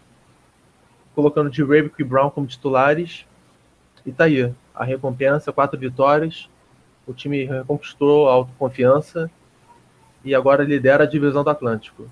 colocando 1.15 1.51
de 1.51 1.63
Ravick 1.63 2.01
e 2.01 2.05
Brown 2.05 2.31
como 2.31 2.47
titulares. 2.47 3.27
E 4.07 4.13
tá 4.13 4.25
aí, 4.25 4.51
a 4.75 4.85
recompensa, 4.85 5.53
quatro 5.53 5.79
vitórias. 5.79 6.49
O 7.07 7.13
time 7.13 7.49
conquistou 7.67 8.29
a 8.29 8.33
autoconfiança 8.33 9.31
e 10.25 10.35
agora 10.35 10.65
lidera 10.65 11.05
a 11.05 11.07
divisão 11.07 11.45
do 11.45 11.51
Atlântico. 11.51 12.11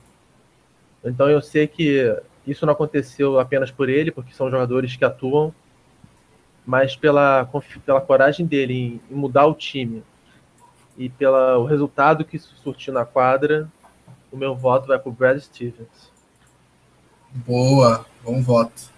Então 1.05 1.29
eu 1.29 1.41
sei 1.41 1.67
que 1.67 2.17
isso 2.47 2.65
não 2.65 2.73
aconteceu 2.73 3.39
apenas 3.39 3.71
por 3.71 3.89
ele, 3.89 4.11
porque 4.11 4.33
são 4.33 4.51
jogadores 4.51 4.97
que 4.97 5.05
atuam, 5.05 5.55
mas 6.67 6.97
pela, 6.97 7.49
pela 7.85 8.01
coragem 8.01 8.45
dele 8.47 8.75
em, 8.75 9.01
em 9.11 9.15
mudar 9.15 9.47
o 9.47 9.55
time 9.55 10.03
e 10.99 11.09
pelo 11.09 11.65
resultado 11.65 12.25
que 12.25 12.37
isso 12.37 12.55
surtiu 12.63 12.93
na 12.93 13.05
quadra, 13.05 13.71
o 14.33 14.37
meu 14.37 14.55
voto 14.55 14.89
vai 14.89 14.99
para 14.99 15.09
o 15.09 15.13
Brad 15.13 15.39
Stevens. 15.39 16.11
Boa, 17.31 18.05
bom 18.25 18.43
voto. 18.43 18.91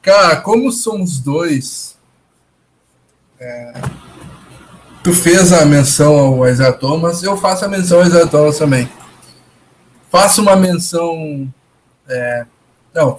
Cara, 0.00 0.40
como 0.40 0.72
somos 0.72 1.18
dois, 1.18 1.98
é, 3.38 3.72
tu 5.04 5.12
fez 5.12 5.52
a 5.52 5.66
menção 5.66 6.18
ao 6.18 6.48
Isaiah 6.48 6.72
Thomas, 6.72 7.22
eu 7.22 7.36
faço 7.36 7.64
a 7.64 7.68
menção 7.68 7.98
ao 7.98 8.06
Isaiah 8.06 8.26
Thomas 8.26 8.58
também. 8.58 8.88
Faço 10.16 10.40
uma 10.40 10.56
menção. 10.56 11.46
É, 12.08 12.46
não, 12.94 13.14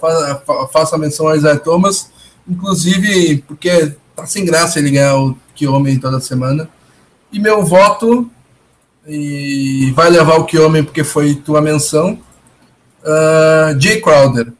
faço 0.72 0.96
a 0.96 0.98
menção 0.98 1.28
ao 1.28 1.36
Isaiah 1.36 1.56
Thomas, 1.56 2.10
inclusive 2.48 3.44
porque 3.46 3.94
tá 4.16 4.26
sem 4.26 4.44
graça 4.44 4.80
ele 4.80 4.90
ganhar 4.90 5.16
o 5.16 5.38
que 5.54 5.68
homem 5.68 5.96
toda 6.00 6.18
semana. 6.18 6.68
E 7.32 7.38
meu 7.38 7.64
voto 7.64 8.28
e 9.06 9.92
vai 9.94 10.10
levar 10.10 10.38
o 10.38 10.44
que 10.44 10.58
homem 10.58 10.82
porque 10.82 11.04
foi 11.04 11.36
tua 11.36 11.62
menção. 11.62 12.18
Uh, 13.04 13.78
Jay 13.80 14.00
Crowder. 14.00 14.52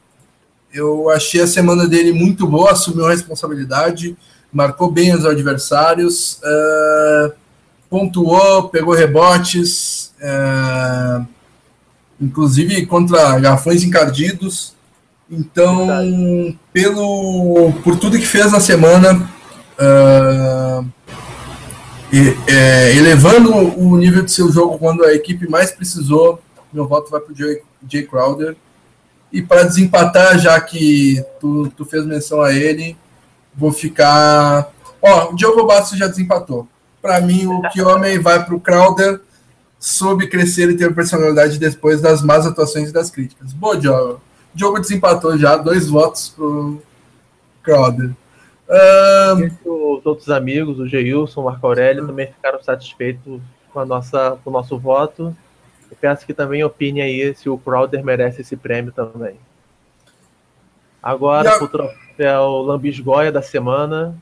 Eu 0.72 1.10
achei 1.10 1.40
a 1.40 1.46
semana 1.48 1.88
dele 1.88 2.12
muito 2.12 2.46
boa, 2.46 2.70
assumiu 2.70 3.06
a 3.06 3.10
responsabilidade, 3.10 4.16
marcou 4.52 4.92
bem 4.92 5.12
os 5.12 5.26
adversários, 5.26 6.38
uh, 6.44 7.32
pontuou, 7.90 8.68
pegou 8.68 8.94
rebotes, 8.94 10.12
uh, 10.20 11.26
inclusive 12.20 12.86
contra 12.86 13.38
garrafões 13.38 13.82
encardidos. 13.84 14.74
Então, 15.30 15.86
Verdade. 15.86 16.58
pelo 16.72 17.72
por 17.84 17.96
tudo 17.98 18.18
que 18.18 18.26
fez 18.26 18.50
na 18.50 18.60
semana, 18.60 19.28
uh, 19.78 20.86
e, 22.10 22.34
é, 22.50 22.96
elevando 22.96 23.54
o 23.54 23.96
nível 23.96 24.24
de 24.24 24.32
seu 24.32 24.50
jogo 24.50 24.78
quando 24.78 25.04
a 25.04 25.12
equipe 25.12 25.48
mais 25.48 25.70
precisou, 25.70 26.40
meu 26.72 26.86
voto 26.86 27.10
vai 27.10 27.20
para 27.20 27.32
o 27.32 27.36
Jay, 27.36 27.60
Jay 27.88 28.02
Crowder. 28.04 28.56
E 29.30 29.42
para 29.42 29.64
desempatar, 29.64 30.38
já 30.38 30.58
que 30.58 31.22
tu, 31.38 31.70
tu 31.76 31.84
fez 31.84 32.06
menção 32.06 32.40
a 32.40 32.54
ele, 32.54 32.96
vou 33.54 33.70
ficar. 33.70 34.70
Ó, 35.02 35.32
o 35.32 35.36
Diogo 35.36 35.66
Bastos 35.66 35.98
já 35.98 36.06
desempatou. 36.06 36.66
Para 37.02 37.20
mim, 37.20 37.46
o 37.46 37.60
que 37.68 37.82
homem 37.82 38.18
vai 38.18 38.42
para 38.42 38.54
o 38.54 38.60
Crowder, 38.60 39.20
soube 39.78 40.26
crescer 40.26 40.70
e 40.70 40.76
ter 40.76 40.94
personalidade 40.94 41.58
depois 41.58 42.00
das 42.00 42.22
más 42.22 42.46
atuações 42.46 42.90
e 42.90 42.92
das 42.92 43.10
críticas. 43.10 43.52
Boa, 43.52 43.76
Diogo. 43.76 44.20
Diogo 44.54 44.80
desempatou 44.80 45.36
já, 45.38 45.56
dois 45.56 45.88
votos 45.88 46.30
pro 46.30 46.82
Crowder. 47.62 48.10
Um... 48.68 49.96
Os 49.98 50.06
outros 50.06 50.28
amigos, 50.30 50.78
o 50.78 50.86
Geilson, 50.86 51.40
o 51.40 51.44
Marco 51.44 51.66
Aurélio, 51.66 52.06
também 52.06 52.26
ficaram 52.26 52.62
satisfeitos 52.62 53.40
com, 53.72 53.80
a 53.80 53.86
nossa, 53.86 54.38
com 54.42 54.50
o 54.50 54.52
nosso 54.52 54.78
voto. 54.78 55.36
Eu 55.90 55.96
peço 56.00 56.26
que 56.26 56.34
também 56.34 56.62
opine 56.62 57.00
aí 57.00 57.34
se 57.34 57.48
o 57.48 57.58
Crowder 57.58 58.04
merece 58.04 58.42
esse 58.42 58.56
prêmio 58.56 58.92
também. 58.92 59.36
Agora, 61.02 61.56
a... 61.56 61.64
o 61.64 61.68
troféu 61.68 62.62
Lambisgoia 62.62 63.32
da 63.32 63.40
semana, 63.40 64.14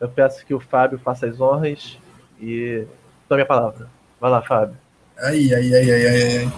eu 0.00 0.08
peço 0.08 0.44
que 0.44 0.52
o 0.52 0.60
Fábio 0.60 0.98
faça 0.98 1.26
as 1.26 1.40
honras 1.40 1.98
e 2.40 2.84
tome 3.28 3.42
a 3.42 3.46
palavra. 3.46 3.97
Vai 4.20 4.30
lá, 4.30 4.42
Fábio. 4.42 4.76
Ai, 5.18 5.52
ai, 5.54 5.74
ai, 5.74 5.90
ai, 5.90 6.06
ai. 6.38 6.52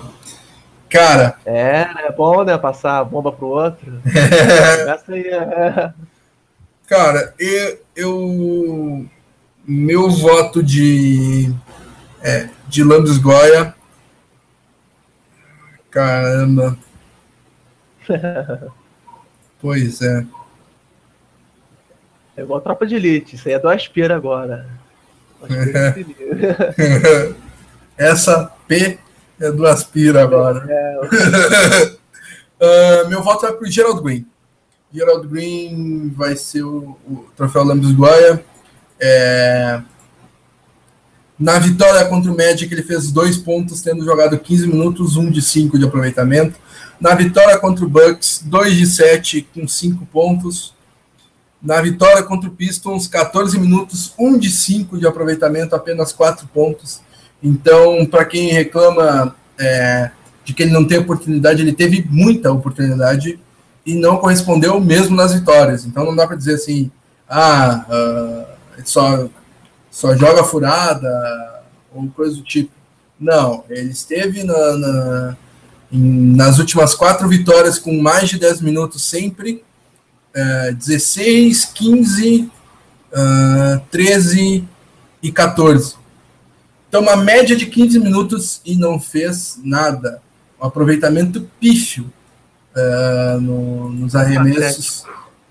Cara. 0.88 1.36
É, 1.46 1.86
é 2.06 2.12
bom, 2.12 2.42
né? 2.44 2.56
Passar 2.58 2.98
a 2.98 3.04
bomba 3.04 3.30
pro 3.32 3.46
outro. 3.46 4.00
Essa 4.88 5.12
aí 5.12 5.26
é. 5.26 5.92
Cara, 6.86 7.34
eu, 7.38 7.80
eu. 7.94 9.06
Meu 9.66 10.10
voto 10.10 10.62
de. 10.62 11.54
É, 12.22 12.48
de 12.68 12.84
Lambisgoia 12.84 13.74
Caramba. 15.90 16.78
pois 19.60 20.00
é. 20.00 20.24
É 22.36 22.42
igual 22.42 22.60
tropa 22.60 22.86
de 22.86 22.94
elite, 22.94 23.34
isso 23.34 23.48
aí 23.48 23.54
é 23.54 23.58
do 23.58 23.68
Aspira 23.68 24.14
agora. 24.16 24.68
Essa 28.00 28.50
P 28.66 28.98
é 29.38 29.52
do 29.52 29.66
Aspira 29.66 30.22
agora. 30.22 30.64
É, 30.66 31.94
uh, 33.04 33.08
meu 33.10 33.22
voto 33.22 33.42
vai 33.42 33.52
para 33.52 33.68
o 33.68 33.70
Gerald 33.70 34.02
Green. 34.02 34.26
Gerald 34.90 35.28
Green 35.28 36.08
vai 36.16 36.34
ser 36.34 36.62
o, 36.62 36.96
o 37.06 37.26
troféu 37.36 37.62
Lambis 37.62 37.92
Guaia. 37.92 38.42
É, 38.98 39.82
na 41.38 41.58
vitória 41.58 42.02
contra 42.06 42.32
o 42.32 42.36
Magic, 42.36 42.72
ele 42.72 42.82
fez 42.82 43.12
dois 43.12 43.36
pontos, 43.36 43.82
tendo 43.82 44.02
jogado 44.02 44.38
15 44.38 44.66
minutos, 44.66 45.18
um 45.18 45.30
de 45.30 45.42
5 45.42 45.78
de 45.78 45.84
aproveitamento. 45.84 46.58
Na 46.98 47.14
vitória 47.14 47.58
contra 47.58 47.84
o 47.84 47.88
Bucks, 47.88 48.42
2 48.46 48.76
de 48.76 48.86
7 48.86 49.46
com 49.54 49.68
5 49.68 50.06
pontos. 50.06 50.74
Na 51.62 51.82
vitória 51.82 52.22
contra 52.22 52.48
o 52.48 52.52
Pistons, 52.52 53.06
14 53.06 53.58
minutos, 53.58 54.14
1 54.18 54.38
de 54.38 54.50
5 54.50 54.98
de 54.98 55.06
aproveitamento, 55.06 55.76
apenas 55.76 56.14
4 56.14 56.48
pontos. 56.48 57.02
Então, 57.42 58.04
para 58.06 58.24
quem 58.24 58.50
reclama 58.50 59.34
é, 59.58 60.10
de 60.44 60.52
que 60.52 60.62
ele 60.62 60.72
não 60.72 60.84
tem 60.84 60.98
oportunidade, 60.98 61.62
ele 61.62 61.72
teve 61.72 62.06
muita 62.10 62.52
oportunidade 62.52 63.38
e 63.84 63.94
não 63.94 64.18
correspondeu 64.18 64.80
mesmo 64.80 65.16
nas 65.16 65.34
vitórias. 65.34 65.84
Então 65.84 66.04
não 66.04 66.14
dá 66.14 66.26
para 66.26 66.36
dizer 66.36 66.54
assim, 66.54 66.90
ah, 67.28 67.84
uh, 67.88 68.82
só, 68.84 69.28
só 69.90 70.16
joga 70.16 70.44
furada 70.44 71.62
ou 71.94 72.08
coisa 72.08 72.36
do 72.36 72.42
tipo. 72.42 72.72
Não, 73.18 73.64
ele 73.68 73.90
esteve 73.90 74.42
na, 74.44 74.76
na 74.76 75.36
em, 75.92 76.34
nas 76.36 76.58
últimas 76.58 76.94
quatro 76.94 77.28
vitórias 77.28 77.78
com 77.78 78.00
mais 78.00 78.28
de 78.28 78.38
10 78.38 78.60
minutos 78.62 79.02
sempre, 79.02 79.62
uh, 80.34 80.74
16, 80.74 81.66
15, 81.66 82.50
uh, 83.12 83.80
13 83.90 84.64
e 85.22 85.32
14. 85.32 85.99
Então, 86.90 87.02
uma 87.02 87.16
média 87.16 87.54
de 87.54 87.66
15 87.66 88.00
minutos 88.00 88.60
e 88.66 88.74
não 88.74 88.98
fez 88.98 89.60
nada. 89.62 90.20
Um 90.60 90.66
aproveitamento 90.66 91.48
pífio 91.60 92.12
uh, 92.74 93.40
no, 93.40 93.90
nos 93.90 94.16
arremessos. 94.16 95.04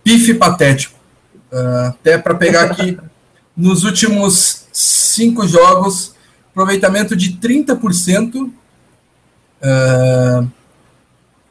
Pife 0.04 0.34
patético. 0.34 1.00
Uh, 1.50 1.88
até 1.88 2.18
para 2.18 2.36
pegar 2.36 2.66
aqui, 2.66 3.00
nos 3.56 3.86
últimos 3.86 4.68
cinco 4.74 5.48
jogos, 5.48 6.14
aproveitamento 6.52 7.16
de 7.16 7.38
30%. 7.38 8.52
Uh, 9.62 10.50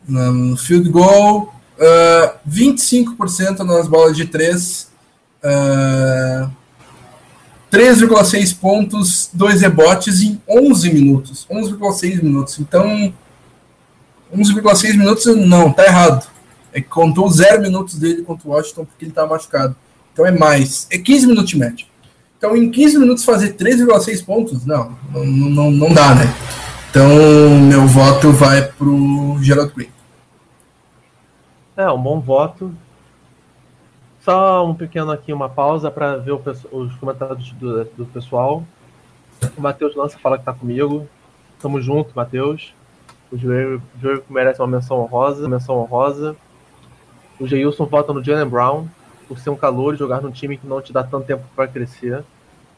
no 0.06 0.54
field 0.54 0.90
goal, 0.90 1.54
uh, 1.78 2.38
25% 2.46 3.60
nas 3.60 3.88
bolas 3.88 4.14
de 4.14 4.26
três, 4.26 4.90
uh, 5.42 6.50
3,6 7.70 8.58
pontos, 8.58 9.30
2 9.32 9.60
rebotes 9.60 10.22
em 10.22 10.40
11 10.48 10.92
minutos. 10.92 11.46
11,6 11.50 12.22
minutos. 12.22 12.58
Então, 12.58 13.12
11,6 14.34 14.96
minutos 14.96 15.26
não, 15.36 15.72
tá 15.72 15.84
errado. 15.84 16.26
É 16.72 16.80
que 16.80 16.88
contou 16.88 17.28
0 17.28 17.62
minutos 17.62 17.98
dele 17.98 18.22
contra 18.22 18.48
o 18.48 18.52
Washington 18.52 18.84
porque 18.84 19.04
ele 19.04 19.12
tá 19.12 19.26
machucado. 19.26 19.74
Então 20.12 20.26
é 20.26 20.30
mais. 20.30 20.86
É 20.90 20.98
15 20.98 21.26
minutos 21.26 21.50
de 21.50 21.58
média. 21.58 21.86
Então, 22.36 22.56
em 22.56 22.70
15 22.70 22.98
minutos 22.98 23.24
fazer 23.24 23.54
3,6 23.54 24.24
pontos, 24.24 24.64
não, 24.64 24.96
não, 25.12 25.24
não, 25.24 25.70
não 25.72 25.92
dá, 25.92 26.14
né? 26.14 26.32
Então, 26.88 27.08
meu 27.68 27.86
voto 27.86 28.32
vai 28.32 28.62
pro 28.62 29.36
Gerald 29.40 29.72
Green. 29.74 29.88
É, 31.76 31.90
um 31.90 32.00
bom 32.00 32.20
voto. 32.20 32.72
Só 34.28 34.62
um 34.62 34.74
pequeno 34.74 35.10
aqui, 35.10 35.32
uma 35.32 35.48
pausa 35.48 35.90
para 35.90 36.16
ver 36.16 36.32
o, 36.32 36.42
os 36.72 36.94
comentários 36.96 37.50
do, 37.52 37.84
do 37.84 38.04
pessoal. 38.04 38.62
O 39.56 39.60
Matheus 39.62 39.96
Lança 39.96 40.18
fala 40.18 40.36
que 40.36 40.44
tá 40.44 40.52
comigo. 40.52 41.08
Tamo 41.58 41.80
junto, 41.80 42.14
Matheus. 42.14 42.74
O 43.32 43.38
Joelho 43.38 43.82
merece 44.28 44.60
uma 44.60 44.66
menção 44.66 45.00
honrosa. 45.00 45.48
Menção 45.48 45.78
honrosa. 45.78 46.36
O 47.40 47.46
Geilson 47.46 47.86
vota 47.86 48.12
no 48.12 48.22
Jalen 48.22 48.46
Brown 48.46 48.86
por 49.26 49.38
ser 49.38 49.48
um 49.48 49.56
calor 49.56 49.94
e 49.94 49.96
jogar 49.96 50.20
num 50.20 50.30
time 50.30 50.58
que 50.58 50.66
não 50.66 50.82
te 50.82 50.92
dá 50.92 51.02
tanto 51.02 51.26
tempo 51.26 51.44
para 51.56 51.66
crescer. 51.66 52.22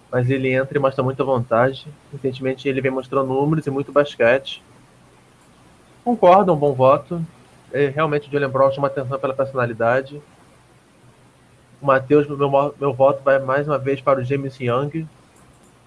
Mas 0.08 0.30
ele 0.30 0.52
entra 0.52 0.78
e 0.78 0.80
mostra 0.80 1.02
muita 1.02 1.24
vontade. 1.24 1.84
Recentemente 2.12 2.68
ele 2.68 2.80
vem 2.80 2.92
mostrando 2.92 3.26
números 3.26 3.66
e 3.66 3.72
muito 3.72 3.90
basquete. 3.90 4.62
Concordo, 6.04 6.52
um 6.52 6.56
bom 6.56 6.74
voto. 6.74 7.20
É, 7.72 7.88
realmente 7.88 8.28
o 8.28 8.30
Jalen 8.30 8.50
Brown 8.50 8.70
chama 8.70 8.86
atenção 8.86 9.18
pela 9.18 9.34
personalidade. 9.34 10.22
O 11.80 11.86
Matheus, 11.86 12.26
meu, 12.26 12.74
meu 12.78 12.92
voto 12.92 13.22
vai 13.24 13.38
mais 13.38 13.66
uma 13.66 13.78
vez 13.78 14.00
para 14.00 14.20
o 14.20 14.24
James 14.24 14.58
Young. 14.60 15.06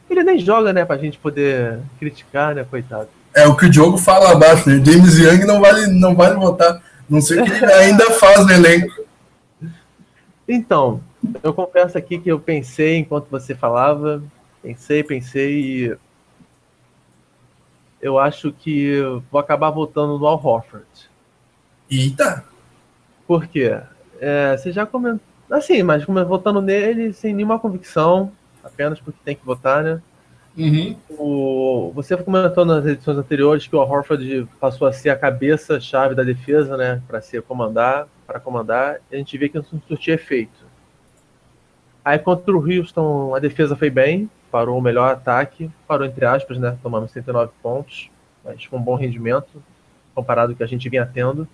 Ele 0.09 0.23
nem 0.23 0.39
joga, 0.39 0.73
né, 0.73 0.85
pra 0.85 0.97
gente 0.97 1.17
poder 1.17 1.79
criticar, 1.99 2.55
né, 2.55 2.65
coitado. 2.69 3.09
É 3.33 3.47
o 3.47 3.55
que 3.55 3.65
o 3.65 3.69
Diogo 3.69 3.97
fala 3.97 4.31
abaixo, 4.31 4.69
né? 4.69 4.83
James 4.83 5.17
Young 5.17 5.45
não 5.45 5.59
vale, 5.59 5.87
não 5.87 6.15
vale 6.15 6.35
votar. 6.35 6.81
Não 7.09 7.19
sei 7.19 7.41
o 7.41 7.45
que 7.45 7.51
ele 7.51 7.73
ainda 7.73 8.11
faz 8.19 8.45
no 8.45 8.51
elenco. 8.51 9.03
Então, 10.47 11.01
eu 11.41 11.53
confesso 11.53 11.97
aqui 11.97 12.19
que 12.19 12.29
eu 12.29 12.39
pensei 12.39 12.97
enquanto 12.97 13.29
você 13.29 13.55
falava, 13.55 14.21
pensei, 14.61 15.03
pensei 15.03 15.59
e 15.59 15.97
eu 18.01 18.19
acho 18.19 18.51
que 18.51 18.99
vou 19.31 19.39
acabar 19.39 19.69
votando 19.69 20.19
no 20.19 20.27
Al 20.27 20.41
Horford. 20.43 21.09
Eita! 21.89 22.43
Por 23.25 23.47
quê? 23.47 23.79
É, 24.19 24.57
você 24.57 24.71
já 24.71 24.85
comentou. 24.85 25.32
Assim, 25.53 25.83
mas 25.83 26.03
votando 26.03 26.63
nele 26.63 27.13
sem 27.13 27.31
nenhuma 27.31 27.59
convicção, 27.59 28.31
apenas 28.63 28.99
porque 28.99 29.19
tem 29.23 29.35
que 29.35 29.45
votar, 29.45 29.83
né? 29.83 30.01
Uhum. 30.57 30.97
O, 31.11 31.91
você 31.93 32.17
comentou 32.17 32.65
nas 32.65 32.83
edições 32.87 33.19
anteriores 33.19 33.67
que 33.67 33.75
o 33.75 33.79
Horford 33.79 34.47
passou 34.59 34.87
a 34.87 34.91
ser 34.91 35.11
a 35.11 35.15
cabeça-chave 35.15 36.15
da 36.15 36.23
defesa, 36.23 36.75
né? 36.75 37.03
Para 37.07 37.21
ser 37.21 37.43
comandar, 37.43 38.07
para 38.25 38.39
comandar. 38.39 38.97
E 39.11 39.15
a 39.15 39.17
gente 39.19 39.37
vê 39.37 39.47
que 39.47 39.57
não 39.57 39.63
surtia 39.87 40.15
efeito. 40.15 40.65
Aí 42.03 42.17
contra 42.17 42.51
o 42.51 42.57
Houston 42.57 43.35
a 43.35 43.39
defesa 43.39 43.75
foi 43.75 43.91
bem, 43.91 44.27
parou 44.51 44.75
o 44.75 44.81
melhor 44.81 45.11
ataque, 45.11 45.69
parou 45.87 46.07
entre 46.07 46.25
aspas, 46.25 46.57
né? 46.57 46.79
Tomando 46.81 47.07
109 47.07 47.51
pontos, 47.61 48.09
mas 48.43 48.65
com 48.65 48.77
um 48.77 48.81
bom 48.81 48.95
rendimento 48.95 49.61
comparado 50.15 50.53
ao 50.53 50.57
que 50.57 50.63
a 50.63 50.67
gente 50.67 50.89
vinha 50.89 51.05
tendo. 51.05 51.47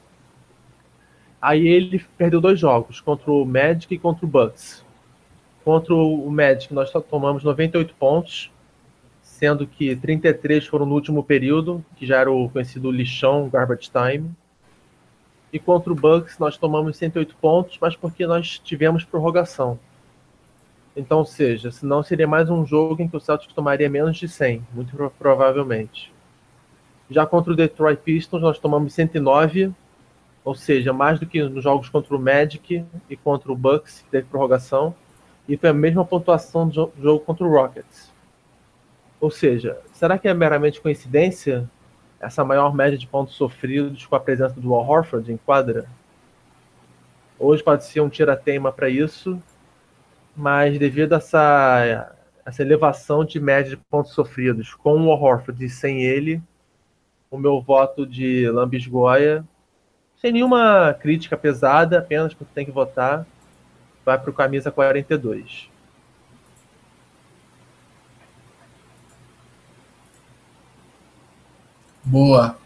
Aí 1.42 1.68
ele 1.68 2.04
perdeu 2.18 2.42
dois 2.42 2.60
jogos, 2.60 3.00
contra 3.00 3.32
o 3.32 3.46
Magic 3.46 3.94
e 3.94 4.00
contra 4.00 4.26
o 4.26 4.30
Bucks. 4.30 4.84
Contra 5.64 5.94
o 5.94 6.30
Magic 6.30 6.74
nós 6.74 6.92
tomamos 7.10 7.44
98 7.44 7.94
pontos, 7.96 8.52
sendo 9.22 9.66
que 9.66 9.96
33 9.96 10.68
foram 10.68 10.86
no 10.86 10.96
último 10.96 11.24
período, 11.24 11.84
que 11.96 12.06
já 12.06 12.18
era 12.18 12.32
o 12.32 12.50
conhecido 12.50 12.92
lixão 12.92 13.48
garbage 13.48 13.90
time. 13.90 14.30
E 15.52 15.58
contra 15.58 15.92
o 15.92 15.96
Bucks 15.96 16.38
nós 16.38 16.58
tomamos 16.58 16.98
108 16.98 17.36
pontos, 17.38 17.78
mas 17.80 17.96
porque 17.96 18.28
nós 18.28 18.60
tivemos 18.60 19.06
prorrogação. 19.06 19.80
Então, 20.96 21.20
ou 21.20 21.26
seja, 21.26 21.72
senão 21.72 22.04
seria 22.04 22.28
mais 22.28 22.50
um 22.50 22.66
jogo 22.66 23.02
em 23.02 23.08
que 23.08 23.16
o 23.16 23.20
Celtics 23.20 23.54
tomaria 23.54 23.90
menos 23.90 24.18
de 24.18 24.28
100, 24.28 24.62
muito 24.74 25.12
provavelmente. 25.18 26.12
Já 27.10 27.26
contra 27.26 27.54
o 27.54 27.56
Detroit 27.56 28.02
Pistons 28.02 28.42
nós 28.42 28.60
tomamos 28.60 28.94
109, 28.94 29.74
ou 30.44 30.56
seja, 30.56 30.94
mais 30.94 31.20
do 31.20 31.26
que 31.26 31.42
nos 31.44 31.64
jogos 31.64 31.90
contra 31.90 32.16
o 32.16 32.20
Magic 32.20 32.86
e 33.10 33.18
contra 33.18 33.52
o 33.52 33.56
Bucks, 33.56 34.02
que 34.02 34.10
teve 34.10 34.28
prorrogação, 34.28 34.96
e 35.48 35.58
foi 35.58 35.70
a 35.70 35.74
mesma 35.74 36.06
pontuação 36.06 36.68
do 36.68 36.92
jogo 37.02 37.20
contra 37.22 37.46
o 37.46 37.52
Rockets. 37.52 38.12
Ou 39.20 39.30
seja, 39.30 39.78
será 39.92 40.18
que 40.18 40.28
é 40.28 40.34
meramente 40.34 40.80
coincidência 40.80 41.70
essa 42.20 42.44
maior 42.44 42.74
média 42.74 42.98
de 42.98 43.08
pontos 43.08 43.36
sofridos 43.36 44.06
com 44.06 44.16
a 44.16 44.20
presença 44.20 44.60
do 44.60 44.74
Al 44.74 44.88
Horford 44.88 45.32
em 45.32 45.38
quadra? 45.38 45.86
Hoje 47.38 47.64
pode 47.64 47.86
ser 47.86 48.02
um 48.02 48.10
tira-teima 48.10 48.72
para 48.72 48.90
isso, 48.90 49.42
mas 50.36 50.78
devido 50.78 51.14
a 51.14 51.18
essa, 51.18 52.16
essa 52.46 52.62
elevação 52.62 53.26
de 53.26 53.40
média 53.40 53.72
de 53.72 53.78
pontos 53.78 54.14
sofridos 54.14 54.74
com 54.74 55.06
o 55.06 55.12
Al 55.12 55.22
Horford 55.22 55.66
e 55.66 55.70
sem 55.70 56.04
ele, 56.04 56.42
o 57.30 57.38
meu 57.38 57.62
voto 57.62 58.06
de 58.06 58.50
lambisgoia, 58.50 59.46
sem 60.22 60.32
nenhuma 60.32 60.96
crítica 61.00 61.38
pesada, 61.38 62.00
apenas 62.00 62.34
porque 62.34 62.54
tem 62.54 62.66
que 62.66 62.72
votar, 62.72 63.26
vai 64.06 64.18
para 64.18 64.30
o 64.30 64.34
camisa 64.34 64.72
42. 64.72 65.70
Boa. 72.04 72.58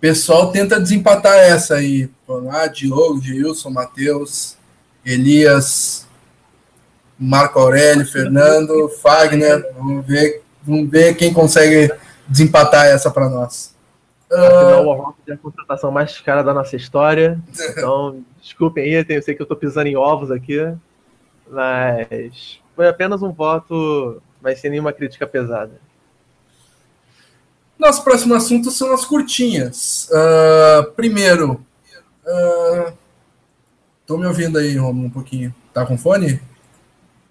Pessoal 0.00 0.52
tenta 0.52 0.78
desempatar 0.78 1.34
essa 1.34 1.76
aí. 1.76 2.08
Ah, 2.52 2.66
Diogo, 2.68 3.20
Gilson, 3.20 3.70
Matheus, 3.70 4.56
Elias, 5.04 6.06
Marco 7.18 7.58
Aurélio, 7.58 8.06
Fernando, 8.06 8.88
Fagner. 9.02 9.72
Vamos 9.74 10.06
ver, 10.06 10.42
vamos 10.62 10.88
ver 10.88 11.16
quem 11.16 11.32
consegue 11.32 11.90
desempatar 12.28 12.86
essa 12.86 13.10
para 13.10 13.28
nós. 13.28 13.74
Afinal, 14.30 14.86
o 14.86 14.92
Rock 14.92 15.18
é 15.26 15.32
a 15.32 15.38
contratação 15.38 15.90
mais 15.90 16.20
cara 16.20 16.42
da 16.42 16.52
nossa 16.52 16.76
história. 16.76 17.40
Então, 17.70 18.22
desculpem 18.40 18.84
aí, 18.84 19.06
eu 19.08 19.22
sei 19.22 19.34
que 19.34 19.40
eu 19.40 19.44
estou 19.44 19.56
pisando 19.56 19.88
em 19.88 19.96
ovos 19.96 20.30
aqui. 20.30 20.58
Mas 21.50 22.60
foi 22.76 22.88
apenas 22.88 23.22
um 23.22 23.32
voto, 23.32 24.22
mas 24.40 24.60
sem 24.60 24.70
nenhuma 24.70 24.92
crítica 24.92 25.26
pesada. 25.26 25.72
Nosso 27.78 28.02
próximo 28.04 28.34
assunto 28.34 28.70
são 28.70 28.92
as 28.92 29.04
curtinhas. 29.04 30.10
Uh, 30.10 30.92
primeiro, 30.92 31.64
uh, 32.26 32.92
me 34.18 34.26
ouvindo 34.26 34.58
aí, 34.58 34.76
Romulo, 34.76 35.06
um 35.06 35.10
pouquinho. 35.10 35.54
Tá 35.72 35.86
com 35.86 35.96
fone? 35.96 36.40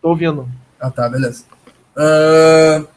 Tô 0.01 0.09
ouvindo. 0.09 0.49
Ah, 0.79 0.89
tá, 0.89 1.09
beleza. 1.09 1.43
Uh, 1.95 2.87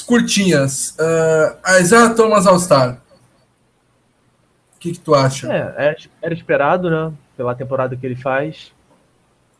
curtinhas. 0.00 0.96
Uh, 0.98 1.80
Isaiah 1.80 2.14
Thomas 2.14 2.46
All-Star. 2.46 3.00
O 4.76 4.78
que, 4.78 4.92
que 4.92 5.00
tu 5.00 5.14
acha? 5.14 5.52
É, 5.52 5.90
é, 5.90 5.96
era 6.22 6.32
esperado, 6.32 6.88
né? 6.88 7.12
Pela 7.36 7.54
temporada 7.54 7.96
que 7.96 8.06
ele 8.06 8.14
faz. 8.14 8.72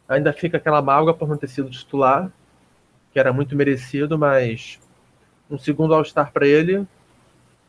Ainda 0.08 0.32
fica 0.32 0.56
aquela 0.56 0.80
mágoa 0.80 1.12
por 1.12 1.28
não 1.28 1.36
ter 1.36 1.48
sido 1.48 1.70
titular, 1.70 2.30
que 3.12 3.18
era 3.18 3.32
muito 3.32 3.56
merecido, 3.56 4.18
mas 4.18 4.78
um 5.50 5.58
segundo 5.58 5.94
All-Star 5.94 6.32
para 6.32 6.46
ele. 6.46 6.86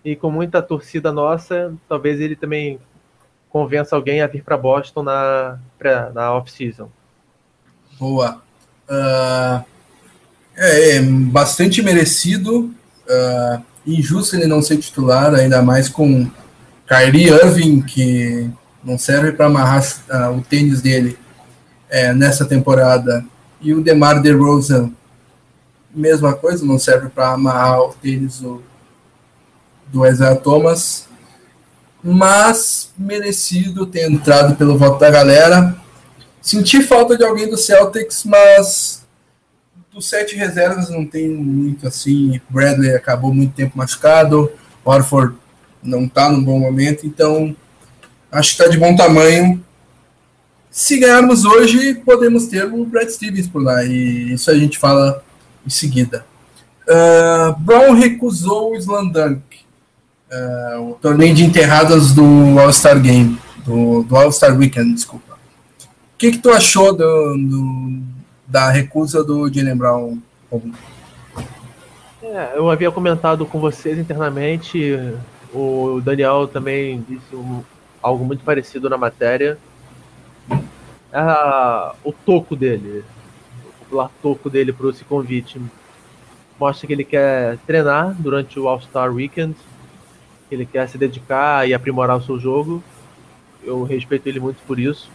E 0.04 0.16
com 0.16 0.30
muita 0.30 0.62
torcida 0.62 1.12
nossa, 1.12 1.74
talvez 1.90 2.20
ele 2.20 2.36
também 2.36 2.80
convença 3.50 3.96
alguém 3.96 4.22
a 4.22 4.28
vir 4.28 4.44
para 4.44 4.58
Boston 4.58 5.04
na, 5.04 5.60
na 6.14 6.34
off-season. 6.34 6.90
Boa. 8.00 8.42
Uh, 8.90 9.64
é, 10.62 10.98
é, 10.98 11.02
bastante 11.02 11.82
merecido. 11.82 12.72
Uh, 13.10 13.62
injusto 13.86 14.36
ele 14.36 14.46
não 14.46 14.62
ser 14.62 14.78
titular, 14.78 15.34
ainda 15.34 15.60
mais 15.64 15.90
com 15.90 16.30
Kyrie 16.88 17.30
Irving, 17.30 17.82
que 17.82 18.48
não 18.84 18.96
serve 18.96 19.32
para 19.32 19.48
amarrar 19.48 19.84
uh, 20.08 20.38
o 20.38 20.42
tênis 20.44 20.80
dele 20.80 21.18
é, 21.90 22.14
nessa 22.14 22.46
temporada, 22.46 23.26
e 23.60 23.74
o 23.74 23.82
DeMar 23.82 24.22
DeRozan, 24.22 24.92
mesma 25.94 26.34
coisa, 26.34 26.64
não 26.64 26.78
serve 26.78 27.10
para 27.10 27.32
amarrar 27.32 27.82
o 27.82 27.94
tênis 27.94 28.40
do, 28.40 28.64
do 29.92 30.06
Isaiah 30.06 30.36
Thomas, 30.36 31.08
mas 32.04 32.92
merecido 32.98 33.86
ter 33.88 34.10
entrado 34.10 34.56
pelo 34.56 34.78
voto 34.78 35.00
da 35.00 35.10
galera. 35.10 35.76
Senti 36.40 36.82
falta 36.82 37.18
de 37.18 37.24
alguém 37.24 37.50
do 37.50 37.58
Celtics, 37.58 38.24
mas 38.24 39.01
dos 39.94 40.08
sete 40.08 40.36
reservas 40.36 40.90
não 40.90 41.06
tem 41.06 41.30
muito 41.30 41.88
assim. 41.88 42.40
Bradley 42.50 42.96
acabou 42.96 43.34
muito 43.34 43.54
tempo 43.54 43.78
machucado, 43.78 44.52
Orford 44.84 45.36
não 45.84 46.06
está 46.06 46.30
num 46.30 46.44
bom 46.44 46.60
momento, 46.60 47.06
então 47.06 47.56
acho 48.32 48.56
que 48.56 48.62
está 48.62 48.72
de 48.72 48.78
bom 48.78 48.96
tamanho. 48.96 49.64
Se 50.70 50.98
ganharmos 50.98 51.44
hoje, 51.44 51.96
podemos 51.96 52.48
ter 52.48 52.66
o 52.66 52.86
Brad 52.86 53.10
Stevens 53.10 53.48
por 53.48 53.62
lá, 53.62 53.84
e 53.84 54.34
isso 54.34 54.50
a 54.50 54.58
gente 54.58 54.78
fala 54.80 55.22
em 55.66 55.70
seguida. 55.70 56.26
Uh, 56.88 57.60
Brown 57.60 57.94
recusou 57.94 58.72
o 58.72 58.76
Slam 58.76 59.10
Dunk, 59.10 59.42
uh, 60.32 60.92
o 60.92 60.94
torneio 60.94 61.36
de 61.36 61.44
enterradas 61.44 62.14
do 62.14 62.58
All-Star 62.60 63.02
Game, 63.02 63.38
do, 63.66 64.04
do 64.04 64.16
All-Star 64.16 64.58
Weekend, 64.58 64.94
desculpa. 64.94 65.34
O 65.34 66.18
que, 66.18 66.32
que 66.32 66.38
tu 66.38 66.52
achou 66.52 66.94
do, 66.96 67.38
do 67.38 68.02
da 68.52 68.70
recusa 68.70 69.24
do 69.24 69.52
Jalen 69.52 69.78
Brown? 69.78 70.18
É, 72.22 72.52
eu 72.54 72.70
havia 72.70 72.92
comentado 72.92 73.46
com 73.46 73.62
vocês 73.62 73.98
internamente, 73.98 75.00
o 75.54 76.02
Daniel 76.04 76.50
também 76.50 77.04
disse 77.08 77.34
um, 77.34 77.64
algo 78.04 78.26
muito 78.26 78.44
parecido 78.44 78.90
na 78.90 78.98
matéria. 78.98 79.58
É, 81.14 81.92
o 82.04 82.12
toco 82.12 82.54
dele, 82.54 83.06
o 83.66 83.72
popular 83.80 84.12
toco 84.22 84.50
dele 84.50 84.74
para 84.74 84.90
esse 84.90 85.06
convite, 85.06 85.62
mostra 86.60 86.86
que 86.86 86.92
ele 86.92 87.06
quer 87.06 87.58
treinar 87.66 88.14
durante 88.20 88.60
o 88.60 88.68
All-Star 88.68 89.14
Weekend, 89.14 89.56
ele 90.52 90.66
quer 90.66 90.90
se 90.90 90.98
dedicar 90.98 91.66
e 91.70 91.74
aprimorar 91.74 92.18
o 92.18 92.22
seu 92.22 92.38
jogo. 92.38 92.84
Eu 93.64 93.84
respeito 93.84 94.28
ele 94.28 94.42
muito 94.42 94.58
por 94.68 94.78
isso 94.78 95.10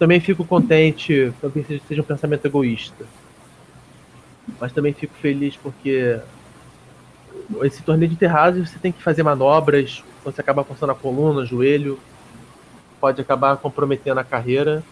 também 0.00 0.18
fico 0.18 0.46
contente, 0.46 1.30
talvez 1.42 1.66
seja 1.86 2.00
um 2.00 2.04
pensamento 2.04 2.46
egoísta. 2.46 3.04
Mas 4.58 4.72
também 4.72 4.94
fico 4.94 5.12
feliz 5.20 5.58
porque 5.58 6.18
esse 7.62 7.82
torneio 7.82 8.10
de 8.10 8.16
terrazes 8.16 8.70
você 8.70 8.78
tem 8.78 8.90
que 8.90 9.02
fazer 9.02 9.22
manobras, 9.22 10.02
você 10.24 10.40
acaba 10.40 10.64
forçando 10.64 10.92
a 10.92 10.94
coluna, 10.94 11.44
joelho, 11.44 12.00
pode 12.98 13.20
acabar 13.20 13.58
comprometendo 13.58 14.18
a 14.18 14.24
carreira. 14.24 14.82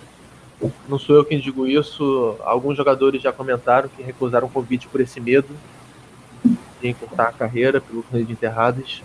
Não 0.86 0.98
sou 0.98 1.16
eu 1.16 1.24
quem 1.24 1.40
digo 1.40 1.66
isso, 1.66 2.36
alguns 2.44 2.76
jogadores 2.76 3.22
já 3.22 3.32
comentaram 3.32 3.88
que 3.88 4.02
recusaram 4.02 4.46
o 4.46 4.50
convite 4.50 4.88
por 4.88 5.00
esse 5.00 5.18
medo 5.18 5.48
de 6.82 6.88
encurtar 6.88 7.28
a 7.28 7.32
carreira 7.32 7.80
pelo 7.80 8.02
torneio 8.02 8.26
de 8.26 8.32
enterradas. 8.34 9.02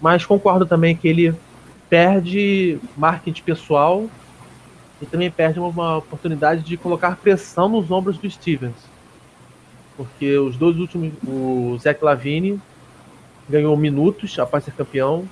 Mas 0.00 0.24
concordo 0.24 0.64
também 0.64 0.96
que 0.96 1.06
ele 1.06 1.34
perde 1.90 2.78
marketing 2.96 3.42
pessoal 3.42 4.08
e 5.02 5.06
também 5.06 5.28
perde 5.28 5.58
uma 5.58 5.96
oportunidade 5.98 6.62
de 6.62 6.76
colocar 6.76 7.16
pressão 7.16 7.68
nos 7.68 7.90
ombros 7.90 8.16
do 8.16 8.30
Stevens. 8.30 8.76
Porque 9.96 10.38
os 10.38 10.56
dois 10.56 10.78
últimos, 10.78 11.12
o 11.26 11.76
Zach 11.78 12.02
Lavine 12.02 12.60
ganhou 13.48 13.76
minutos 13.76 14.38
após 14.38 14.62
ser 14.62 14.70
campeão. 14.70 15.28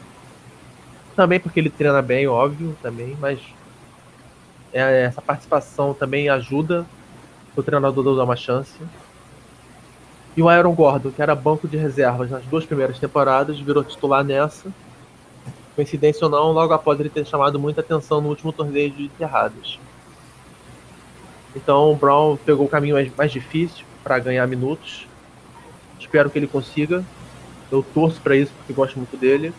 Também 1.14 1.38
porque 1.38 1.60
ele 1.60 1.70
treina 1.70 2.02
bem, 2.02 2.26
óbvio, 2.26 2.76
também, 2.82 3.16
mas 3.20 3.38
é, 4.72 5.04
essa 5.04 5.22
participação 5.22 5.94
também 5.94 6.28
ajuda 6.28 6.84
o 7.56 7.62
treinador 7.62 8.12
a 8.12 8.16
dar 8.16 8.24
uma 8.24 8.36
chance. 8.36 8.74
E 10.36 10.42
o 10.42 10.48
Aaron 10.48 10.74
Gordon, 10.74 11.12
que 11.12 11.22
era 11.22 11.34
banco 11.34 11.68
de 11.68 11.76
reservas 11.76 12.28
nas 12.28 12.44
duas 12.44 12.66
primeiras 12.66 12.98
temporadas, 12.98 13.60
virou 13.60 13.84
titular 13.84 14.24
nessa 14.24 14.68
Coincidência 15.80 16.26
ou 16.26 16.30
não, 16.30 16.52
logo 16.52 16.74
após 16.74 17.00
ele 17.00 17.08
ter 17.08 17.26
chamado 17.26 17.58
muita 17.58 17.80
atenção 17.80 18.20
no 18.20 18.28
último 18.28 18.52
torneio 18.52 18.90
de 18.90 19.04
enterradas. 19.04 19.78
Então 21.56 21.90
o 21.90 21.96
Brown 21.96 22.36
pegou 22.36 22.66
o 22.66 22.68
caminho 22.68 22.96
mais, 22.96 23.10
mais 23.16 23.32
difícil 23.32 23.86
para 24.04 24.18
ganhar 24.18 24.46
minutos. 24.46 25.06
Espero 25.98 26.28
que 26.28 26.38
ele 26.38 26.46
consiga. 26.46 27.02
Eu 27.72 27.82
torço 27.82 28.20
para 28.20 28.36
isso 28.36 28.52
porque 28.58 28.74
gosto 28.74 28.98
muito 28.98 29.16
dele. 29.16 29.54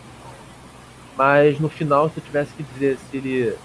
Mas 1.18 1.58
no 1.58 1.68
final, 1.68 2.08
se 2.08 2.18
eu 2.18 2.22
tivesse 2.22 2.52
que 2.52 2.62
dizer 2.62 2.98
se 3.10 3.16
ele 3.16 3.56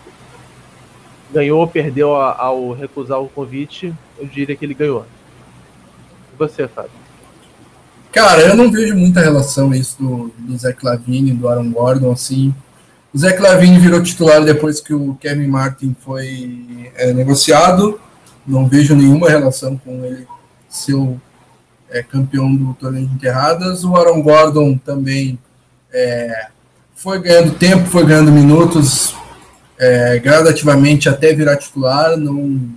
ganhou 1.32 1.60
ou 1.60 1.68
perdeu 1.68 2.16
ao 2.16 2.72
recusar 2.72 3.22
o 3.22 3.30
convite, 3.30 3.94
eu 4.18 4.26
diria 4.26 4.56
que 4.56 4.66
ele 4.66 4.74
ganhou. 4.74 5.06
E 6.34 6.36
você, 6.36 6.68
Fábio? 6.68 7.07
Cara, 8.18 8.42
eu 8.42 8.56
não 8.56 8.72
vejo 8.72 8.96
muita 8.96 9.22
relação 9.22 9.72
isso 9.76 9.96
do, 10.00 10.32
do 10.40 10.58
Zé 10.58 10.74
Clavini, 10.74 11.34
do 11.34 11.48
Aaron 11.48 11.70
Gordon, 11.70 12.12
assim. 12.12 12.52
O 13.14 13.18
Zé 13.20 13.32
Clavini 13.32 13.78
virou 13.78 14.02
titular 14.02 14.44
depois 14.44 14.82
que 14.82 14.92
o 14.92 15.14
Kevin 15.22 15.46
Martin 15.46 15.96
foi 16.04 16.90
é, 16.96 17.14
negociado. 17.14 18.02
Não 18.46 18.68
vejo 18.68 18.96
nenhuma 18.96 19.30
relação 19.30 19.78
com 19.78 20.04
ele 20.04 20.26
ser 20.68 20.96
é, 21.92 22.02
campeão 22.02 22.56
do 22.56 22.74
torneio 22.74 23.06
de 23.06 23.14
enterradas. 23.14 23.84
O 23.84 23.96
Aaron 23.96 24.24
Gordon 24.24 24.80
também 24.80 25.38
é, 25.94 26.48
foi 26.96 27.22
ganhando 27.22 27.52
tempo, 27.52 27.86
foi 27.86 28.04
ganhando 28.04 28.32
minutos 28.32 29.16
é, 29.78 30.18
gradativamente 30.18 31.08
até 31.08 31.36
virar 31.36 31.58
titular. 31.58 32.18
Não, 32.18 32.68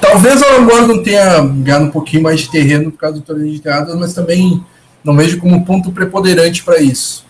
Talvez 0.00 0.40
o 0.42 0.64
Gordon 0.64 1.02
tenha 1.02 1.40
ganhado 1.40 1.86
um 1.86 1.90
pouquinho 1.90 2.22
mais 2.22 2.40
de 2.40 2.50
terreno 2.50 2.90
por 2.90 2.98
causa 2.98 3.16
do 3.16 3.22
torneio 3.22 3.50
de 3.50 3.58
enterradas, 3.58 3.94
mas 3.96 4.14
também 4.14 4.64
não 5.04 5.16
vejo 5.16 5.38
como 5.38 5.64
ponto 5.64 5.92
preponderante 5.92 6.62
para 6.62 6.80
isso. 6.80 7.24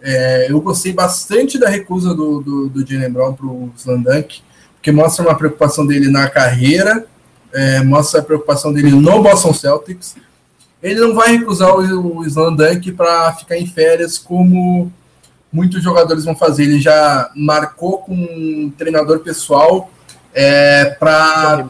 É, 0.00 0.46
eu 0.50 0.60
gostei 0.60 0.92
bastante 0.92 1.58
da 1.58 1.68
recusa 1.68 2.14
do, 2.14 2.40
do, 2.40 2.68
do 2.68 2.86
Jalen 2.86 3.10
Brown 3.10 3.34
para 3.34 3.46
o 3.46 3.72
Slandunk, 3.76 4.40
porque 4.74 4.92
mostra 4.92 5.24
uma 5.24 5.34
preocupação 5.34 5.86
dele 5.86 6.08
na 6.10 6.28
carreira, 6.28 7.06
é, 7.52 7.82
mostra 7.82 8.20
a 8.20 8.22
preocupação 8.24 8.72
dele 8.72 8.90
no 8.90 9.22
Boston 9.22 9.52
Celtics. 9.52 10.16
Ele 10.82 11.00
não 11.00 11.14
vai 11.14 11.36
recusar 11.36 11.74
o, 11.74 12.18
o 12.18 12.26
Slandunk 12.26 12.92
para 12.92 13.32
ficar 13.32 13.56
em 13.56 13.66
férias 13.66 14.18
como 14.18 14.92
muitos 15.52 15.82
jogadores 15.82 16.24
vão 16.24 16.36
fazer. 16.36 16.64
Ele 16.64 16.80
já 16.80 17.30
marcou 17.34 17.98
com 17.98 18.14
um 18.14 18.72
treinador 18.76 19.20
pessoal 19.20 19.90
é, 20.38 20.84
para. 21.00 21.66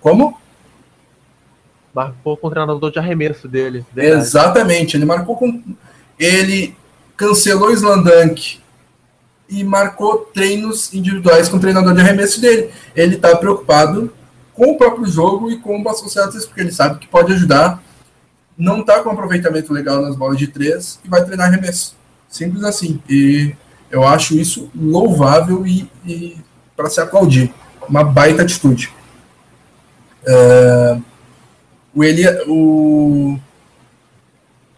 Como? 0.00 0.36
Marcou 1.94 2.36
com 2.36 2.48
o 2.48 2.50
treinador 2.50 2.90
de 2.90 2.98
arremesso 2.98 3.46
dele. 3.46 3.86
Verdade. 3.94 4.20
Exatamente, 4.20 4.96
ele 4.96 5.04
marcou 5.04 5.36
com. 5.36 5.62
Ele 6.18 6.76
cancelou 7.16 7.68
o 7.68 7.72
Slandunk 7.72 8.58
e 9.48 9.62
marcou 9.62 10.18
treinos 10.34 10.92
individuais 10.92 11.48
com 11.48 11.56
o 11.56 11.60
treinador 11.60 11.94
de 11.94 12.00
arremesso 12.00 12.40
dele. 12.40 12.72
Ele 12.96 13.14
está 13.14 13.36
preocupado 13.36 14.12
com 14.54 14.72
o 14.72 14.76
próprio 14.76 15.06
jogo 15.06 15.48
e 15.48 15.58
com 15.58 15.78
o 15.78 15.82
Boston 15.82 16.08
Celtics, 16.08 16.46
porque 16.46 16.62
ele 16.62 16.72
sabe 16.72 16.98
que 16.98 17.06
pode 17.06 17.32
ajudar. 17.32 17.80
Não 18.58 18.80
está 18.80 19.00
com 19.00 19.10
aproveitamento 19.10 19.72
legal 19.72 20.02
nas 20.02 20.16
bolas 20.16 20.36
de 20.36 20.48
três 20.48 20.98
e 21.04 21.08
vai 21.08 21.24
treinar 21.24 21.46
arremesso. 21.46 21.94
Simples 22.28 22.64
assim. 22.64 23.00
E 23.08 23.54
eu 23.90 24.02
acho 24.04 24.34
isso 24.34 24.68
louvável 24.74 25.66
e, 25.66 25.88
e 26.04 26.36
para 26.82 26.90
se 26.90 27.00
aplaudir. 27.00 27.52
Uma 27.88 28.02
baita 28.02 28.42
atitude. 28.42 28.92
Uh, 30.24 31.02
o, 31.94 32.04
Elia, 32.04 32.42
o, 32.46 33.38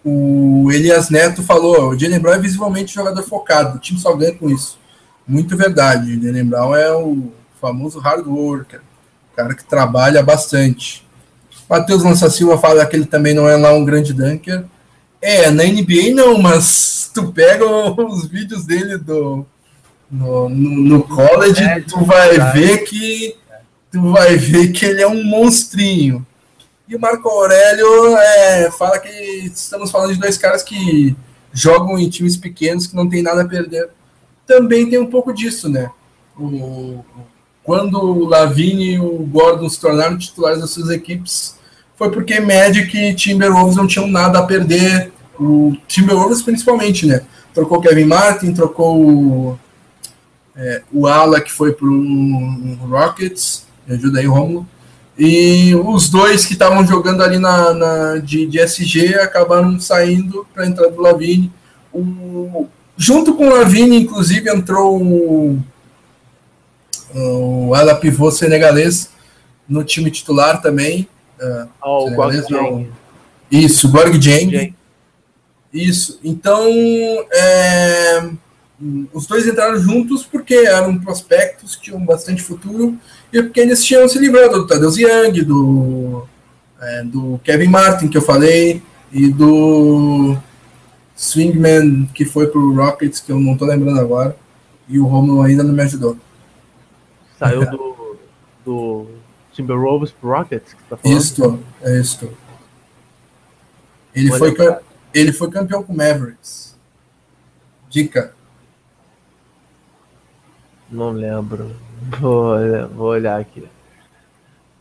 o 0.05 0.70
Elias 0.70 1.11
Neto 1.11 1.42
falou: 1.42 1.90
o 1.90 1.98
Jalen 1.98 2.20
Brown 2.20 2.34
é 2.34 2.38
visivelmente 2.38 2.94
jogador 2.94 3.22
focado, 3.22 3.76
o 3.76 3.80
time 3.80 3.98
só 3.98 4.14
ganha 4.14 4.34
com 4.34 4.48
isso. 4.50 4.78
Muito 5.26 5.57
verdade. 5.57 6.16
O 6.16 6.22
Jalen 6.22 6.44
Brown 6.44 6.74
é 6.74 6.94
o 6.94 7.32
famoso 7.61 7.98
hard 7.98 8.26
worker, 8.26 8.80
cara 9.34 9.55
que 9.55 9.64
trabalha 9.64 10.22
bastante. 10.22 11.07
Matheus 11.68 12.02
Lança 12.02 12.28
Silva 12.28 12.59
fala 12.59 12.84
que 12.84 12.94
ele 12.94 13.07
também 13.07 13.34
não 13.34 13.48
é 13.48 13.57
lá 13.57 13.72
um 13.72 13.84
grande 13.84 14.12
dunker. 14.12 14.64
É, 15.20 15.50
na 15.50 15.64
NBA 15.64 16.14
não, 16.14 16.38
mas 16.38 17.11
tu 17.12 17.32
pega 17.32 17.64
os 17.66 18.28
vídeos 18.28 18.66
dele 18.66 18.98
do, 18.98 19.46
no, 20.14 20.48
no, 20.48 20.70
no 20.98 21.02
college, 21.02 21.62
é, 21.62 21.80
tu 21.80 22.04
vai 22.04 22.38
ver 22.52 22.84
que 22.84 23.36
tu 23.90 24.12
vai 24.12 24.36
ver 24.36 24.72
que 24.72 24.84
ele 24.84 25.02
é 25.02 25.08
um 25.08 25.24
monstrinho. 25.24 26.24
E 26.88 26.94
o 26.94 27.00
Marco 27.00 27.28
Aurélio 27.28 28.16
é, 28.16 28.70
fala 28.70 28.98
que 28.98 29.08
estamos 29.08 29.90
falando 29.90 30.12
de 30.12 30.20
dois 30.20 30.36
caras 30.36 30.62
que 30.62 31.16
jogam 31.52 31.98
em 31.98 32.08
times 32.08 32.36
pequenos 32.36 32.86
que 32.86 32.94
não 32.94 33.08
tem 33.08 33.22
nada 33.22 33.42
a 33.42 33.48
perder. 33.48 33.88
Também 34.46 34.88
tem 34.88 34.98
um 34.98 35.06
pouco 35.06 35.32
disso, 35.32 35.68
né? 35.68 35.90
O, 36.38 37.04
quando 37.62 37.98
o 37.98 38.28
Lavine 38.28 38.94
e 38.94 39.00
o 39.00 39.18
Gordon 39.18 39.68
se 39.68 39.80
tornaram 39.80 40.18
titulares 40.18 40.60
das 40.60 40.70
suas 40.70 40.90
equipes, 40.90 41.56
foi 41.96 42.10
porque 42.10 42.38
Magic 42.40 42.96
e 42.96 43.14
Timberwolves 43.14 43.76
não 43.76 43.86
tinham 43.86 44.06
nada 44.06 44.40
a 44.40 44.46
perder. 44.46 45.12
O 45.38 45.76
Timberwolves 45.88 46.42
principalmente, 46.42 47.06
né? 47.06 47.22
Trocou 47.54 47.80
Kevin 47.80 48.04
Martin, 48.04 48.52
trocou 48.52 49.00
o, 49.00 49.58
é, 50.57 50.82
o 50.92 51.07
Ala 51.07 51.40
que 51.40 51.50
foi 51.50 51.72
para 51.72 51.86
o 51.86 52.74
Rockets, 52.88 53.66
me 53.86 53.96
ajuda 53.96 54.20
aí, 54.20 54.26
Romulo. 54.26 54.66
E 55.16 55.74
os 55.76 56.09
dois 56.09 56.44
que 56.44 56.55
estavam 56.55 56.84
jogando 56.84 57.22
ali 57.22 57.38
na, 57.38 57.72
na 57.72 58.18
de, 58.18 58.46
de, 58.46 58.59
SG 58.59 59.14
acabaram 59.14 59.78
saindo 59.78 60.46
para 60.52 60.66
entrar 60.66 60.88
do 60.88 61.00
Lavine. 61.00 61.52
O, 61.92 62.66
junto 62.96 63.34
com 63.34 63.46
o 63.46 63.55
Lavine, 63.55 64.00
inclusive, 64.00 64.50
entrou 64.50 65.00
o, 65.00 65.62
o 67.14 67.74
ala 67.74 67.94
pivô 67.94 68.30
senegalês 68.30 69.11
no 69.68 69.84
time 69.84 70.11
titular 70.11 70.61
também. 70.61 71.09
Oh, 71.80 72.09
o 72.09 72.16
Isso, 73.50 73.88
Gorg 73.90 74.20
Jeng. 74.20 74.74
Isso. 75.72 76.18
Então, 76.24 76.66
é, 77.32 78.30
os 79.12 79.27
dois 79.27 79.47
entraram 79.47 79.79
juntos 79.79 80.25
porque 80.25 80.55
eram 80.55 80.99
prospectos 80.99 81.77
tinham 81.77 82.05
bastante 82.05 82.43
futuro 82.43 82.99
e 83.33 83.43
porque 83.43 83.61
eles 83.61 83.85
tinham 83.85 84.09
se 84.09 84.18
livrado 84.18 84.59
do 84.59 84.66
Tadeu 84.66 84.91
Young, 84.91 85.43
do, 85.43 86.27
é, 86.81 87.05
do 87.05 87.41
Kevin 87.45 87.68
Martin, 87.68 88.09
que 88.09 88.16
eu 88.16 88.22
falei, 88.22 88.83
e 89.12 89.29
do 89.29 90.37
Swingman, 91.16 92.07
que 92.12 92.25
foi 92.25 92.49
pro 92.49 92.75
Rockets, 92.75 93.20
que 93.20 93.31
eu 93.31 93.39
não 93.39 93.57
tô 93.57 93.64
lembrando 93.64 94.01
agora, 94.01 94.37
e 94.89 94.99
o 94.99 95.07
Romulo 95.07 95.43
ainda 95.43 95.62
não 95.62 95.72
me 95.72 95.83
ajudou. 95.83 96.18
Saiu 97.39 97.64
do, 97.70 98.16
do 98.64 99.07
Timberwolves 99.53 100.11
pro 100.11 100.31
Rockets? 100.31 100.75
Que 100.75 100.83
tá 100.91 100.97
falando? 100.97 101.18
Isto, 101.18 101.61
é 101.83 102.01
isto. 102.01 102.31
Ele 104.14 104.31
foi, 104.31 104.55
ele 105.12 105.33
foi 105.33 105.51
campeão 105.51 105.83
com 105.83 105.95
Mavericks. 105.95 106.77
Dica. 107.89 108.35
Não 110.95 111.11
lembro. 111.11 111.74
Vou, 112.20 112.57
vou 112.95 113.09
olhar 113.09 113.40
aqui. 113.40 113.66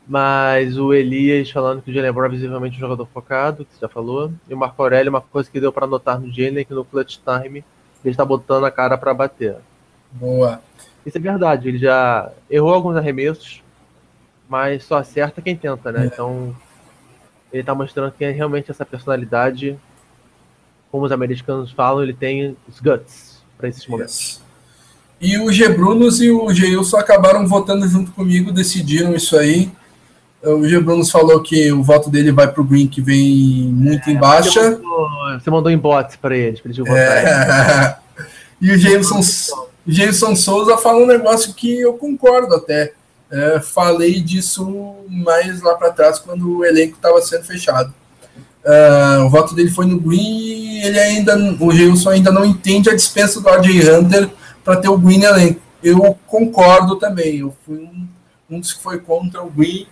Mas 0.07 0.77
o 0.77 0.93
Elias 0.93 1.49
falando 1.49 1.81
que 1.81 1.89
o 1.89 1.93
Jalen 1.93 2.11
Brown 2.11 2.25
é 2.25 2.29
visivelmente 2.29 2.77
um 2.77 2.79
jogador 2.79 3.07
focado, 3.07 3.65
que 3.65 3.73
você 3.73 3.81
já 3.81 3.89
falou. 3.89 4.31
E 4.47 4.53
o 4.53 4.57
Marco 4.57 4.81
Aurélio, 4.81 5.09
uma 5.09 5.21
coisa 5.21 5.49
que 5.49 5.59
deu 5.59 5.71
para 5.71 5.87
notar 5.87 6.19
no 6.19 6.31
Jalen, 6.31 6.65
que 6.65 6.73
no 6.73 6.85
clutch 6.85 7.17
time 7.17 7.63
ele 8.03 8.11
está 8.11 8.23
botando 8.23 8.65
a 8.65 8.71
cara 8.71 8.97
para 8.97 9.13
bater. 9.13 9.55
Boa. 10.11 10.61
Isso 11.05 11.17
é 11.17 11.21
verdade, 11.21 11.67
ele 11.67 11.79
já 11.79 12.31
errou 12.49 12.73
alguns 12.73 12.95
arremessos, 12.95 13.63
mas 14.47 14.83
só 14.83 14.97
acerta 14.97 15.41
quem 15.41 15.55
tenta, 15.55 15.91
né? 15.91 16.03
É. 16.03 16.05
Então 16.05 16.55
ele 17.51 17.61
está 17.61 17.73
mostrando 17.73 18.11
que 18.11 18.23
é 18.23 18.29
realmente 18.29 18.69
essa 18.69 18.85
personalidade, 18.85 19.79
como 20.91 21.05
os 21.05 21.11
americanos 21.11 21.71
falam, 21.71 22.03
ele 22.03 22.13
tem 22.13 22.55
os 22.67 22.79
guts 22.79 23.41
para 23.57 23.67
esses 23.67 23.87
momentos. 23.87 24.42
E 25.23 25.37
o 25.37 25.49
G. 25.53 25.69
Brunos 25.69 26.19
e 26.21 26.29
o 26.29 26.53
Geilson 26.53 26.97
acabaram 26.97 27.47
votando 27.47 27.87
junto 27.87 28.11
comigo, 28.11 28.51
decidiram 28.51 29.15
isso 29.15 29.37
aí. 29.37 29.71
O 30.43 30.67
G. 30.67 30.81
Brunos 30.81 31.09
falou 31.09 31.41
que 31.41 31.71
o 31.71 31.81
voto 31.81 32.09
dele 32.09 32.29
vai 32.29 32.51
para 32.51 32.61
o 32.61 32.65
Green, 32.65 32.87
que 32.87 33.01
vem 33.01 33.71
muito 33.73 34.09
é, 34.09 34.11
em 34.11 34.17
baixa. 34.17 34.51
Você 34.51 34.69
mandou, 34.69 35.09
você 35.39 35.49
mandou 35.49 35.71
inbox 35.71 36.17
para 36.17 36.35
eles, 36.35 36.59
para 36.59 36.71
eles 36.71 36.77
votarem. 36.77 37.25
É. 37.25 37.95
E 38.61 38.71
o 38.71 38.77
Jameson, 38.77 39.19
Jameson 39.85 40.37
Souza 40.37 40.77
fala 40.77 41.03
um 41.03 41.05
negócio 41.05 41.53
que 41.53 41.81
eu 41.81 41.95
concordo 41.95 42.55
até. 42.55 42.93
É, 43.29 43.59
falei 43.59 44.21
disso 44.21 44.95
mais 45.09 45.61
lá 45.61 45.75
para 45.75 45.91
trás, 45.91 46.17
quando 46.17 46.59
o 46.59 46.65
elenco 46.65 46.95
estava 46.95 47.21
sendo 47.21 47.43
fechado. 47.43 47.93
Uh, 48.63 49.25
o 49.25 49.29
voto 49.29 49.53
dele 49.53 49.69
foi 49.69 49.85
no 49.85 49.99
Green 49.99 50.79
ele 50.81 50.97
ainda, 50.97 51.35
o 51.59 51.71
Gilson 51.73 52.11
ainda 52.11 52.31
não 52.31 52.45
entende 52.45 52.89
a 52.89 52.95
dispensa 52.95 53.41
do 53.41 53.49
RJ 53.49 53.91
Hunter 53.91 54.29
para 54.63 54.77
ter 54.77 54.89
o 54.89 54.97
Green 54.97 55.23
elenco. 55.23 55.61
Eu 55.83 56.17
concordo 56.27 56.95
também. 56.95 57.39
Eu 57.39 57.55
fui 57.65 57.79
um, 57.79 58.07
um 58.49 58.59
dos 58.59 58.73
que 58.73 58.81
foi 58.81 58.99
contra 58.99 59.43
o 59.43 59.49
Green. 59.49 59.87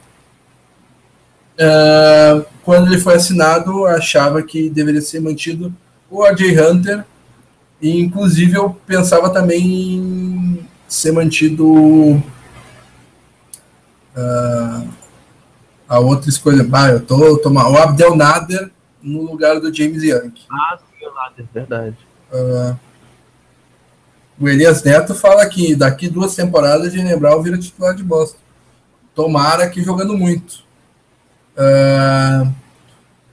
Uh, 1.54 2.46
quando 2.64 2.88
ele 2.88 3.00
foi 3.00 3.16
assinado, 3.16 3.86
achava 3.86 4.42
que 4.42 4.70
deveria 4.70 5.02
ser 5.02 5.20
mantido 5.20 5.74
o 6.10 6.26
RJ 6.26 6.60
Hunter. 6.60 7.06
E, 7.82 8.00
inclusive, 8.00 8.56
eu 8.58 8.70
pensava 8.86 9.30
também 9.30 9.96
em 9.96 10.68
ser 10.88 11.12
mantido 11.12 11.66
uh, 14.16 14.88
a 15.88 16.00
outra 16.00 16.30
escolha. 16.30 16.66
Ah, 16.72 16.90
eu 16.90 17.06
tô, 17.06 17.38
tô 17.38 17.50
o 17.50 17.78
Abdel 17.78 18.16
Nader 18.16 18.72
no 19.02 19.24
lugar 19.24 19.60
do 19.60 19.74
James 19.74 20.04
Young. 20.04 20.34
Ah, 20.50 20.78
sim, 20.78 21.06
o 21.06 21.14
Nader, 21.14 21.46
verdade. 21.54 21.98
Uh, 22.32 22.78
o 24.42 24.50
Elias 24.50 24.84
Neto 24.84 25.14
fala 25.14 25.46
que 25.46 25.76
daqui 25.76 26.10
duas 26.10 26.34
temporadas 26.34 26.92
de 26.92 27.16
Brown 27.16 27.44
vira 27.44 27.60
titular 27.60 27.94
de 27.94 28.04
Boston. 28.04 28.40
Tomara 29.14 29.70
que 29.70 29.84
jogando 29.84 30.18
muito. 30.18 30.64
Uh, 31.56 32.52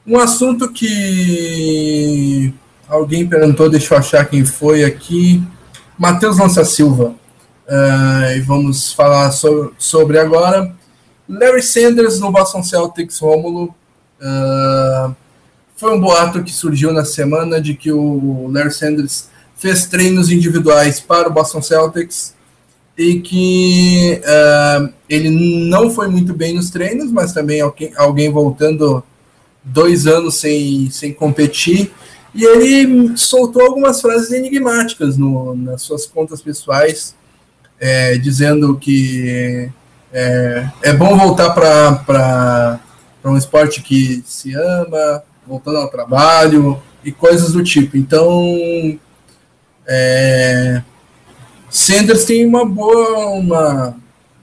um 0.06 0.18
assunto 0.18 0.70
que 0.70 2.52
alguém 2.86 3.26
perguntou, 3.26 3.70
deixa 3.70 3.94
eu 3.94 3.98
achar 3.98 4.24
quem 4.26 4.44
foi 4.44 4.84
aqui. 4.84 5.42
Matheus 5.96 6.36
Lança 6.36 6.62
Silva. 6.62 7.14
Uh, 7.66 8.36
e 8.36 8.40
vamos 8.40 8.92
falar 8.92 9.30
so, 9.30 9.72
sobre 9.78 10.18
agora. 10.18 10.74
Larry 11.26 11.62
Sanders 11.62 12.20
no 12.20 12.30
Boston 12.30 12.62
Celtics, 12.62 13.18
Rômulo. 13.18 13.74
Uh, 14.20 15.14
foi 15.74 15.94
um 15.94 16.00
boato 16.00 16.42
que 16.42 16.52
surgiu 16.52 16.92
na 16.92 17.04
semana 17.04 17.60
de 17.60 17.74
que 17.74 17.90
o 17.90 18.50
Larry 18.52 18.72
Sanders 18.72 19.28
fez 19.58 19.86
treinos 19.86 20.30
individuais 20.30 21.00
para 21.00 21.28
o 21.28 21.32
Boston 21.32 21.60
Celtics 21.60 22.34
e 22.96 23.20
que 23.20 24.20
uh, 24.24 24.92
ele 25.08 25.30
não 25.68 25.90
foi 25.90 26.08
muito 26.08 26.32
bem 26.32 26.54
nos 26.54 26.70
treinos, 26.70 27.12
mas 27.12 27.32
também 27.32 27.60
alguém, 27.60 27.92
alguém 27.96 28.32
voltando 28.32 29.04
dois 29.62 30.06
anos 30.06 30.36
sem, 30.36 30.90
sem 30.90 31.12
competir. 31.12 31.92
E 32.34 32.44
ele 32.44 33.16
soltou 33.16 33.62
algumas 33.62 34.00
frases 34.00 34.32
enigmáticas 34.32 35.16
no, 35.16 35.54
nas 35.54 35.82
suas 35.82 36.06
contas 36.06 36.40
pessoais, 36.40 37.14
é, 37.80 38.18
dizendo 38.18 38.76
que 38.76 39.70
é, 40.12 40.68
é 40.82 40.92
bom 40.92 41.16
voltar 41.16 41.50
para 41.50 42.80
um 43.24 43.36
esporte 43.36 43.82
que 43.82 44.22
se 44.26 44.54
ama, 44.54 45.22
voltando 45.46 45.78
ao 45.78 45.88
trabalho 45.88 46.80
e 47.04 47.12
coisas 47.12 47.52
do 47.52 47.62
tipo. 47.62 47.96
Então, 47.96 48.98
é, 49.88 50.82
Sanders 51.70 52.24
tem 52.24 52.46
uma 52.46 52.64
boa, 52.64 53.30
uma, 53.30 53.96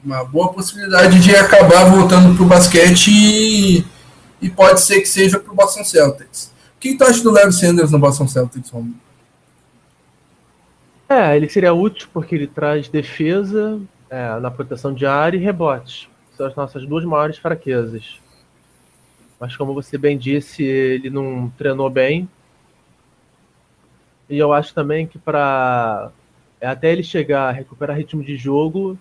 uma 0.04 0.24
boa 0.26 0.52
possibilidade 0.52 1.20
de 1.20 1.36
acabar 1.36 1.86
voltando 1.86 2.36
para 2.36 2.44
o 2.44 2.48
basquete 2.48 3.10
e, 3.12 3.86
e, 4.42 4.50
pode 4.50 4.82
ser 4.82 5.02
que 5.02 5.08
seja 5.08 5.40
para 5.40 5.52
o 5.52 5.56
Boston 5.56 5.84
Celtics. 5.84 6.52
O 6.76 6.80
que 6.80 6.98
tu 6.98 7.04
acha 7.04 7.22
do 7.22 7.32
Larry 7.32 7.54
Sanders 7.54 7.92
no 7.92 8.00
Boston 8.00 8.28
Celtics, 8.28 8.70
Romulo? 8.72 8.96
É, 11.08 11.36
ele 11.36 11.48
seria 11.48 11.74
útil 11.74 12.08
porque 12.12 12.34
ele 12.34 12.48
traz 12.48 12.88
defesa 12.88 13.80
é, 14.10 14.40
na 14.40 14.50
proteção 14.50 14.94
de 14.94 15.06
área 15.06 15.38
e 15.38 15.42
rebote. 15.42 16.10
São 16.36 16.48
as 16.48 16.56
nossas 16.56 16.86
duas 16.86 17.06
maiores 17.06 17.38
fraquezas. 17.38 18.20
Mas 19.40 19.56
como 19.56 19.74
você 19.74 19.98
bem 19.98 20.18
disse, 20.18 20.64
ele 20.64 21.10
não 21.10 21.52
treinou 21.58 21.90
bem, 21.90 22.28
e 24.30 24.38
eu 24.38 24.54
acho 24.54 24.74
também 24.74 25.06
que 25.06 25.20
para 25.20 26.12
é, 26.60 26.68
até 26.68 26.92
ele 26.92 27.04
chegar 27.04 27.50
a 27.50 27.52
recuperar 27.52 27.98
ritmo 27.98 28.24
de 28.24 28.36
jogo, 28.38 28.98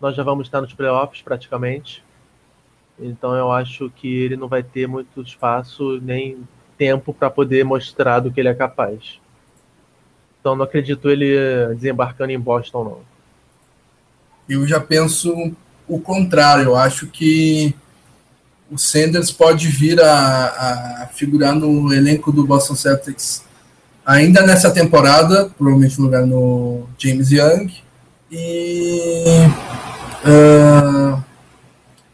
nós 0.00 0.14
já 0.14 0.22
vamos 0.22 0.46
estar 0.46 0.60
nos 0.60 0.74
playoffs 0.74 1.22
praticamente. 1.22 2.04
Então 2.98 3.34
eu 3.34 3.50
acho 3.50 3.90
que 3.90 4.08
ele 4.08 4.36
não 4.36 4.48
vai 4.48 4.62
ter 4.62 4.86
muito 4.86 5.22
espaço 5.22 5.98
nem 6.02 6.46
tempo 6.76 7.14
para 7.14 7.30
poder 7.30 7.64
mostrar 7.64 8.20
do 8.20 8.30
que 8.30 8.40
ele 8.40 8.48
é 8.48 8.54
capaz. 8.54 9.18
Então 10.40 10.54
não 10.54 10.64
acredito 10.64 11.08
ele 11.08 11.74
desembarcando 11.74 12.32
em 12.32 12.38
Boston 12.38 12.84
não. 12.84 13.00
Eu 14.48 14.66
já 14.66 14.80
penso 14.80 15.54
o 15.86 16.00
contrário. 16.00 16.64
Eu 16.64 16.76
acho 16.76 17.06
que 17.06 17.74
o 18.70 18.76
Sanders 18.76 19.30
pode 19.30 19.68
vir 19.68 20.00
a, 20.00 21.02
a 21.02 21.06
figurar 21.08 21.54
no 21.54 21.92
elenco 21.92 22.30
do 22.30 22.46
Boston 22.46 22.74
Celtics 22.74 23.44
ainda 24.04 24.42
nessa 24.42 24.70
temporada, 24.70 25.50
provavelmente 25.56 25.98
no 25.98 26.06
lugar 26.06 26.26
no 26.26 26.86
James 26.98 27.30
Young. 27.30 27.72
E, 28.30 29.24
uh, 30.24 31.22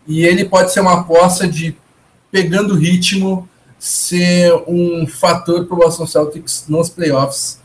e 0.07 0.24
ele 0.24 0.45
pode 0.45 0.72
ser 0.72 0.80
uma 0.80 1.01
aposta 1.01 1.47
de 1.47 1.76
pegando 2.30 2.74
ritmo, 2.74 3.49
ser 3.78 4.53
um 4.66 5.07
fator 5.07 5.66
para 5.66 5.74
o 5.74 5.78
Boston 5.78 6.07
Celtics 6.07 6.64
nos 6.68 6.89
playoffs, 6.89 7.61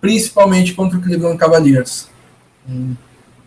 principalmente 0.00 0.74
contra 0.74 0.98
o 0.98 1.02
Cleveland 1.02 1.38
Cavaliers. 1.38 2.08
Um, 2.68 2.94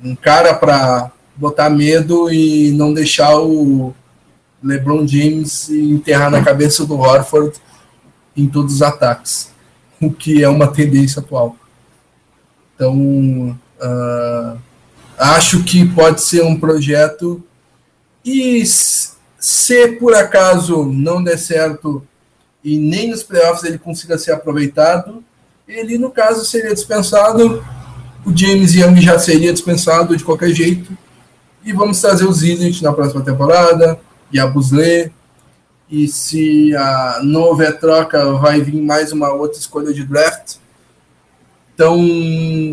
um 0.04 0.16
cara 0.16 0.54
para 0.54 1.12
botar 1.36 1.70
medo 1.70 2.32
e 2.32 2.72
não 2.72 2.94
deixar 2.94 3.38
o 3.40 3.94
LeBron 4.64 5.08
James 5.08 5.70
enterrar 5.70 6.30
na 6.30 6.44
cabeça 6.44 6.86
do 6.86 6.98
Horford 6.98 7.58
em 8.36 8.48
todos 8.48 8.76
os 8.76 8.82
ataques, 8.82 9.52
o 10.02 10.12
que 10.12 10.44
é 10.44 10.50
uma 10.50 10.68
tendência 10.68 11.20
atual. 11.20 11.56
Então, 12.76 13.58
uh, 13.82 14.58
acho 15.18 15.64
que 15.64 15.86
pode 15.88 16.22
ser 16.22 16.44
um 16.44 16.60
projeto. 16.60 17.44
E 18.24 18.64
se 18.66 19.88
por 20.00 20.14
acaso 20.14 20.86
não 20.86 21.24
der 21.24 21.38
certo 21.38 22.06
e 22.64 22.78
nem 22.78 23.10
nos 23.10 23.24
playoffs 23.24 23.64
ele 23.64 23.78
consiga 23.78 24.18
ser 24.18 24.32
aproveitado, 24.32 25.24
ele 25.68 25.98
no 25.98 26.10
caso 26.10 26.46
seria 26.46 26.74
dispensado, 26.74 27.64
o 28.26 28.36
James 28.36 28.74
Young 28.74 29.00
já 29.02 29.18
seria 29.18 29.54
dispensado 29.54 30.16
de 30.16 30.24
qualquer 30.24 30.50
jeito, 30.50 30.98
e 31.64 31.72
vamos 31.72 32.02
trazer 32.02 32.26
o 32.26 32.34
Zidane 32.34 32.82
na 32.82 32.92
próxima 32.92 33.24
temporada, 33.24 34.00
e 34.32 34.40
a 34.40 34.48
Busley, 34.48 35.12
e 35.90 36.08
se 36.08 36.76
a, 36.76 37.20
não 37.24 37.42
houver 37.42 37.80
troca, 37.80 38.34
vai 38.34 38.62
vir 38.62 38.82
mais 38.82 39.12
uma 39.12 39.32
outra 39.32 39.60
escolha 39.60 39.94
de 39.94 40.04
draft. 40.04 40.58
Então, 41.74 41.98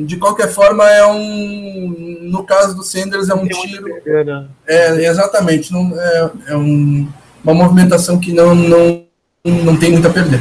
de 0.04 0.16
qualquer 0.16 0.48
forma, 0.48 0.88
é 0.90 1.06
um. 1.06 2.18
No 2.22 2.42
caso 2.44 2.74
do 2.74 2.82
Sanders, 2.82 3.28
é 3.28 3.34
um 3.34 3.46
tiro. 3.46 3.84
Perder, 4.02 4.26
né? 4.26 4.48
É, 4.66 5.06
exatamente. 5.06 5.72
Não, 5.72 5.92
é, 5.96 6.30
é 6.48 6.56
um, 6.56 7.08
uma 7.44 7.54
movimentação 7.54 8.18
que 8.18 8.32
não, 8.32 8.54
não, 8.54 9.04
não 9.44 9.76
tem 9.78 9.92
muito 9.92 10.08
a 10.08 10.10
perder. 10.10 10.40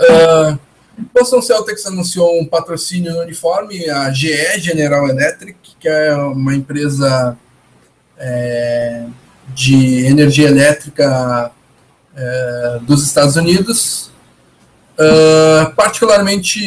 Uh, 0.00 0.58
Boston 1.12 1.42
Celtics 1.42 1.86
anunciou 1.86 2.40
um 2.40 2.46
patrocínio 2.46 3.12
no 3.12 3.20
uniforme, 3.20 3.88
a 3.90 4.10
GE, 4.10 4.58
General 4.58 5.06
Electric, 5.06 5.58
que 5.78 5.88
é 5.88 6.14
uma 6.14 6.54
empresa 6.54 7.36
é, 8.16 9.04
de 9.48 10.06
energia 10.06 10.48
elétrica 10.48 11.50
é, 12.16 12.78
dos 12.82 13.04
Estados 13.04 13.36
Unidos. 13.36 14.10
Uh, 14.96 15.74
particularmente 15.74 16.60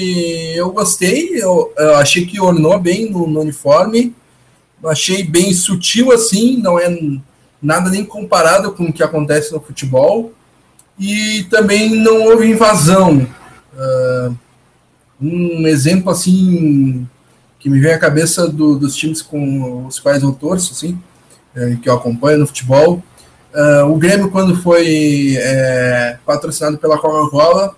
eu 0.54 0.70
gostei, 0.72 1.42
eu, 1.42 1.74
eu, 1.78 1.96
achei 1.96 2.26
que 2.26 2.42
ornou 2.42 2.78
bem 2.78 3.10
no, 3.10 3.26
no 3.26 3.40
uniforme, 3.40 4.14
achei 4.84 5.24
bem 5.24 5.54
sutil 5.54 6.12
assim, 6.12 6.58
não 6.58 6.78
é 6.78 6.94
nada 7.62 7.90
nem 7.90 8.04
comparado 8.04 8.74
com 8.74 8.84
o 8.84 8.92
que 8.92 9.02
acontece 9.02 9.54
no 9.54 9.62
futebol, 9.62 10.34
e 11.00 11.46
também 11.50 11.96
não 11.96 12.24
houve 12.24 12.50
invasão. 12.50 13.26
Uh, 13.74 14.36
um 15.22 15.66
exemplo 15.66 16.12
assim 16.12 17.08
que 17.60 17.70
me 17.70 17.80
vem 17.80 17.94
à 17.94 18.00
cabeça 18.00 18.48
do, 18.48 18.78
dos 18.78 18.96
times 18.96 19.22
com 19.22 19.86
os 19.86 20.00
quais 20.00 20.22
eu 20.22 20.34
torço, 20.34 20.74
assim, 20.74 21.00
que 21.82 21.90
eu 21.90 21.96
acompanho 21.96 22.40
no 22.40 22.48
futebol. 22.48 23.04
Uh, 23.54 23.92
o 23.92 23.98
Grêmio, 23.98 24.30
quando 24.30 24.56
foi 24.62 25.36
é, 25.38 26.18
patrocinado 26.26 26.78
pela 26.78 26.98
Coca-Cola, 26.98 27.76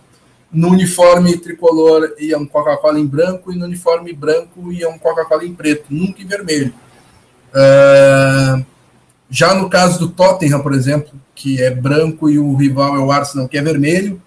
no 0.52 0.70
uniforme 0.70 1.38
tricolor 1.38 2.14
ia 2.20 2.38
um 2.38 2.46
Coca-Cola 2.46 3.00
em 3.00 3.06
branco 3.06 3.52
e 3.52 3.56
no 3.56 3.66
uniforme 3.66 4.12
branco 4.12 4.72
ia 4.74 4.90
um 4.90 4.98
Coca-Cola 4.98 5.46
em 5.46 5.54
preto, 5.54 5.86
nunca 5.90 6.22
em 6.22 6.26
vermelho. 6.26 6.74
Uh, 7.50 8.66
já 9.30 9.54
no 9.54 9.70
caso 9.70 10.00
do 10.00 10.10
Tottenham, 10.10 10.60
por 10.60 10.74
exemplo, 10.74 11.12
que 11.36 11.62
é 11.62 11.70
branco 11.70 12.30
e 12.30 12.40
o 12.40 12.56
rival 12.56 12.96
é 12.96 13.00
o 13.00 13.12
Arsenal, 13.12 13.48
que 13.48 13.58
é 13.58 13.62
vermelho, 13.62 14.22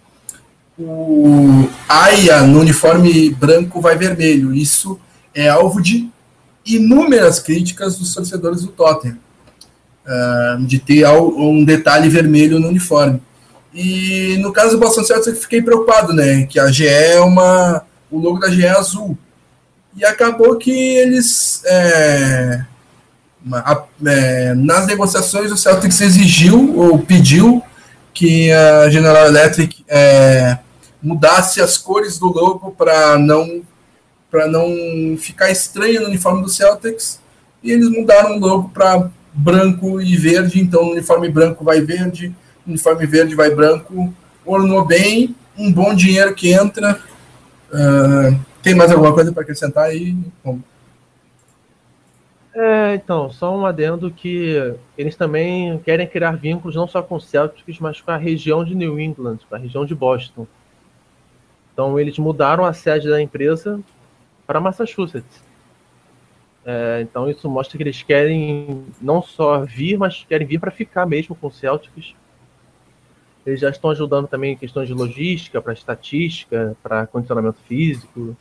o 0.78 1.68
Aia 1.88 2.42
no 2.42 2.60
uniforme 2.60 3.30
branco 3.30 3.80
vai 3.80 3.96
vermelho. 3.96 4.54
Isso 4.54 4.98
é 5.34 5.48
alvo 5.48 5.82
de 5.82 6.08
inúmeras 6.64 7.40
críticas 7.40 7.98
dos 7.98 8.14
torcedores 8.14 8.62
do 8.62 8.68
Tottenham, 8.68 9.18
uh, 10.06 10.64
de 10.64 10.78
ter 10.78 11.06
um 11.08 11.64
detalhe 11.64 12.08
vermelho 12.08 12.58
no 12.58 12.68
uniforme. 12.68 13.20
E 13.74 14.36
no 14.40 14.52
caso 14.52 14.72
do 14.72 14.78
Boston 14.78 15.04
Celtics 15.04 15.28
eu 15.28 15.36
fiquei 15.36 15.62
preocupado, 15.62 16.12
né? 16.12 16.44
Que 16.46 16.58
a 16.60 16.70
GE 16.70 16.86
é 16.86 17.20
uma. 17.20 17.84
O 18.10 18.18
logo 18.18 18.38
da 18.38 18.50
GE 18.50 18.64
é 18.64 18.70
azul. 18.70 19.16
E 19.96 20.04
acabou 20.04 20.56
que 20.56 20.70
eles. 20.70 21.62
É, 21.64 22.64
a, 23.52 23.84
é, 24.06 24.54
nas 24.54 24.86
negociações 24.86 25.50
o 25.50 25.56
Celtics 25.56 26.00
exigiu 26.00 26.76
ou 26.76 26.98
pediu 26.98 27.62
que 28.14 28.52
a 28.52 28.90
General 28.90 29.26
Electric 29.26 29.84
é, 29.88 30.58
mudasse 31.02 31.60
as 31.60 31.78
cores 31.78 32.18
do 32.18 32.26
logo 32.26 32.70
para 32.72 33.18
não 33.18 33.62
para 34.30 34.46
não 34.46 35.16
ficar 35.18 35.50
estranho 35.50 36.00
no 36.00 36.06
uniforme 36.06 36.42
do 36.42 36.48
Celtics 36.48 37.20
e 37.62 37.70
eles 37.70 37.90
mudaram 37.90 38.36
o 38.36 38.40
logo 38.40 38.68
para 38.70 39.10
branco 39.32 40.00
e 40.00 40.16
verde 40.16 40.60
então 40.60 40.90
uniforme 40.90 41.28
branco 41.28 41.64
vai 41.64 41.80
verde 41.80 42.34
uniforme 42.66 43.06
verde 43.06 43.34
vai 43.34 43.54
branco, 43.54 44.12
ornou 44.44 44.84
bem, 44.84 45.34
um 45.56 45.72
bom 45.72 45.94
dinheiro 45.94 46.34
que 46.34 46.52
entra. 46.52 46.98
Uh, 47.70 48.38
tem 48.62 48.74
mais 48.74 48.90
alguma 48.90 49.12
coisa 49.12 49.32
para 49.32 49.42
acrescentar 49.42 49.84
aí? 49.84 50.16
É, 52.54 52.94
então, 52.94 53.30
só 53.30 53.56
um 53.56 53.64
adendo 53.64 54.10
que 54.10 54.74
eles 54.96 55.16
também 55.16 55.78
querem 55.78 56.06
criar 56.06 56.32
vínculos 56.32 56.76
não 56.76 56.86
só 56.86 57.02
com 57.02 57.16
o 57.16 57.20
Celtics, 57.20 57.78
mas 57.80 58.00
com 58.00 58.10
a 58.10 58.16
região 58.16 58.64
de 58.64 58.74
New 58.74 59.00
England, 59.00 59.38
com 59.48 59.54
a 59.54 59.58
região 59.58 59.86
de 59.86 59.94
Boston. 59.94 60.46
Então, 61.72 61.98
eles 61.98 62.18
mudaram 62.18 62.64
a 62.64 62.74
sede 62.74 63.08
da 63.08 63.20
empresa 63.20 63.80
para 64.46 64.60
Massachusetts. 64.60 65.42
É, 66.64 67.00
então, 67.02 67.28
isso 67.28 67.48
mostra 67.48 67.76
que 67.76 67.82
eles 67.82 68.02
querem 68.02 68.84
não 69.00 69.20
só 69.20 69.64
vir, 69.64 69.98
mas 69.98 70.24
querem 70.28 70.46
vir 70.46 70.60
para 70.60 70.70
ficar 70.70 71.06
mesmo 71.06 71.34
com 71.34 71.48
o 71.48 71.52
Celtics 71.52 72.14
eles 73.44 73.60
já 73.60 73.70
estão 73.70 73.90
ajudando 73.90 74.28
também 74.28 74.52
em 74.52 74.56
questões 74.56 74.86
de 74.86 74.94
logística, 74.94 75.60
para 75.60 75.72
estatística, 75.72 76.76
para 76.82 77.06
condicionamento 77.06 77.58
físico, 77.66 78.36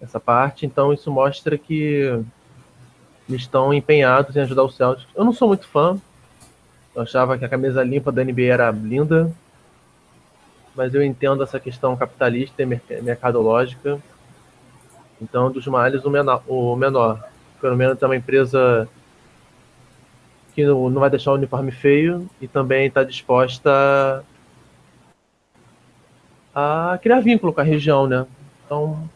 essa 0.00 0.20
parte. 0.20 0.64
Então 0.64 0.92
isso 0.92 1.10
mostra 1.10 1.58
que 1.58 2.22
eles 3.28 3.42
estão 3.42 3.74
empenhados 3.74 4.36
em 4.36 4.40
ajudar 4.40 4.62
o 4.62 4.70
Celtics. 4.70 5.08
Eu 5.14 5.24
não 5.24 5.32
sou 5.32 5.48
muito 5.48 5.66
fã. 5.66 6.00
Eu 6.94 7.02
achava 7.02 7.36
que 7.36 7.44
a 7.44 7.48
camisa 7.48 7.82
limpa 7.82 8.10
da 8.10 8.24
NBA 8.24 8.42
era 8.42 8.70
linda, 8.70 9.32
mas 10.74 10.94
eu 10.94 11.02
entendo 11.02 11.42
essa 11.42 11.58
questão 11.58 11.96
capitalista 11.96 12.62
e 12.62 12.66
mercadológica. 13.02 14.00
Então, 15.20 15.50
dos 15.50 15.66
males, 15.66 16.04
o 16.04 16.10
menor. 16.10 16.42
O 16.46 16.74
menor. 16.76 17.22
Pelo 17.60 17.76
menos 17.76 18.00
é 18.00 18.06
uma 18.06 18.16
empresa 18.16 18.88
que 20.54 20.64
não 20.64 20.92
vai 20.92 21.10
deixar 21.10 21.32
o 21.32 21.34
uniforme 21.34 21.70
feio 21.70 22.28
e 22.40 22.48
também 22.48 22.86
está 22.86 23.04
disposta 23.04 24.24
a 26.54 26.98
criar 27.02 27.20
vínculo 27.20 27.52
com 27.52 27.60
a 27.60 27.64
região, 27.64 28.06
né? 28.06 28.26
Então, 28.64 29.08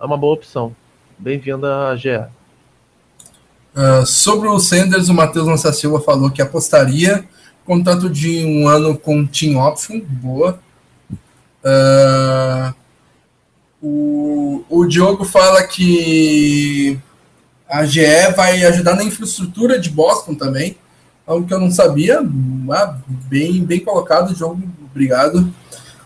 é 0.00 0.04
uma 0.04 0.16
boa 0.16 0.34
opção. 0.34 0.74
Bem-vinda 1.18 1.88
à 1.88 1.96
GE. 1.96 2.08
Uh, 2.08 2.30
ah, 3.74 4.06
sobre 4.06 4.48
o 4.48 4.58
Sanders, 4.58 5.08
o 5.08 5.14
Matheus 5.14 5.46
Lança 5.46 5.72
Silva 5.72 6.00
falou 6.00 6.30
que 6.30 6.42
apostaria. 6.42 7.24
Contrato 7.64 8.10
de 8.10 8.44
um 8.44 8.66
ano 8.66 8.98
com 8.98 9.24
team 9.24 9.60
option, 9.60 10.00
boa. 10.00 10.58
Uh, 11.64 12.74
o, 13.82 14.64
o 14.70 14.86
Diogo 14.86 15.24
fala 15.24 15.64
que 15.64 16.98
a 17.68 17.84
GE 17.84 18.32
vai 18.36 18.62
ajudar 18.64 18.94
na 18.94 19.02
infraestrutura 19.02 19.78
de 19.78 19.90
Boston 19.90 20.34
também, 20.34 20.76
algo 21.26 21.46
que 21.46 21.52
eu 21.52 21.58
não 21.58 21.70
sabia. 21.70 22.20
Ah, 22.70 22.96
bem, 23.28 23.64
bem 23.64 23.80
colocado, 23.80 24.36
João, 24.36 24.62
obrigado. 24.88 25.52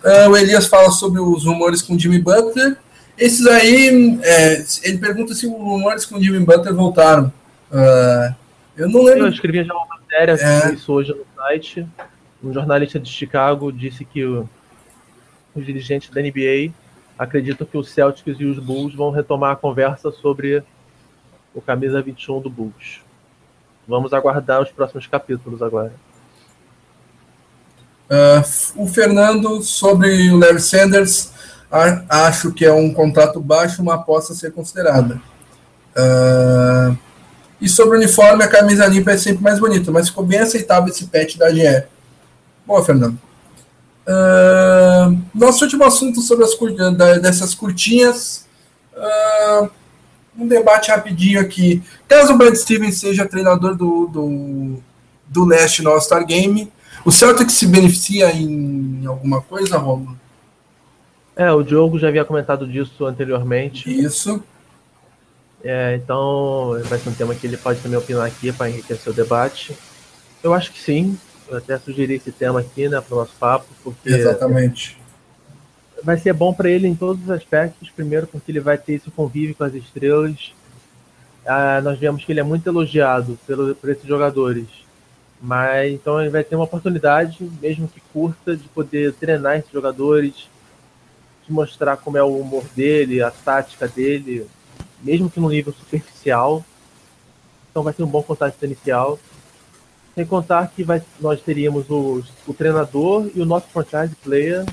Uh, 0.03 0.31
o 0.31 0.37
Elias 0.37 0.67
fala 0.67 0.91
sobre 0.91 1.21
os 1.21 1.45
rumores 1.45 1.83
com 1.83 1.99
Jimmy 1.99 2.21
Butler. 2.21 2.79
Esses 3.19 3.47
aí, 3.47 4.19
é, 4.23 4.65
ele 4.85 4.99
pergunta 4.99 5.35
se 5.35 5.47
os 5.47 5.53
rumores 5.53 6.07
com 6.07 6.21
Jimmy 6.21 6.45
Butler 6.45 6.75
voltaram. 6.75 7.33
Uh, 7.71 8.35
eu 8.77 8.89
não 8.89 9.03
lembro. 9.03 9.27
Eu 9.27 9.33
escrevi 9.33 9.65
já 9.65 9.75
uma 9.75 9.87
matéria 9.87 10.33
é... 10.33 10.37
sobre 10.37 10.77
isso 10.77 10.93
hoje 10.93 11.13
no 11.13 11.43
site. 11.43 11.87
Um 12.43 12.53
jornalista 12.53 13.01
de 13.01 13.11
Chicago 13.11 13.73
disse 13.73 14.05
que 14.05 14.25
o, 14.25 14.49
os 15.55 15.67
dirigentes 15.67 16.09
da 16.11 16.23
NBA 16.23 16.73
acreditam 17.19 17.67
que 17.67 17.79
os 17.79 17.91
Celtics 17.91 18.41
e 18.41 18.45
os 18.45 18.59
Bulls 18.59 18.95
vão 18.95 19.11
retomar 19.11 19.53
a 19.53 19.57
conversa 19.57 20.11
sobre 20.11 20.63
o 21.55 21.61
camisa 21.61 22.03
21 22.03 22.41
do 22.41 22.51
Bulls. 22.51 23.01
Vamos 23.89 24.13
aguardar 24.13 24.61
os 24.63 24.71
próximos 24.71 25.07
capítulos 25.07 25.63
agora. 25.63 25.93
Uh, 28.11 28.83
o 28.83 28.87
Fernando, 28.87 29.63
sobre 29.63 30.31
o 30.31 30.39
Larry 30.39 30.61
Sanders, 30.61 31.33
a, 31.71 32.27
acho 32.27 32.53
que 32.53 32.65
é 32.65 32.73
um 32.73 32.93
contrato 32.93 33.41
baixo, 33.41 33.83
uma 33.83 33.95
aposta 33.95 34.33
a 34.33 34.37
ser 34.37 34.53
considerada. 34.53 35.21
Uh, 35.97 36.97
E 37.61 37.69
sobre 37.69 37.97
o 37.97 37.99
uniforme, 37.99 38.45
a 38.45 38.49
camisa 38.49 38.87
limpa 38.87 39.13
é 39.13 39.17
sempre 39.17 39.43
mais 39.43 39.59
bonita, 39.59 39.91
mas 39.91 40.09
ficou 40.09 40.25
bem 40.25 40.41
aceitável 40.41 40.89
esse 40.89 41.07
patch 41.07 41.37
da 41.37 41.51
GE. 41.51 41.85
Boa, 42.67 42.85
Fernando. 42.85 43.19
Uh, 44.07 45.19
nosso 45.35 45.65
último 45.65 45.85
assunto 45.85 46.21
sobre 46.21 46.45
as 46.45 46.55
dessas 47.21 47.55
curtinhas. 47.55 48.47
Uh, 48.97 49.69
um 50.39 50.47
debate 50.47 50.91
rapidinho 50.91 51.41
aqui. 51.41 51.83
Caso 52.07 52.35
o 52.35 52.39
Brad 52.39 52.55
Stevens 52.55 52.99
seja 52.99 53.27
treinador 53.27 53.75
do, 53.75 54.07
do, 54.07 54.83
do 55.27 55.45
leste 55.45 55.83
no 55.83 55.91
All-Star 55.91 56.25
Game, 56.27 56.71
o 57.05 57.13
Celtic 57.13 57.51
se 57.51 57.67
beneficia 57.67 58.31
em 58.33 59.07
alguma 59.07 59.41
coisa, 59.41 59.79
Romulo? 59.79 60.19
É, 61.35 61.53
o 61.53 61.63
Diogo 61.63 61.99
já 61.99 62.09
havia 62.09 62.25
comentado 62.25 62.67
disso 62.67 63.05
anteriormente. 63.05 63.91
Isso. 63.91 64.43
É, 65.63 65.99
então, 66.03 66.81
vai 66.85 66.99
ser 66.99 67.09
um 67.09 67.15
tema 67.15 67.35
que 67.35 67.47
ele 67.47 67.57
pode 67.57 67.81
também 67.81 67.99
opinar 67.99 68.27
aqui 68.27 68.53
para 68.53 68.71
enriquecer 68.71 69.13
o 69.13 69.17
debate. 69.17 69.77
Eu 70.43 70.55
acho 70.55 70.73
que 70.73 70.81
sim. 70.81 71.19
Eu 71.49 71.59
até 71.59 71.79
sugeri 71.79 72.15
esse 72.15 72.33
tema 72.33 72.61
aqui, 72.61 72.89
né, 72.89 73.01
para 73.01 73.15
o 73.15 73.19
nosso 73.19 73.35
papo, 73.39 73.67
porque. 73.83 74.09
Exatamente. 74.09 74.99
Vai 76.03 76.19
ser 76.19 76.33
bom 76.33 76.53
para 76.53 76.69
ele 76.69 76.87
em 76.87 76.95
todos 76.95 77.23
os 77.23 77.31
aspectos. 77.31 77.91
Primeiro, 77.91 78.27
porque 78.27 78.51
ele 78.53 78.61
vai 78.61 78.77
ter 78.77 78.95
esse 78.95 79.11
convívio 79.11 79.55
com 79.55 79.65
as 79.65 79.75
estrelas. 79.75 80.53
Ah, 81.47 81.81
nós 81.83 81.99
vemos 81.99 82.25
que 82.25 82.33
ele 82.33 82.41
é 82.41 82.43
muito 82.43 82.67
elogiado 82.67 83.39
pelo, 83.47 83.75
por 83.75 83.89
esses 83.91 84.07
jogadores. 84.07 84.67
Mas 85.41 85.93
então 85.93 86.21
ele 86.21 86.31
vai 86.31 86.43
ter 86.43 86.57
uma 86.57 86.65
oportunidade, 86.65 87.51
mesmo 87.61 87.89
que 87.89 88.01
curta, 88.13 88.57
de 88.57 88.69
poder 88.69 89.13
treinar 89.13 89.59
esses 89.59 89.71
jogadores, 89.71 90.49
de 91.47 91.53
mostrar 91.53 91.97
como 91.97 92.17
é 92.17 92.23
o 92.23 92.39
humor 92.39 92.65
dele, 92.75 93.23
a 93.23 93.31
tática 93.31 93.87
dele, 93.87 94.47
mesmo 95.03 95.31
que 95.31 95.39
no 95.39 95.49
nível 95.49 95.73
superficial. 95.73 96.65
Então 97.71 97.83
vai 97.83 97.93
ser 97.93 98.03
um 98.03 98.09
bom 98.09 98.23
contato 98.23 98.63
inicial. 98.65 99.19
Sem 100.17 100.25
contar 100.25 100.73
que 100.75 100.83
vai, 100.83 101.03
nós 101.21 101.43
teríamos 101.43 101.91
o, 101.91 102.25
o 102.47 102.55
treinador 102.55 103.31
e 103.35 103.41
o 103.43 103.45
nosso 103.45 103.67
franchise 103.69 104.17
player. 104.17 104.65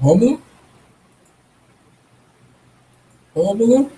Rômulo? 0.00 0.42
Rômulo? 3.32 3.88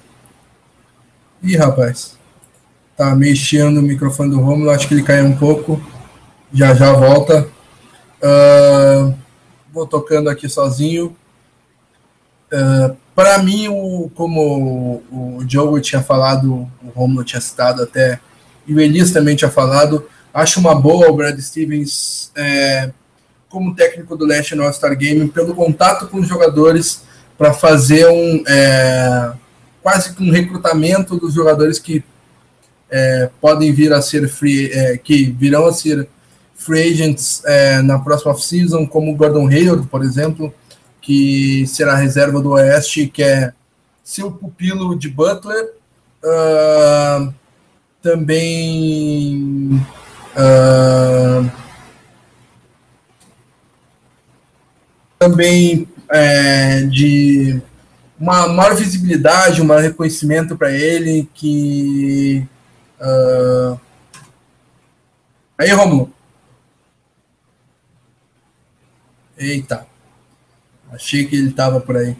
Ih, 1.42 1.56
rapaz. 1.56 2.18
Tá 2.94 3.16
mexendo 3.16 3.78
o 3.78 3.82
microfone 3.82 4.32
do 4.32 4.40
Rômulo, 4.40 4.68
acho 4.68 4.86
que 4.86 4.92
ele 4.92 5.02
caiu 5.02 5.24
um 5.24 5.36
pouco. 5.36 5.80
Já 6.52 6.74
já 6.74 6.92
volta. 6.92 7.48
Uh, 8.22 9.16
vou 9.72 9.86
tocando 9.86 10.28
aqui 10.28 10.46
sozinho. 10.46 11.16
Uh, 12.52 12.94
para 13.16 13.38
mim, 13.38 13.66
o, 13.68 14.10
como 14.14 15.02
o, 15.10 15.42
Diogo 15.42 15.80
tinha 15.80 16.02
falado, 16.02 16.68
o 16.84 16.88
Romulo 16.94 17.24
tinha 17.24 17.40
citado 17.40 17.82
até, 17.82 18.20
e 18.66 18.74
o 18.74 18.78
Elias 18.78 19.10
também 19.10 19.34
tinha 19.34 19.50
falado, 19.50 20.06
acho 20.34 20.60
uma 20.60 20.74
boa 20.74 21.08
o 21.08 21.16
Brad 21.16 21.40
Stevens 21.40 22.30
é, 22.36 22.90
como 23.48 23.74
técnico 23.74 24.14
do 24.18 24.26
Leste 24.26 24.54
no 24.54 24.64
All-Star 24.64 24.94
Game, 24.94 25.26
pelo 25.28 25.54
contato 25.54 26.08
com 26.08 26.18
os 26.18 26.28
jogadores, 26.28 27.04
para 27.38 27.54
fazer 27.54 28.06
um 28.06 28.44
é, 28.46 29.32
quase 29.82 30.14
que 30.14 30.22
um 30.22 30.30
recrutamento 30.30 31.16
dos 31.16 31.32
jogadores 31.32 31.78
que 31.78 32.04
é, 32.90 33.30
podem 33.40 33.72
vir 33.72 33.94
a 33.94 34.02
ser 34.02 34.28
free, 34.28 34.70
é, 34.70 34.98
que 34.98 35.24
virão 35.24 35.64
a 35.64 35.72
ser 35.72 36.06
free 36.54 36.92
agents 36.92 37.42
é, 37.46 37.80
na 37.80 37.98
próxima 37.98 38.32
off-season, 38.32 38.86
como 38.86 39.10
o 39.10 39.16
Gordon 39.16 39.48
Hayward, 39.48 39.86
por 39.86 40.04
exemplo, 40.04 40.52
que 41.06 41.64
será 41.68 41.94
reserva 41.94 42.42
do 42.42 42.50
Oeste, 42.50 43.06
que 43.06 43.22
é 43.22 43.52
seu 44.02 44.32
pupilo 44.32 44.98
de 44.98 45.08
Butler. 45.08 45.72
Uh, 46.20 47.32
também. 48.02 49.80
Uh, 50.34 51.48
também 55.16 55.88
é, 56.10 56.82
de 56.82 57.62
uma 58.18 58.48
maior 58.48 58.74
visibilidade, 58.74 59.62
um 59.62 59.64
maior 59.64 59.82
reconhecimento 59.82 60.56
para 60.56 60.72
ele 60.72 61.28
que 61.32 62.44
uh... 63.00 63.80
aí 65.56 65.70
Romulo 65.72 66.12
eita 69.38 69.86
Achei 70.96 71.26
que 71.26 71.36
ele 71.36 71.50
estava 71.50 71.78
por 71.78 71.96
aí. 71.96 72.16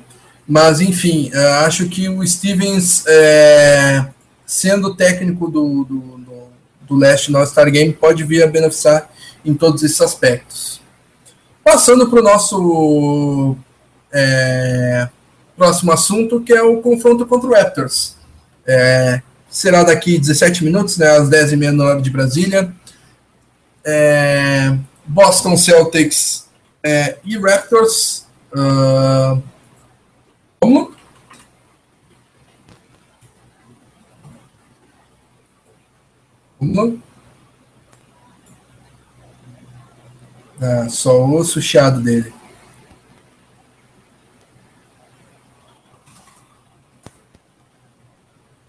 Mas, 0.47 0.81
enfim, 0.81 1.31
é, 1.33 1.45
acho 1.65 1.89
que 1.89 2.09
o 2.09 2.25
Stevens, 2.25 3.05
é, 3.07 4.07
sendo 4.47 4.95
técnico 4.95 5.51
do, 5.51 5.85
do, 5.85 6.01
do, 6.19 6.49
do 6.87 6.95
Leste 6.95 7.33
no 7.33 7.45
Star 7.45 7.71
Game, 7.71 7.93
pode 7.93 8.23
vir 8.23 8.45
a 8.45 8.47
beneficiar 8.47 9.11
em 9.45 9.55
todos 9.55 9.83
esses 9.83 10.01
aspectos. 10.01 10.81
Passando 11.65 12.09
para 12.09 12.21
o 12.21 12.23
nosso 12.23 13.57
é, 14.13 15.09
próximo 15.57 15.91
assunto, 15.91 16.41
que 16.41 16.53
é 16.53 16.63
o 16.63 16.81
confronto 16.81 17.27
contra 17.27 17.49
o 17.49 17.53
Raptors. 17.53 18.15
É, 18.65 19.21
será 19.51 19.83
daqui 19.83 20.19
17 20.19 20.63
minutos, 20.63 20.97
né, 20.97 21.09
às 21.09 21.29
10h30 21.29 21.73
na 21.73 21.85
hora 21.85 22.03
de 22.03 22.11
Brasília. 22.11 22.73
É, 23.85 24.77
Boston 25.05 25.57
Celtics 25.57 26.47
e 27.25 27.37
Raptors 27.39 28.26
Uh, 28.57 29.43
como? 30.59 30.91
Como? 36.59 37.03
Ah, 40.59 40.89
só 40.89 41.21
ouço 41.21 41.59
o 41.59 41.63
chiado 41.63 42.01
dele. 42.01 42.33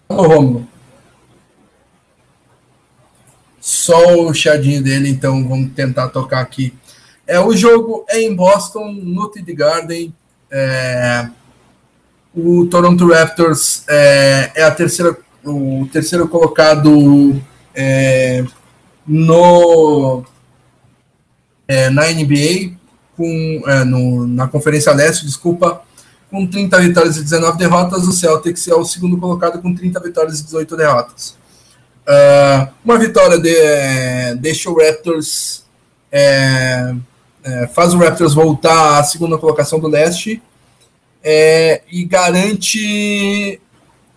Ô, 0.06 0.22
Romulo. 0.22 0.68
Só 3.58 4.20
o 4.20 4.34
chiadinho 4.34 4.82
dele, 4.82 5.08
então 5.08 5.48
vamos 5.48 5.72
tentar 5.72 6.08
tocar 6.08 6.40
aqui 6.40 6.76
é, 7.28 7.38
o 7.38 7.54
jogo 7.54 8.06
é 8.08 8.22
em 8.22 8.34
Boston, 8.34 8.90
no 8.90 9.28
TD 9.28 9.52
Garden. 9.52 10.14
É, 10.50 11.28
o 12.34 12.66
Toronto 12.66 13.06
Raptors 13.06 13.84
é, 13.86 14.50
é, 14.54 14.62
a 14.62 14.70
terceira, 14.70 15.14
o 15.44 15.86
terceiro 15.92 16.26
colocado 16.26 17.38
é, 17.74 18.42
no, 19.06 20.24
é, 21.68 21.90
na 21.90 22.06
NBA, 22.06 22.72
com, 23.14 23.62
é, 23.66 23.84
no, 23.84 24.26
na 24.26 24.48
Conferência 24.48 24.94
Leste, 24.94 25.26
desculpa, 25.26 25.82
com 26.30 26.46
30 26.46 26.80
vitórias 26.80 27.18
e 27.18 27.22
19 27.22 27.58
derrotas. 27.58 28.08
O 28.08 28.12
Celtics 28.12 28.66
é 28.68 28.74
o 28.74 28.86
segundo 28.86 29.18
colocado 29.18 29.60
com 29.60 29.74
30 29.74 30.00
vitórias 30.00 30.40
e 30.40 30.44
18 30.44 30.76
derrotas. 30.78 31.36
Uh, 32.08 32.72
uma 32.82 32.98
vitória 32.98 33.38
de, 33.38 34.34
deixa 34.36 34.70
o 34.70 34.78
Raptors 34.78 35.62
é, 37.48 37.66
faz 37.66 37.94
o 37.94 37.98
Raptors 37.98 38.34
voltar 38.34 38.98
à 38.98 39.04
segunda 39.04 39.38
colocação 39.38 39.80
do 39.80 39.88
leste 39.88 40.42
é, 41.24 41.80
e 41.90 42.04
garante 42.04 43.58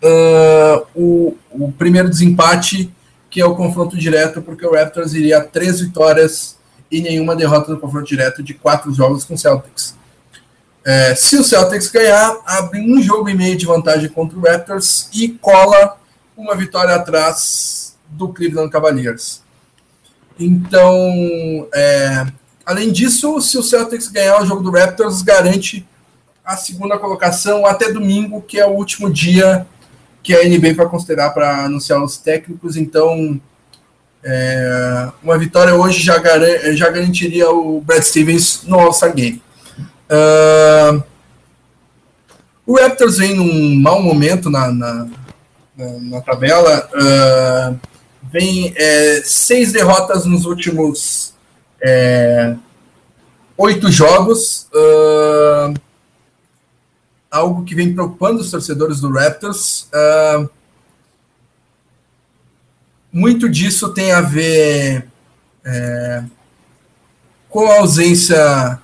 uh, 0.02 0.86
o, 0.94 1.36
o, 1.50 1.72
primeiro 1.72 2.10
desempate, 2.10 2.92
que 3.30 3.40
é 3.40 3.46
o 3.46 3.56
confronto 3.56 3.96
direto, 3.96 4.42
porque 4.42 4.66
o 4.66 4.74
Raptors 4.74 5.14
iria 5.14 5.38
a 5.38 5.44
três 5.44 5.80
vitórias 5.80 6.58
e 6.90 7.00
nenhuma 7.00 7.34
derrota 7.34 7.72
no 7.72 7.80
confronto 7.80 8.06
direto 8.06 8.42
de 8.42 8.52
quatro 8.52 8.92
jogos 8.92 9.24
com 9.24 9.32
o 9.32 9.38
Celtics. 9.38 9.96
É, 10.84 11.14
se 11.14 11.36
o 11.36 11.44
Celtics 11.44 11.88
ganhar, 11.90 12.36
abre 12.44 12.80
um 12.80 13.00
jogo 13.00 13.30
e 13.30 13.34
meio 13.34 13.56
de 13.56 13.64
vantagem 13.64 14.10
contra 14.10 14.38
o 14.38 14.42
Raptors 14.42 15.08
e 15.14 15.28
cola 15.28 15.96
uma 16.36 16.54
vitória 16.54 16.94
atrás 16.94 17.96
do 18.08 18.28
Cleveland 18.28 18.70
Cavaliers. 18.70 19.40
Então, 20.38 21.66
é, 21.72 22.26
Além 22.64 22.92
disso, 22.92 23.40
se 23.40 23.58
o 23.58 23.62
Celtics 23.62 24.08
ganhar 24.08 24.40
o 24.40 24.46
jogo 24.46 24.62
do 24.62 24.70
Raptors, 24.70 25.22
garante 25.22 25.86
a 26.44 26.56
segunda 26.56 26.98
colocação 26.98 27.66
até 27.66 27.90
domingo, 27.90 28.42
que 28.42 28.58
é 28.58 28.66
o 28.66 28.70
último 28.70 29.10
dia 29.10 29.66
que 30.22 30.34
a 30.34 30.44
NBA 30.48 30.74
vai 30.74 30.88
considerar 30.88 31.30
para 31.30 31.64
anunciar 31.64 32.02
os 32.02 32.16
técnicos. 32.16 32.76
Então, 32.76 33.40
é, 34.24 35.08
uma 35.22 35.36
vitória 35.36 35.74
hoje 35.74 36.00
já, 36.00 36.18
gar 36.18 36.40
já 36.74 36.88
garantiria 36.90 37.50
o 37.50 37.80
Brad 37.80 38.02
Stevens 38.02 38.62
no 38.64 38.78
All-Star 38.78 39.12
Game. 39.14 39.42
Uh, 40.08 41.02
o 42.66 42.74
Raptors 42.76 43.18
vem 43.18 43.34
num 43.34 43.80
mau 43.80 44.00
momento 44.00 44.48
na, 44.48 44.70
na, 44.70 45.08
na, 45.76 45.86
na 45.98 46.20
tabela. 46.20 46.88
Uh, 46.94 47.80
vem 48.30 48.72
é, 48.76 49.22
seis 49.24 49.72
derrotas 49.72 50.24
nos 50.24 50.44
últimos 50.44 51.31
é, 51.82 52.56
oito 53.56 53.90
jogos. 53.90 54.68
Uh, 54.72 55.74
algo 57.32 57.64
que 57.64 57.74
vem 57.74 57.94
preocupando 57.94 58.42
os 58.42 58.50
torcedores 58.50 59.00
do 59.00 59.10
Raptors. 59.10 59.88
Uh, 59.90 60.50
muito 63.10 63.48
disso 63.48 63.88
tem 63.90 64.12
a 64.12 64.20
ver 64.20 65.06
é, 65.64 66.24
com 67.48 67.70
a 67.70 67.78
ausência 67.78 68.78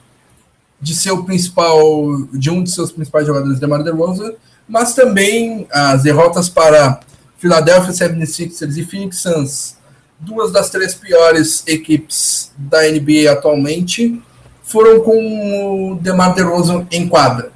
de 0.80 0.94
seu 0.94 1.24
principal, 1.24 2.26
de 2.32 2.50
um 2.50 2.62
de 2.62 2.70
seus 2.70 2.92
principais 2.92 3.26
jogadores, 3.26 3.58
DeMar 3.58 3.82
DeRozan, 3.82 4.32
mas 4.68 4.94
também 4.94 5.66
as 5.70 6.02
derrotas 6.02 6.48
para 6.48 7.00
Philadelphia 7.38 7.92
76ers 7.92 8.76
e 8.76 8.84
Phoenix 8.84 9.20
Suns, 9.20 9.76
duas 10.20 10.50
das 10.50 10.70
três 10.70 10.94
piores 10.94 11.62
equipes 11.66 12.52
da 12.56 12.82
NBA 12.82 13.30
atualmente, 13.30 14.20
foram 14.62 15.00
com 15.00 15.92
o 15.92 15.96
DeMar 15.96 16.34
DeRozan 16.34 16.86
em 16.90 17.08
quadra. 17.08 17.50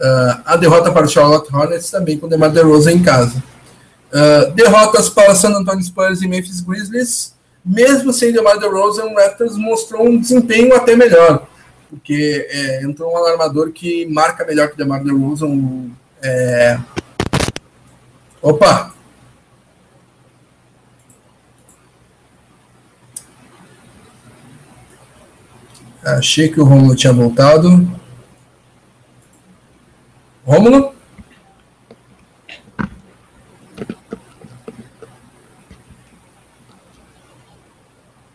Uh, 0.00 0.40
a 0.44 0.56
derrota 0.56 0.90
para 0.90 1.06
o 1.06 1.08
Charlotte 1.08 1.54
Hornets 1.54 1.90
também 1.90 2.18
com 2.18 2.26
o 2.26 2.28
DeMar 2.28 2.50
DeRozan 2.50 2.92
em 2.92 3.02
casa. 3.02 3.42
Uh, 4.10 4.50
derrotas 4.52 5.08
para 5.08 5.34
San 5.34 5.50
Antonio 5.50 5.84
Spurs 5.84 6.20
e 6.20 6.28
Memphis 6.28 6.60
Grizzlies, 6.60 7.34
mesmo 7.64 8.12
sem 8.12 8.32
DeMar 8.32 8.58
DeRozan, 8.58 9.04
o 9.04 9.14
Raptors 9.14 9.56
mostrou 9.56 10.06
um 10.06 10.18
desempenho 10.18 10.74
até 10.74 10.96
melhor, 10.96 11.46
porque 11.88 12.46
é, 12.50 12.82
entrou 12.82 13.12
um 13.12 13.16
alarmador 13.16 13.70
que 13.70 14.06
marca 14.06 14.44
melhor 14.44 14.68
que 14.68 14.74
o 14.74 14.76
DeMar 14.76 15.04
DeRozan. 15.04 15.90
É... 16.22 16.78
Opa! 18.40 18.94
Achei 26.04 26.48
que 26.48 26.60
o 26.60 26.64
Romulo 26.64 26.96
tinha 26.96 27.12
voltado. 27.12 27.68
Romulo? 30.44 30.94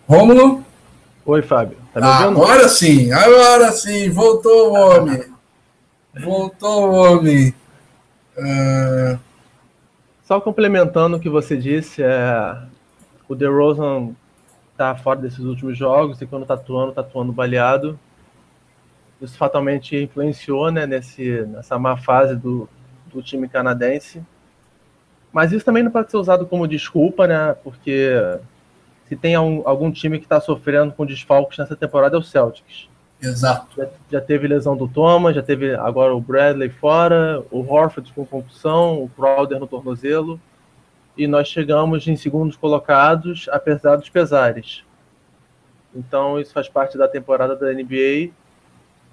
Rômulo? 0.07 0.63
Oi, 1.25 1.41
Fábio. 1.41 1.77
Tá 1.91 1.99
me 1.99 2.07
ouvindo? 2.07 2.43
Agora 2.43 2.69
sim, 2.69 3.11
agora 3.11 3.71
sim. 3.71 4.09
Voltou 4.11 4.71
o 4.71 4.73
homem. 4.73 5.23
Voltou 6.23 6.89
o 6.89 6.93
homem. 6.93 7.53
Uh... 8.37 9.19
Só 10.23 10.39
complementando 10.39 11.17
o 11.17 11.19
que 11.19 11.29
você 11.29 11.57
disse, 11.57 12.03
é... 12.03 12.57
o 13.27 13.35
DeRozan 13.35 14.15
tá 14.77 14.95
fora 14.95 15.19
desses 15.19 15.39
últimos 15.39 15.77
jogos 15.77 16.21
e 16.21 16.25
quando 16.25 16.45
tá 16.45 16.55
atuando, 16.55 16.91
tá 16.91 17.01
atuando 17.01 17.31
baleado. 17.31 17.99
Isso 19.21 19.37
fatalmente 19.37 19.95
influenciou 19.95 20.71
né, 20.71 20.85
nesse, 20.85 21.41
nessa 21.43 21.79
má 21.79 21.95
fase 21.97 22.35
do, 22.35 22.67
do 23.13 23.21
time 23.21 23.47
canadense. 23.47 24.21
Mas 25.31 25.51
isso 25.51 25.65
também 25.65 25.83
não 25.83 25.91
pode 25.91 26.11
ser 26.11 26.17
usado 26.17 26.45
como 26.45 26.67
desculpa, 26.67 27.27
né? 27.27 27.55
Porque 27.63 28.13
se 29.07 29.15
tem 29.15 29.35
algum, 29.35 29.91
time 29.91 30.17
que 30.17 30.25
está 30.25 30.39
sofrendo 30.41 30.93
com 30.93 31.05
desfalques 31.05 31.57
nessa 31.57 31.75
temporada 31.75 32.15
é 32.15 32.19
o 32.19 32.23
Celtics. 32.23 32.87
Exato. 33.21 33.75
Já, 33.77 33.87
já, 34.11 34.21
teve 34.21 34.47
lesão 34.47 34.75
do 34.75 34.87
Thomas, 34.87 35.35
já 35.35 35.41
teve 35.41 35.73
agora 35.75 36.13
o 36.13 36.21
Bradley 36.21 36.69
fora, 36.69 37.43
o 37.51 37.59
Horford 37.61 38.11
com 38.13 38.25
concussão, 38.25 39.01
o 39.01 39.09
Crowder 39.09 39.59
no 39.59 39.67
tornozelo. 39.67 40.39
E 41.17 41.27
nós 41.27 41.47
chegamos 41.47 42.07
em 42.07 42.15
segundos 42.15 42.57
colocados, 42.57 43.47
apesar 43.49 43.95
dos 43.95 44.09
pesares. 44.09 44.83
Então 45.95 46.39
isso 46.39 46.51
faz 46.51 46.67
parte 46.67 46.97
da 46.97 47.07
temporada 47.07 47.55
da 47.55 47.71
NBA. 47.71 48.31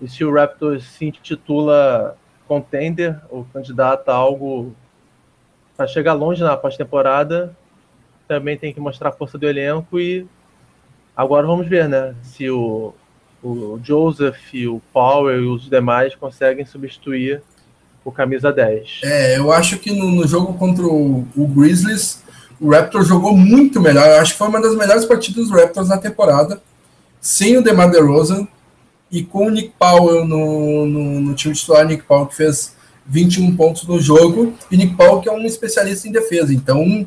E 0.01 0.09
se 0.09 0.25
o 0.25 0.35
Raptors 0.35 0.85
se 0.85 1.07
intitula 1.07 2.17
contender 2.49 3.21
ou 3.31 3.47
candidato 3.53 4.09
a 4.09 4.15
algo 4.15 4.75
para 5.77 5.87
chegar 5.87 6.13
longe 6.13 6.43
na 6.43 6.57
pós-temporada, 6.57 7.57
também 8.27 8.59
tem 8.59 8.75
que 8.75 8.81
mostrar 8.81 9.11
a 9.11 9.13
força 9.13 9.39
do 9.39 9.49
elenco 9.49 9.99
e 9.99 10.27
agora 11.17 11.47
vamos 11.47 11.69
ver, 11.69 11.89
né? 11.89 12.15
Se 12.23 12.51
o, 12.51 12.95
o 13.43 13.79
Joseph, 13.83 14.53
o 14.69 14.81
Power 14.93 15.39
e 15.39 15.47
os 15.47 15.69
demais 15.69 16.15
conseguem 16.15 16.65
substituir 16.65 17.43
o 18.05 18.11
camisa 18.11 18.53
10. 18.53 19.01
É, 19.03 19.39
eu 19.39 19.53
acho 19.53 19.79
que 19.79 19.93
no, 19.93 20.11
no 20.11 20.27
jogo 20.27 20.55
contra 20.55 20.85
o, 20.85 21.27
o, 21.37 21.47
Grizzlies, 21.47 22.23
o 22.61 22.71
Raptors 22.71 23.09
jogou 23.09 23.37
muito 23.37 23.81
melhor. 23.81 24.07
Eu 24.07 24.21
acho 24.21 24.33
que 24.33 24.39
foi 24.39 24.49
uma 24.49 24.61
das 24.61 24.77
melhores 24.77 25.05
partidas 25.05 25.49
do 25.49 25.55
Raptors 25.55 25.89
na 25.89 25.99
temporada, 25.99 26.61
sem 27.21 27.57
o 27.57 27.63
DeMar 27.63 27.91
DeRozan 27.91 28.47
e 29.11 29.23
com 29.23 29.47
o 29.47 29.51
Nick 29.51 29.73
Powell 29.79 30.25
no, 30.25 30.87
no, 30.87 31.21
no 31.21 31.35
time 31.35 31.55
titular, 31.55 31.87
Nick 31.87 32.03
Powell 32.05 32.27
que 32.27 32.37
fez 32.37 32.75
21 33.07 33.55
pontos 33.57 33.85
no 33.87 34.01
jogo, 34.01 34.55
e 34.71 34.77
Nick 34.77 34.95
Powell 34.97 35.21
que 35.21 35.29
é 35.29 35.33
um 35.33 35.45
especialista 35.45 36.09
em 36.09 36.13
defesa. 36.13 36.53
Então, 36.53 37.07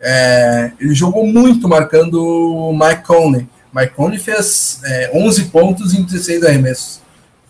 é, 0.00 0.72
ele 0.78 0.94
jogou 0.94 1.26
muito 1.26 1.68
marcando 1.68 2.22
o 2.22 2.72
Mike 2.72 3.04
Conley. 3.04 3.48
Mike 3.72 3.94
Conley 3.94 4.18
fez 4.18 4.80
é, 4.84 5.10
11 5.14 5.44
pontos 5.46 5.94
em 5.94 6.02
16 6.02 6.44
arremessos. 6.44 7.00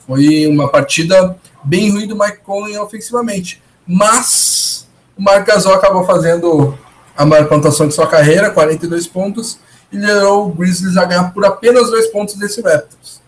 Foi 0.08 0.46
uma 0.46 0.70
partida 0.70 1.36
bem 1.62 1.90
ruim 1.90 2.06
do 2.06 2.18
Mike 2.18 2.38
Conley 2.38 2.78
ofensivamente. 2.78 3.62
Mas 3.86 4.88
o 5.14 5.22
Marc 5.22 5.46
Gasol 5.46 5.74
acabou 5.74 6.02
fazendo 6.06 6.76
a 7.14 7.26
maior 7.26 7.46
pontuação 7.46 7.86
de 7.86 7.94
sua 7.94 8.06
carreira, 8.06 8.50
42 8.50 9.06
pontos, 9.06 9.60
e 9.92 9.96
liderou 9.96 10.46
o 10.46 10.52
Grizzlies 10.54 10.96
a 10.96 11.04
ganhar 11.04 11.34
por 11.34 11.44
apenas 11.44 11.90
dois 11.90 12.06
pontos 12.06 12.36
desse 12.36 12.62
Raptors. 12.62 13.20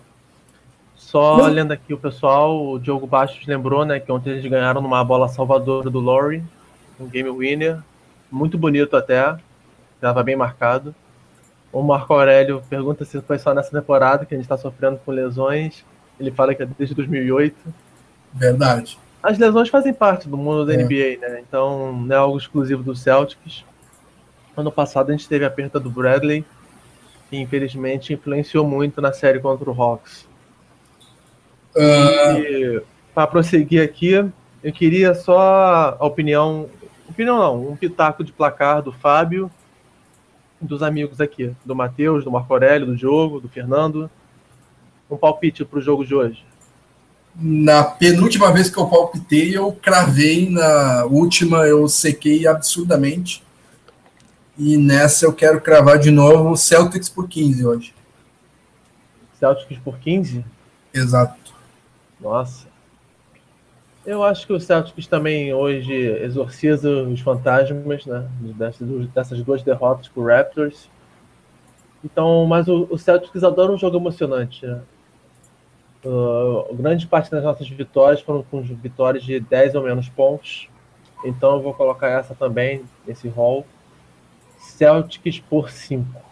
Só 0.96 1.36
Bom, 1.36 1.44
olhando 1.44 1.72
aqui 1.72 1.92
o 1.92 1.98
pessoal, 1.98 2.64
o 2.66 2.78
Diogo 2.78 3.06
Bastos 3.06 3.46
lembrou 3.46 3.84
né, 3.84 4.00
que 4.00 4.10
ontem 4.10 4.30
eles 4.30 4.50
ganharam 4.50 4.80
numa 4.80 5.04
bola 5.04 5.28
salvadora 5.28 5.90
do 5.90 6.00
Laurie, 6.00 6.42
um 6.98 7.06
game 7.06 7.30
winner, 7.30 7.78
muito 8.30 8.56
bonito 8.56 8.96
até, 8.96 9.36
estava 9.96 10.22
bem 10.22 10.36
marcado. 10.36 10.94
O 11.70 11.82
Marco 11.82 12.14
Aurélio 12.14 12.62
pergunta 12.70 13.04
se 13.04 13.20
foi 13.20 13.38
só 13.38 13.52
nessa 13.52 13.70
temporada 13.70 14.24
que 14.24 14.34
a 14.34 14.36
gente 14.36 14.46
está 14.46 14.56
sofrendo 14.56 14.98
com 15.04 15.10
lesões. 15.12 15.84
Ele 16.20 16.30
fala 16.30 16.54
que 16.54 16.62
é 16.62 16.66
desde 16.66 16.94
2008. 16.94 17.56
Verdade. 18.34 18.98
As 19.22 19.38
lesões 19.38 19.68
fazem 19.68 19.92
parte 19.92 20.28
do 20.28 20.36
mundo 20.36 20.64
da 20.64 20.74
é. 20.74 20.76
NBA, 20.76 21.18
né? 21.20 21.42
Então 21.46 21.92
não 21.92 22.14
é 22.14 22.18
algo 22.18 22.38
exclusivo 22.38 22.82
do 22.82 22.94
Celtics. 22.94 23.64
Ano 24.56 24.70
passado 24.70 25.10
a 25.10 25.12
gente 25.12 25.28
teve 25.28 25.44
a 25.44 25.50
perda 25.50 25.80
do 25.80 25.90
Bradley, 25.90 26.44
que 27.28 27.36
infelizmente 27.36 28.12
influenciou 28.12 28.66
muito 28.66 29.00
na 29.00 29.12
série 29.12 29.40
contra 29.40 29.68
o 29.68 29.82
Hawks. 29.82 30.28
Uh... 31.74 32.38
E 32.38 32.82
para 33.14 33.26
prosseguir 33.26 33.82
aqui, 33.82 34.12
eu 34.62 34.72
queria 34.72 35.14
só 35.14 35.96
a 35.98 36.06
opinião 36.06 36.68
Opinião 37.10 37.38
não, 37.38 37.68
um 37.68 37.76
pitaco 37.76 38.22
de 38.22 38.32
placar 38.32 38.80
do 38.80 38.92
Fábio, 38.92 39.50
dos 40.60 40.80
amigos 40.80 41.20
aqui, 41.20 41.52
do 41.64 41.74
Matheus, 41.74 42.22
do 42.22 42.30
Marco 42.30 42.52
Aurélio, 42.52 42.86
do 42.86 42.96
jogo, 42.96 43.40
do 43.40 43.48
Fernando. 43.48 44.08
Um 45.10 45.16
palpite 45.16 45.64
para 45.64 45.78
o 45.78 45.82
jogo 45.82 46.04
de 46.04 46.14
hoje. 46.14 46.44
Na 47.34 47.84
penúltima 47.84 48.52
vez 48.52 48.68
que 48.68 48.78
eu 48.78 48.86
palpitei, 48.86 49.56
eu 49.56 49.72
cravei, 49.72 50.48
na 50.50 51.04
última 51.04 51.66
eu 51.66 51.88
sequei 51.88 52.46
absurdamente. 52.46 53.42
E 54.58 54.76
nessa 54.76 55.24
eu 55.24 55.32
quero 55.32 55.60
cravar 55.60 55.98
de 55.98 56.10
novo 56.10 56.56
Celtics 56.56 57.08
por 57.08 57.28
15 57.28 57.66
hoje. 57.66 57.94
Celtics 59.38 59.78
por 59.78 59.98
15? 59.98 60.44
Exato. 60.92 61.54
Nossa. 62.20 62.68
Eu 64.04 64.22
acho 64.22 64.46
que 64.46 64.52
o 64.52 64.60
Celtics 64.60 65.06
também 65.06 65.54
hoje 65.54 65.94
exorciza 65.94 66.90
os 67.04 67.20
fantasmas, 67.20 68.04
né? 68.04 68.28
Dessas, 69.14 69.42
duas 69.42 69.62
derrotas 69.62 70.08
para 70.08 70.22
o 70.22 70.26
Raptors. 70.26 70.90
Então, 72.04 72.44
mas 72.46 72.66
o, 72.68 72.86
o 72.90 72.98
Celtics 72.98 73.44
adora 73.44 73.72
um 73.72 73.78
jogo 73.78 73.96
emocionante. 73.96 74.66
Né? 74.66 74.80
Uh, 76.04 76.74
grande 76.74 77.06
parte 77.06 77.30
das 77.30 77.44
nossas 77.44 77.68
vitórias 77.68 78.22
foram 78.22 78.42
com 78.42 78.62
vitórias 78.62 79.22
de 79.22 79.38
10 79.38 79.74
ou 79.74 79.82
menos 79.82 80.08
pontos. 80.08 80.68
Então 81.24 81.56
eu 81.56 81.62
vou 81.62 81.74
colocar 81.74 82.08
essa 82.08 82.34
também 82.34 82.82
nesse 83.06 83.28
rol. 83.28 83.66
Celtics 84.58 85.40
por 85.40 85.70
5. 85.70 86.04
Uh, 86.06 86.24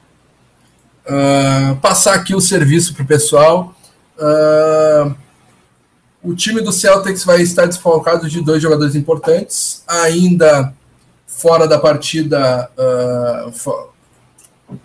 ah, 1.06 1.76
passar 1.80 2.14
aqui 2.14 2.34
o 2.34 2.40
serviço 2.40 2.94
para 2.94 3.02
o 3.02 3.06
pessoal. 3.06 3.74
Uh, 4.18 5.14
o 6.22 6.34
time 6.34 6.60
do 6.60 6.72
Celtics 6.72 7.24
vai 7.24 7.42
estar 7.42 7.66
desfalcado 7.66 8.28
de 8.28 8.42
dois 8.42 8.62
jogadores 8.62 8.94
importantes, 8.94 9.82
ainda 9.86 10.74
fora 11.26 11.68
da 11.68 11.78
partida. 11.78 12.70
Uh, 12.76 13.88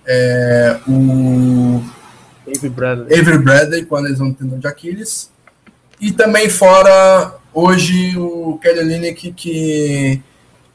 é, 0.06 0.80
o 0.88 1.84
Avery 2.56 2.70
Bradley. 2.70 3.20
Avery 3.20 3.38
Bradley 3.40 3.86
com 3.86 3.96
a 3.96 4.02
lesão 4.02 4.30
do 4.30 4.36
tendão 4.36 4.60
de 4.60 4.68
Aquiles. 4.68 5.32
E 6.00 6.12
também 6.12 6.50
fora 6.50 7.36
hoje 7.54 8.18
o 8.18 8.58
Kelly 8.62 8.84
Lineker 8.84 9.34
que 9.34 10.22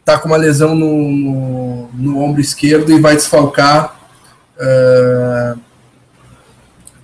está 0.01 0.19
com 0.19 0.29
uma 0.29 0.37
lesão 0.37 0.75
no, 0.75 1.09
no, 1.11 1.89
no, 1.93 2.19
ombro 2.23 2.41
esquerdo 2.41 2.91
e 2.93 3.01
vai 3.01 3.15
desfalcar. 3.15 3.99
Uh, 4.57 5.61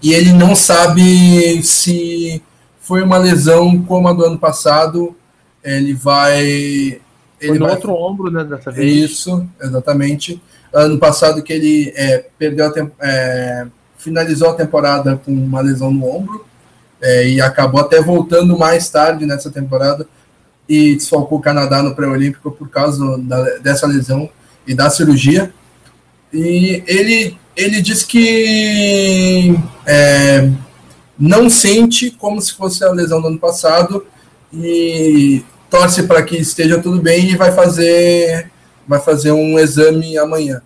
e 0.03 0.13
ele 0.13 0.33
não 0.33 0.55
sabe 0.55 1.63
se 1.63 2.43
foi 2.85 3.03
uma 3.03 3.17
lesão 3.17 3.83
como 3.83 4.09
a 4.09 4.13
do 4.13 4.25
ano 4.25 4.39
passado, 4.39 5.17
Ele 5.63 5.95
vai. 5.95 6.43
Ele 6.45 7.01
Foi 7.41 7.59
no 7.59 7.65
vai... 7.65 7.75
outro 7.75 7.95
ombro, 7.95 8.31
né, 8.31 8.45
dessa 8.45 8.71
vez. 8.71 9.11
Isso, 9.11 9.49
exatamente. 9.61 10.41
Ano 10.73 10.99
passado 10.99 11.43
que 11.43 11.53
ele 11.53 11.93
é, 11.97 12.27
perdeu 12.39 12.67
a 12.67 12.71
tem... 12.71 12.91
é, 13.01 13.67
finalizou 14.05 14.51
a 14.51 14.55
temporada 14.55 15.17
com 15.25 15.33
uma 15.33 15.63
lesão 15.63 15.91
no 15.91 16.07
ombro 16.07 16.45
é, 17.01 17.27
e 17.27 17.41
acabou 17.41 17.81
até 17.81 18.01
voltando 18.03 18.57
mais 18.59 18.91
tarde 18.91 19.25
nessa 19.25 19.51
temporada 19.51 20.07
e 20.69 20.95
desfalcou 20.95 21.39
o 21.39 21.41
Canadá 21.41 21.83
no 21.83 21.95
pré-olímpico 21.95 22.51
por 22.51 22.69
causa 22.69 23.19
da, 23.19 23.43
dessa 23.59 23.87
lesão 23.87 24.29
e 24.67 24.75
da 24.75 24.91
cirurgia. 24.91 25.53
E 26.33 26.83
ele, 26.87 27.39
ele 27.57 27.81
diz 27.81 28.03
que 28.03 29.59
é, 29.87 30.51
não 31.19 31.49
sente 31.49 32.11
como 32.11 32.41
se 32.43 32.53
fosse 32.53 32.85
a 32.85 32.91
lesão 32.91 33.23
do 33.23 33.29
ano 33.29 33.39
passado 33.39 34.07
e 34.53 35.43
torce 35.71 36.03
para 36.05 36.23
que 36.23 36.37
esteja 36.37 36.81
tudo 36.81 37.01
bem 37.01 37.31
e 37.31 37.37
vai 37.37 37.53
fazer 37.53 38.51
vai 38.87 39.01
fazer 39.01 39.33
um 39.33 39.59
exame 39.59 40.19
amanhã. 40.19 40.61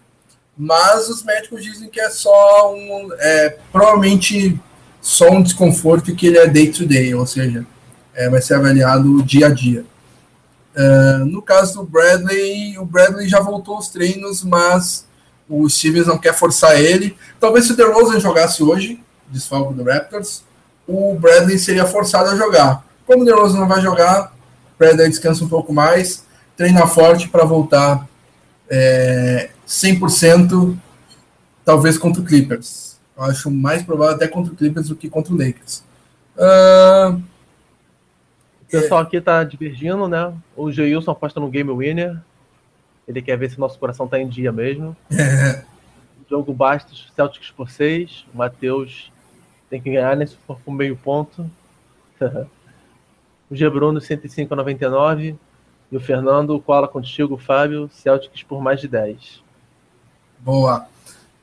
Mas 0.59 1.09
os 1.09 1.23
médicos 1.23 1.63
dizem 1.63 1.89
que 1.89 2.01
é 2.01 2.11
só 2.11 2.75
um 2.75 3.11
é, 3.19 3.57
provavelmente 3.71 4.61
só 5.01 5.31
um 5.31 5.43
desconforto 5.43 6.15
que 6.15 6.27
ele 6.27 6.39
é 6.39 6.49
day 6.49 6.73
to 6.73 6.85
day, 6.85 7.15
ou 7.15 7.25
seja, 7.25 7.65
é, 8.13 8.29
vai 8.29 8.43
ser 8.43 8.55
avaliado 8.55 9.23
dia 9.23 9.47
a 9.47 9.51
dia. 9.51 9.85
Uh, 10.75 11.25
no 11.25 11.41
caso 11.41 11.75
do 11.75 11.85
Bradley, 11.85 12.77
o 12.79 12.85
Bradley 12.85 13.29
já 13.29 13.41
voltou 13.41 13.77
aos 13.77 13.89
treinos, 13.89 14.45
mas 14.45 15.07
o 15.49 15.69
Stevens 15.69 16.07
não 16.07 16.19
quer 16.19 16.35
forçar 16.35 16.79
ele. 16.79 17.17
Talvez 17.41 17.67
se 17.67 17.73
o 17.73 17.77
DeRozan 17.77 18.21
jogasse 18.21 18.63
hoje, 18.63 19.01
desfalco 19.29 19.73
do 19.73 19.85
Raptors, 19.85 20.43
o 20.87 21.15
Bradley 21.15 21.59
seria 21.59 21.87
forçado 21.87 22.31
a 22.31 22.37
jogar. 22.37 22.85
Como 23.07 23.23
o 23.23 23.25
DeRozan 23.25 23.59
não 23.59 23.69
vai 23.69 23.81
jogar, 23.81 24.33
o 24.75 24.79
Bradley 24.79 25.09
descansa 25.09 25.45
um 25.45 25.49
pouco 25.49 25.73
mais, 25.73 26.25
treina 26.57 26.87
forte 26.87 27.29
para 27.29 27.45
voltar 27.45 28.07
é, 28.69 29.51
100%, 29.69 30.77
talvez 31.62 31.99
contra 31.99 32.23
o 32.23 32.24
Clippers. 32.24 32.99
Eu 33.15 33.24
acho 33.24 33.51
mais 33.51 33.82
provável 33.82 34.15
até 34.15 34.27
contra 34.27 34.53
o 34.53 34.57
Clippers 34.57 34.89
do 34.89 34.97
que 34.97 35.11
contra 35.11 35.35
o 35.35 35.36
Lakers. 35.36 35.85
Uh, 36.36 37.20
o 38.62 38.70
pessoal 38.70 39.03
aqui 39.03 39.20
tá 39.20 39.45
divergindo, 39.45 40.09
né? 40.09 40.32
O 40.57 40.73
Geilson 40.73 41.11
aposta 41.11 41.39
no 41.39 41.51
Game 41.51 41.70
Winner. 41.70 42.19
Ele 43.07 43.20
quer 43.20 43.36
ver 43.36 43.51
se 43.51 43.59
nosso 43.59 43.78
coração 43.78 44.09
tá 44.09 44.19
em 44.19 44.28
dia 44.28 44.51
mesmo. 44.51 44.97
É. 45.11 45.65
Jogo 46.31 46.53
Bastos, 46.53 47.12
Celtics 47.15 47.51
por 47.51 47.70
6. 47.70 48.27
O 48.32 48.39
Matheus 48.39 49.12
tem 49.69 49.81
que 49.81 49.90
ganhar, 49.90 50.16
né? 50.16 50.27
Se 50.27 50.36
for 50.47 50.59
por 50.61 50.73
meio 50.73 50.97
ponto. 50.97 51.51
o 53.51 53.57
G 53.57 53.69
Bruno, 53.69 54.01
105,99. 54.01 55.36
E 55.90 55.97
o 55.97 56.01
Fernando 56.01 56.59
cola 56.61 56.86
contigo, 56.86 57.36
Fábio, 57.36 57.90
Celtics 57.93 58.43
por 58.43 58.62
mais 58.62 58.81
de 58.81 58.89
10. 58.89 59.43
Boa. 60.40 60.86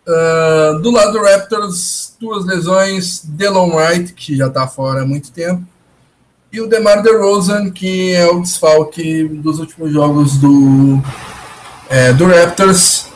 Uh, 0.07 0.79
do 0.81 0.91
lado 0.91 1.13
do 1.13 1.23
Raptors, 1.23 2.15
duas 2.19 2.45
lesões. 2.45 3.21
Delon 3.23 3.75
Wright, 3.75 4.13
que 4.13 4.35
já 4.35 4.47
está 4.47 4.67
fora 4.67 5.01
há 5.01 5.05
muito 5.05 5.31
tempo. 5.31 5.65
E 6.51 6.61
o 6.61 6.67
DeMar 6.67 7.01
DeRozan, 7.01 7.69
que 7.69 8.13
é 8.13 8.25
o 8.27 8.39
desfalque 8.41 9.27
dos 9.27 9.59
últimos 9.59 9.91
jogos 9.91 10.37
do, 10.37 11.01
é, 11.89 12.13
do 12.13 12.25
Raptors, 12.27 13.09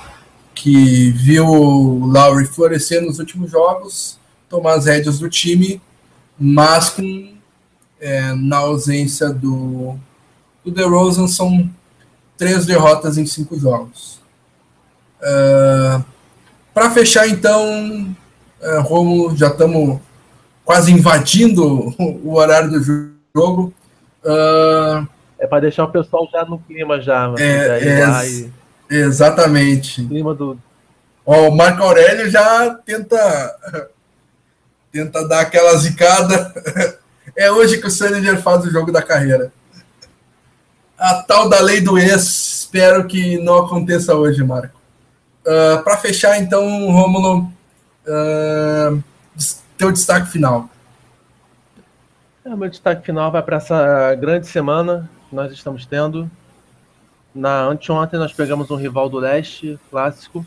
que 0.53 1.11
viu 1.11 1.45
o 1.45 2.05
Lowry 2.05 2.45
florescer 2.45 3.01
nos 3.01 3.17
últimos 3.17 3.49
jogos, 3.49 4.19
tomar 4.49 4.73
as 4.73 4.85
rédeas 4.85 5.19
do 5.19 5.29
time, 5.29 5.81
mas 6.37 6.89
com, 6.89 7.33
é, 8.01 8.33
na 8.33 8.57
ausência 8.57 9.29
do, 9.29 9.97
do 10.65 10.71
DeRozan, 10.71 11.27
são 11.27 11.69
três 12.37 12.65
derrotas 12.65 13.17
em 13.17 13.25
cinco 13.25 13.57
jogos. 13.57 14.18
Uh, 15.21 16.03
Para 16.73 16.91
fechar, 16.91 17.27
então, 17.27 18.15
uh, 18.61 18.81
Romulo, 18.81 19.35
já 19.35 19.47
estamos 19.47 19.99
quase 20.63 20.91
invadindo 20.91 21.93
o 22.23 22.35
horário 22.35 22.71
do 22.71 23.11
jogo. 23.35 23.73
Uh, 24.23 25.07
é 25.37 25.47
para 25.47 25.61
deixar 25.61 25.85
o 25.85 25.91
pessoal 25.91 26.27
já 26.31 26.45
no 26.45 26.59
clima 26.59 27.01
já. 27.01 27.33
É, 27.37 27.79
é 27.79 28.29
e... 28.29 28.51
Exatamente. 28.89 30.05
Clima 30.05 30.33
do. 30.33 30.57
Ó, 31.25 31.47
o 31.47 31.55
Marco 31.55 31.83
Aurélio 31.83 32.29
já 32.29 32.73
tenta 32.85 33.55
tenta 34.91 35.27
dar 35.27 35.41
aquela 35.41 35.75
zicada. 35.77 36.53
É 37.35 37.49
hoje 37.49 37.77
que 37.77 37.85
o 37.85 37.91
Sander 37.91 38.41
faz 38.41 38.65
o 38.65 38.71
jogo 38.71 38.91
da 38.91 39.03
carreira. 39.03 39.53
A 40.97 41.21
tal 41.21 41.47
da 41.47 41.61
lei 41.61 41.79
do 41.79 41.97
ex, 41.97 42.61
espero 42.61 43.05
que 43.07 43.37
não 43.37 43.59
aconteça 43.59 44.15
hoje, 44.15 44.43
Marco. 44.43 44.78
Uh, 45.49 45.83
Para 45.83 45.97
fechar, 45.97 46.37
então, 46.37 46.63
Rômulo, 46.91 47.51
uh, 48.05 49.03
teu 49.75 49.91
destaque 49.91 50.27
final. 50.27 50.69
É, 52.45 52.55
meu 52.55 52.69
destaque 52.69 53.03
final 53.03 53.31
vai 53.31 53.41
para 53.41 53.57
essa 53.57 54.13
grande 54.13 54.45
semana 54.45 55.09
que 55.27 55.35
nós 55.35 55.51
estamos 55.51 55.87
tendo. 55.87 56.29
Na 57.33 57.63
anteontem 57.63 58.19
nós 58.19 58.31
pegamos 58.31 58.69
um 58.69 58.75
rival 58.75 59.09
do 59.09 59.17
leste, 59.17 59.79
clássico. 59.89 60.45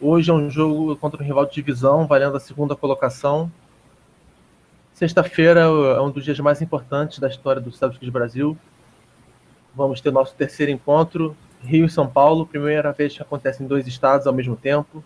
Hoje 0.00 0.30
é 0.30 0.34
um 0.34 0.48
jogo 0.48 0.94
contra 0.94 1.20
um 1.20 1.26
rival 1.26 1.44
de 1.44 1.54
divisão, 1.54 2.06
valendo 2.06 2.36
a 2.36 2.40
segunda 2.40 2.76
colocação. 2.76 3.50
Sexta-feira 4.94 5.62
é 5.62 6.00
um 6.00 6.12
dos 6.12 6.24
dias 6.24 6.38
mais 6.38 6.62
importantes 6.62 7.18
da 7.18 7.26
história 7.26 7.60
do 7.60 7.72
Celtics 7.72 8.08
Brasil. 8.08 8.56
Vamos 9.74 10.00
ter 10.00 10.12
nosso 10.12 10.32
terceiro 10.34 10.70
encontro, 10.70 11.36
Rio 11.62 11.86
e 11.86 11.90
São 11.90 12.06
Paulo, 12.06 12.46
primeira 12.46 12.92
vez 12.92 13.14
que 13.14 13.22
acontece 13.22 13.62
em 13.62 13.66
dois 13.66 13.86
estados 13.86 14.26
ao 14.26 14.32
mesmo 14.32 14.56
tempo. 14.56 15.02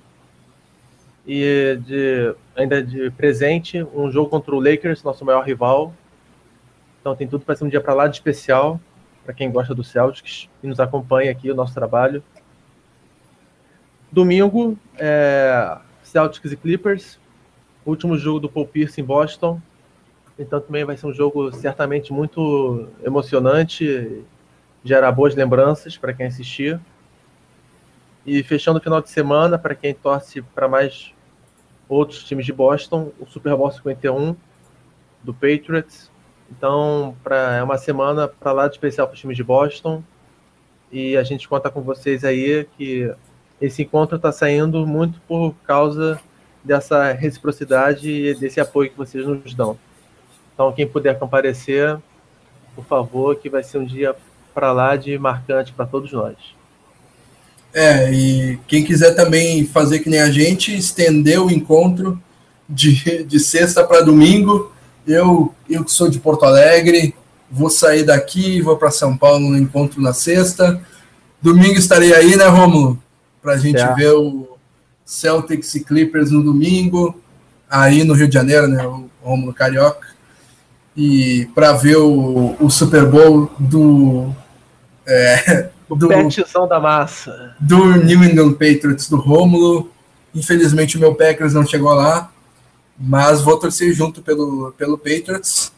E 1.27 1.79
de, 1.85 2.35
ainda 2.57 2.83
de 2.83 3.11
presente, 3.13 3.83
um 3.95 4.11
jogo 4.11 4.29
contra 4.29 4.55
o 4.55 4.61
Lakers, 4.61 5.03
nosso 5.03 5.25
maior 5.25 5.45
rival. 5.45 5.95
Então 7.01 7.15
tem 7.17 7.27
tudo 7.27 7.45
para 7.45 7.57
ser 7.57 7.65
um 7.65 7.69
dia 7.69 7.81
para 7.81 7.95
lá 7.95 8.07
de 8.07 8.17
especial, 8.17 8.81
para 9.25 9.35
quem 9.35 9.51
gosta 9.51 9.75
do 9.75 9.85
Celtics 9.85 10.49
e 10.63 10.67
nos 10.67 10.81
acompanha 10.81 11.31
aqui 11.31 11.51
o 11.51 11.55
nosso 11.55 11.75
trabalho. 11.75 12.23
Domingo, 14.11 14.77
é, 14.99 15.79
Celtics 16.03 16.53
e 16.53 16.57
Clippers, 16.57 17.19
último 17.87 18.19
jogo 18.19 18.41
do 18.41 18.49
Paul 18.49 18.67
Pierce 18.67 19.01
em 19.01 19.05
Boston. 19.05 19.61
Então 20.39 20.61
também 20.61 20.85
vai 20.85 20.97
ser 20.97 21.07
um 21.07 21.13
jogo 21.13 21.53
certamente 21.53 22.13
muito 22.13 22.89
emocionante 23.03 24.23
gerar 24.85 25.13
boas 25.13 25.35
lembranças 25.35 25.97
para 25.97 26.13
quem 26.13 26.27
assistir. 26.27 26.81
E 28.25 28.43
fechando 28.43 28.79
o 28.79 28.83
final 28.83 29.01
de 29.01 29.11
semana, 29.11 29.59
para 29.59 29.75
quem 29.75 29.95
torce 29.95 30.43
para 30.43 30.69
mais 30.69 31.13
outros 31.89 32.25
times 32.25 32.47
de 32.47 32.53
Boston, 32.53 33.11
o 33.19 33.27
Super 33.27 33.57
Bowl 33.57 33.71
51 33.71 34.37
do 35.23 35.35
Patriots. 35.35 36.11
Então, 36.51 37.17
pra, 37.23 37.57
é 37.57 37.63
uma 37.63 37.79
semana 37.79 38.29
para 38.29 38.53
lá 38.53 38.69
de 38.69 38.75
especial 38.75 39.07
para 39.07 39.15
os 39.15 39.21
times 39.21 39.37
de 39.37 39.45
Boston. 39.45 40.03
E 40.91 41.17
a 41.17 41.23
gente 41.23 41.49
conta 41.49 41.71
com 41.71 41.81
vocês 41.81 42.25
aí 42.25 42.67
que 42.77 43.13
esse 43.61 43.83
encontro 43.83 44.17
está 44.17 44.31
saindo 44.31 44.87
muito 44.87 45.21
por 45.27 45.55
causa 45.65 46.21
dessa 46.63 47.13
reciprocidade 47.13 48.11
e 48.11 48.35
desse 48.35 48.61
apoio 48.61 48.91
que 48.91 48.97
vocês 48.97 49.27
nos 49.27 49.55
dão. 49.55 49.79
Então, 50.53 50.73
quem 50.73 50.87
puder 50.87 51.19
comparecer, 51.19 51.99
por 52.75 52.85
favor, 52.85 53.37
que 53.37 53.49
vai 53.49 53.63
ser 53.63 53.79
um 53.79 53.85
dia 53.85 54.15
para 54.55 54.73
lá 54.73 54.97
de 54.97 55.19
marcante 55.19 55.73
para 55.73 55.87
todos 55.87 56.13
nós. 56.13 56.37
É, 57.75 58.13
e 58.13 58.59
quem 58.67 58.85
quiser 58.85 59.15
também 59.15 59.67
fazer 59.67 60.01
que 60.01 60.11
nem 60.11 60.21
a 60.21 60.31
gente, 60.31 60.77
estender 60.77 61.41
o 61.41 61.51
encontro 61.51 62.21
de, 62.69 63.25
de 63.25 63.41
sexta 63.41 63.85
para 63.85 64.03
domingo. 64.03 64.73
Eu, 65.07 65.55
eu 65.69 65.85
que 65.85 65.91
sou 65.91 66.09
de 66.09 66.19
Porto 66.19 66.45
Alegre, 66.45 67.15
vou 67.51 67.71
sair 67.71 68.05
daqui, 68.05 68.61
vou 68.61 68.77
para 68.77 68.91
São 68.91 69.17
Paulo 69.17 69.51
no 69.51 69.59
encontro 69.59 70.01
na 70.01 70.13
sexta. 70.13 70.81
Domingo 71.41 71.79
estarei 71.79 72.15
aí, 72.15 72.37
né, 72.37 72.47
Romulo? 72.47 73.03
Para 73.41 73.55
a 73.55 73.59
gente 73.59 73.81
é. 73.81 73.95
ver 73.95 74.13
o 74.13 74.57
Celtics 75.05 75.75
e 75.75 75.85
Clippers 75.85 76.31
no 76.31 76.43
domingo, 76.43 77.21
aí 77.69 78.05
no 78.05 78.15
Rio 78.15 78.29
de 78.29 78.35
Janeiro, 78.35 78.69
né, 78.69 78.87
o 78.87 79.11
Romulo 79.23 79.53
Carioca. 79.53 80.12
E 80.97 81.49
para 81.55 81.73
ver 81.73 81.97
o, 81.97 82.57
o 82.61 82.71
Super 82.71 83.07
Bowl 83.07 83.51
do 83.59 84.35
é, 85.07 85.69
do, 85.89 86.09
Petição 86.09 86.69
da 86.69 86.81
massa. 86.81 87.55
Do 87.61 87.97
New 87.97 88.23
England 88.25 88.53
Patriots, 88.53 89.09
do 89.09 89.17
Rômulo. 89.17 89.91
Infelizmente 90.35 90.97
o 90.97 91.01
meu 91.01 91.15
Packers 91.15 91.55
não 91.55 91.67
chegou 91.67 91.93
lá, 91.93 92.31
mas 92.99 93.43
vou 93.43 93.59
torcer 93.59 93.93
junto 93.93 94.23
pelo, 94.23 94.73
pelo 94.73 94.97
Patriots. 94.97 95.73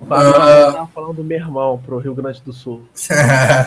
O 0.00 0.06
Fábio 0.06 0.30
uh, 0.30 0.72
tá 0.72 0.88
falando 0.94 1.16
do 1.16 1.24
meu 1.24 1.38
irmão 1.38 1.80
pro 1.84 1.98
Rio 1.98 2.14
Grande 2.14 2.40
do 2.40 2.52
Sul. 2.52 2.82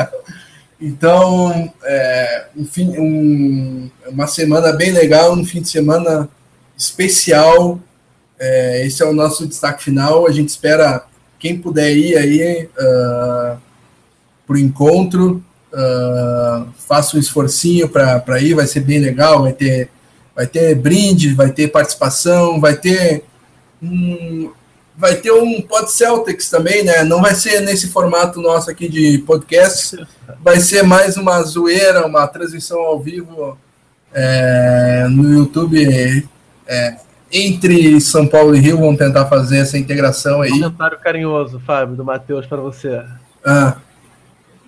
então, 0.82 1.72
é, 1.84 2.48
enfim, 2.56 2.98
um, 2.98 3.90
uma 4.08 4.28
semana 4.28 4.74
bem 4.74 4.92
legal, 4.92 5.32
um 5.34 5.46
fim 5.46 5.62
de 5.62 5.70
semana 5.70 6.28
especial. 6.76 7.80
É, 8.44 8.86
esse 8.86 9.02
é 9.02 9.06
o 9.06 9.14
nosso 9.14 9.48
destaque 9.48 9.84
final. 9.84 10.28
A 10.28 10.32
gente 10.32 10.50
espera 10.50 11.06
quem 11.40 11.58
puder 11.58 11.96
ir 11.96 12.18
aí. 12.18 12.70
Uh, 12.78 13.58
o 14.54 14.58
encontro. 14.58 15.44
Uh, 15.74 16.68
faça 16.88 17.18
um 17.18 17.20
esforcinho 17.20 17.90
para 17.90 18.40
ir, 18.40 18.54
vai 18.54 18.68
ser 18.68 18.82
bem 18.82 19.00
legal, 19.00 19.42
vai 19.42 19.54
ter, 19.54 19.90
vai 20.36 20.46
ter 20.46 20.76
brinde, 20.76 21.34
vai 21.34 21.52
ter 21.52 21.70
participação, 21.70 22.62
vai 22.62 22.76
ter 22.76 23.24
um, 23.82 24.52
vai 24.96 25.16
ter 25.16 25.32
um 25.32 25.64
Pod 25.64 25.92
Celtics 25.92 26.48
também, 26.48 26.84
né? 26.84 27.04
Não 27.04 27.24
vai 27.24 27.34
ser 27.34 27.62
nesse 27.62 27.88
formato 27.88 28.40
nosso 28.40 28.70
aqui 28.70 28.88
de 28.88 29.18
podcast, 29.26 29.98
vai 30.44 30.60
ser 30.60 30.84
mais 30.84 31.18
uma 31.18 31.42
zoeira, 31.42 32.06
uma 32.06 32.28
transmissão 32.28 32.80
ao 32.80 33.00
vivo 33.00 33.58
é, 34.14 35.08
no 35.10 35.34
YouTube 35.34 36.30
é, 36.68 36.98
entre 37.34 38.00
São 38.00 38.28
Paulo 38.28 38.56
e 38.56 38.60
Rio. 38.60 38.78
Vamos 38.78 38.98
tentar 38.98 39.26
fazer 39.26 39.58
essa 39.58 39.78
integração 39.78 40.42
aí. 40.42 40.52
Comentário 40.52 41.00
carinhoso, 41.00 41.60
Fábio, 41.60 41.96
do 41.96 42.06
Matheus 42.06 42.46
para 42.46 42.62
você. 42.62 43.04
Ah. 43.44 43.78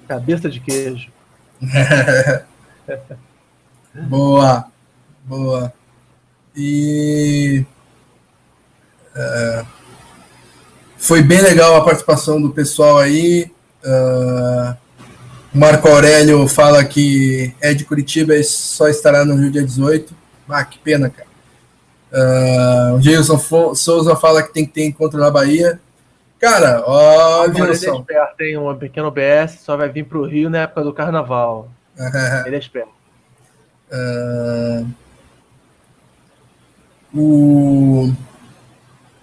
Cabeça 0.08 0.50
de 0.50 0.60
queijo. 0.60 1.10
boa, 4.10 4.66
boa. 5.24 5.72
E. 6.56 7.64
Uh, 9.16 9.66
foi 10.98 11.22
bem 11.22 11.42
legal 11.42 11.76
a 11.76 11.86
participação 11.86 12.42
do 12.42 12.50
pessoal 12.50 12.98
aí. 12.98 13.52
Uh, 13.84 14.76
Marco 15.54 15.88
Aurélio 15.88 16.48
fala 16.48 16.84
que 16.84 17.54
é 17.62 17.74
de 17.74 17.86
Curitiba 17.86 18.36
e 18.36 18.44
só 18.44 18.90
estará 18.90 19.24
no 19.24 19.36
Rio 19.36 19.52
dia 19.52 19.64
18. 19.64 20.14
Ah, 20.50 20.66
que 20.66 20.78
pena, 20.80 21.10
cara. 21.10 21.35
Uh, 22.16 22.96
o 22.96 23.02
Gilson 23.02 23.38
Souza 23.76 24.16
fala 24.16 24.42
que 24.42 24.54
tem 24.54 24.66
que 24.66 24.72
ter 24.72 24.86
encontro 24.86 25.20
na 25.20 25.30
Bahia. 25.30 25.82
Cara, 26.40 26.82
ó, 26.86 27.46
Ele 27.46 27.62
é 27.62 27.72
esperto, 27.72 28.38
tem 28.38 28.58
um 28.58 28.74
pequeno 28.76 29.12
BS, 29.12 29.60
só 29.64 29.76
vai 29.76 29.90
vir 29.90 30.06
para 30.06 30.18
o 30.18 30.26
Rio 30.26 30.50
na 30.50 30.60
época 30.60 30.84
do 30.84 30.94
carnaval. 30.94 31.70
ele 32.46 32.56
é 32.56 32.60
esperto. 32.60 32.92
Uh, 33.92 34.88
o, 37.14 38.14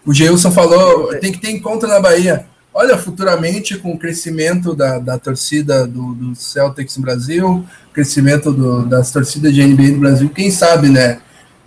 o 0.05 0.13
Geilson 0.13 0.51
falou, 0.51 1.19
tem 1.19 1.33
que 1.33 1.39
ter 1.39 1.51
encontro 1.51 1.89
na 1.89 2.01
Bahia. 2.01 2.47
Olha, 2.75 2.97
futuramente, 2.99 3.79
com 3.79 3.93
o 3.93 3.99
crescimento 3.99 4.75
da, 4.75 4.99
da 4.99 5.19
torcida 5.19 5.87
do, 5.87 6.15
do 6.15 6.35
Celtics 6.35 6.97
no 6.97 7.03
Brasil, 7.03 7.67
crescimento 7.93 8.51
do, 8.51 8.87
das 8.87 9.11
torcidas 9.11 9.55
de 9.55 9.65
NBA 9.65 9.93
no 9.93 10.01
Brasil, 10.01 10.29
quem 10.31 10.51
sabe, 10.51 10.89
né? 10.89 11.21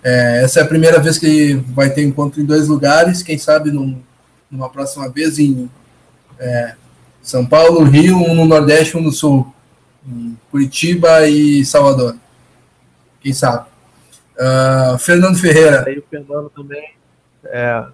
É, 0.08 0.44
essa 0.44 0.60
é 0.60 0.62
a 0.62 0.66
primeira 0.66 1.00
vez 1.00 1.18
que 1.18 1.54
vai 1.74 1.90
ter 1.90 2.04
encontro 2.04 2.40
em 2.40 2.44
dois 2.44 2.68
lugares, 2.68 3.24
quem 3.24 3.36
sabe 3.36 3.72
num, 3.72 4.00
numa 4.48 4.70
próxima 4.70 5.10
vez 5.10 5.36
em 5.36 5.68
é, 6.38 6.76
São 7.20 7.44
Paulo, 7.44 7.82
Rio, 7.82 8.16
um 8.16 8.32
no 8.32 8.44
Nordeste, 8.44 8.96
um 8.96 9.00
no 9.00 9.10
Sul, 9.10 9.52
Curitiba 10.48 11.26
e 11.26 11.64
Salvador. 11.64 12.16
Quem 13.20 13.32
sabe? 13.32 13.66
Uh, 14.36 14.96
Fernando 14.96 15.40
Ferreira. 15.40 15.82
Aí 15.84 15.98
o 15.98 16.04
Fernando 16.08 16.50
também. 16.50 16.92
É, 17.46 17.84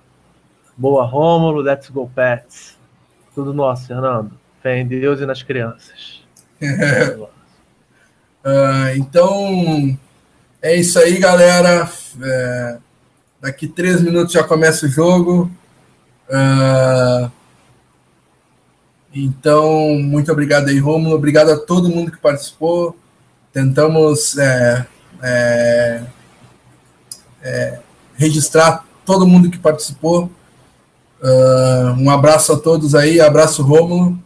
boa, 0.76 1.06
Rômulo, 1.06 1.62
let's 1.62 1.88
go, 1.88 2.10
Pets. 2.14 2.76
Tudo 3.34 3.54
nosso, 3.54 3.86
Fernando. 3.86 4.38
Fé 4.62 4.78
em 4.78 4.86
Deus 4.86 5.18
e 5.18 5.24
nas 5.24 5.42
crianças. 5.42 6.22
uh, 6.60 7.28
então, 8.98 9.98
é 10.60 10.76
isso 10.76 10.98
aí, 10.98 11.18
galera. 11.18 11.88
É, 12.20 12.78
daqui 13.40 13.66
três 13.66 14.00
minutos 14.00 14.32
já 14.32 14.42
começa 14.42 14.86
o 14.86 14.88
jogo. 14.88 15.50
Uh, 16.28 17.30
então, 19.14 19.98
muito 20.00 20.32
obrigado 20.32 20.68
aí, 20.68 20.78
Romulo. 20.78 21.14
Obrigado 21.14 21.50
a 21.50 21.58
todo 21.58 21.88
mundo 21.88 22.10
que 22.10 22.18
participou. 22.18 22.96
Tentamos 23.52 24.38
é, 24.38 24.86
é, 25.22 26.02
é, 27.42 27.78
registrar 28.16 28.84
todo 29.04 29.26
mundo 29.26 29.50
que 29.50 29.58
participou. 29.58 30.30
Uh, 31.22 31.92
um 31.98 32.10
abraço 32.10 32.52
a 32.52 32.58
todos 32.58 32.94
aí, 32.94 33.20
abraço 33.20 33.62
Rômulo. 33.62 34.18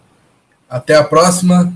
Até 0.70 0.94
a 0.94 1.04
próxima. 1.04 1.72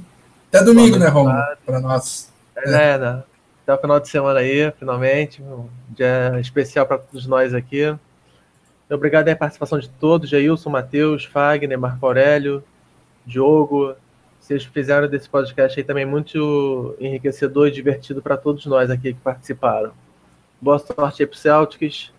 Até 0.48 0.64
domingo, 0.64 0.96
né, 0.96 1.08
Rômulo? 1.08 1.36
Para 1.66 1.80
nós. 1.80 2.28
É, 2.56 2.92
é. 2.92 2.98
Né? 2.98 3.22
Até 3.70 3.74
o 3.78 3.80
final 3.82 4.00
de 4.00 4.08
semana 4.08 4.40
aí, 4.40 4.72
finalmente. 4.72 5.40
Um 5.40 5.68
dia 5.90 6.40
especial 6.40 6.84
para 6.86 6.98
todos 6.98 7.24
nós 7.26 7.54
aqui. 7.54 7.96
Obrigado 8.90 9.28
à 9.28 9.36
participação 9.36 9.78
de 9.78 9.88
todos, 9.88 10.28
Jailson, 10.28 10.70
Matheus, 10.70 11.24
Fagner, 11.24 11.78
Marco 11.78 12.04
Aurélio, 12.04 12.64
Diogo. 13.24 13.94
Vocês 14.40 14.64
fizeram 14.64 15.06
desse 15.06 15.28
podcast 15.28 15.78
aí 15.78 15.84
também 15.84 16.04
muito 16.04 16.96
enriquecedor 16.98 17.68
e 17.68 17.70
divertido 17.70 18.20
para 18.20 18.36
todos 18.36 18.66
nós 18.66 18.90
aqui 18.90 19.14
que 19.14 19.20
participaram. 19.20 19.92
Boa 20.60 20.80
sorte 20.80 21.22
aí 21.22 21.26
pro 21.28 21.38
Celtics. 21.38 22.12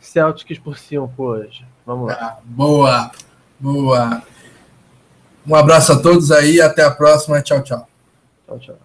Celtics 0.00 0.58
por 0.58 0.78
5 0.78 1.22
hoje. 1.22 1.66
Vamos 1.84 2.06
lá. 2.06 2.16
Ah, 2.18 2.38
boa, 2.42 3.10
boa. 3.60 4.22
Um 5.46 5.54
abraço 5.54 5.92
a 5.92 6.00
todos 6.00 6.32
aí, 6.32 6.62
até 6.62 6.82
a 6.82 6.90
próxima. 6.90 7.42
Tchau, 7.42 7.62
tchau. 7.62 7.86
Tchau, 8.46 8.58
tchau. 8.58 8.83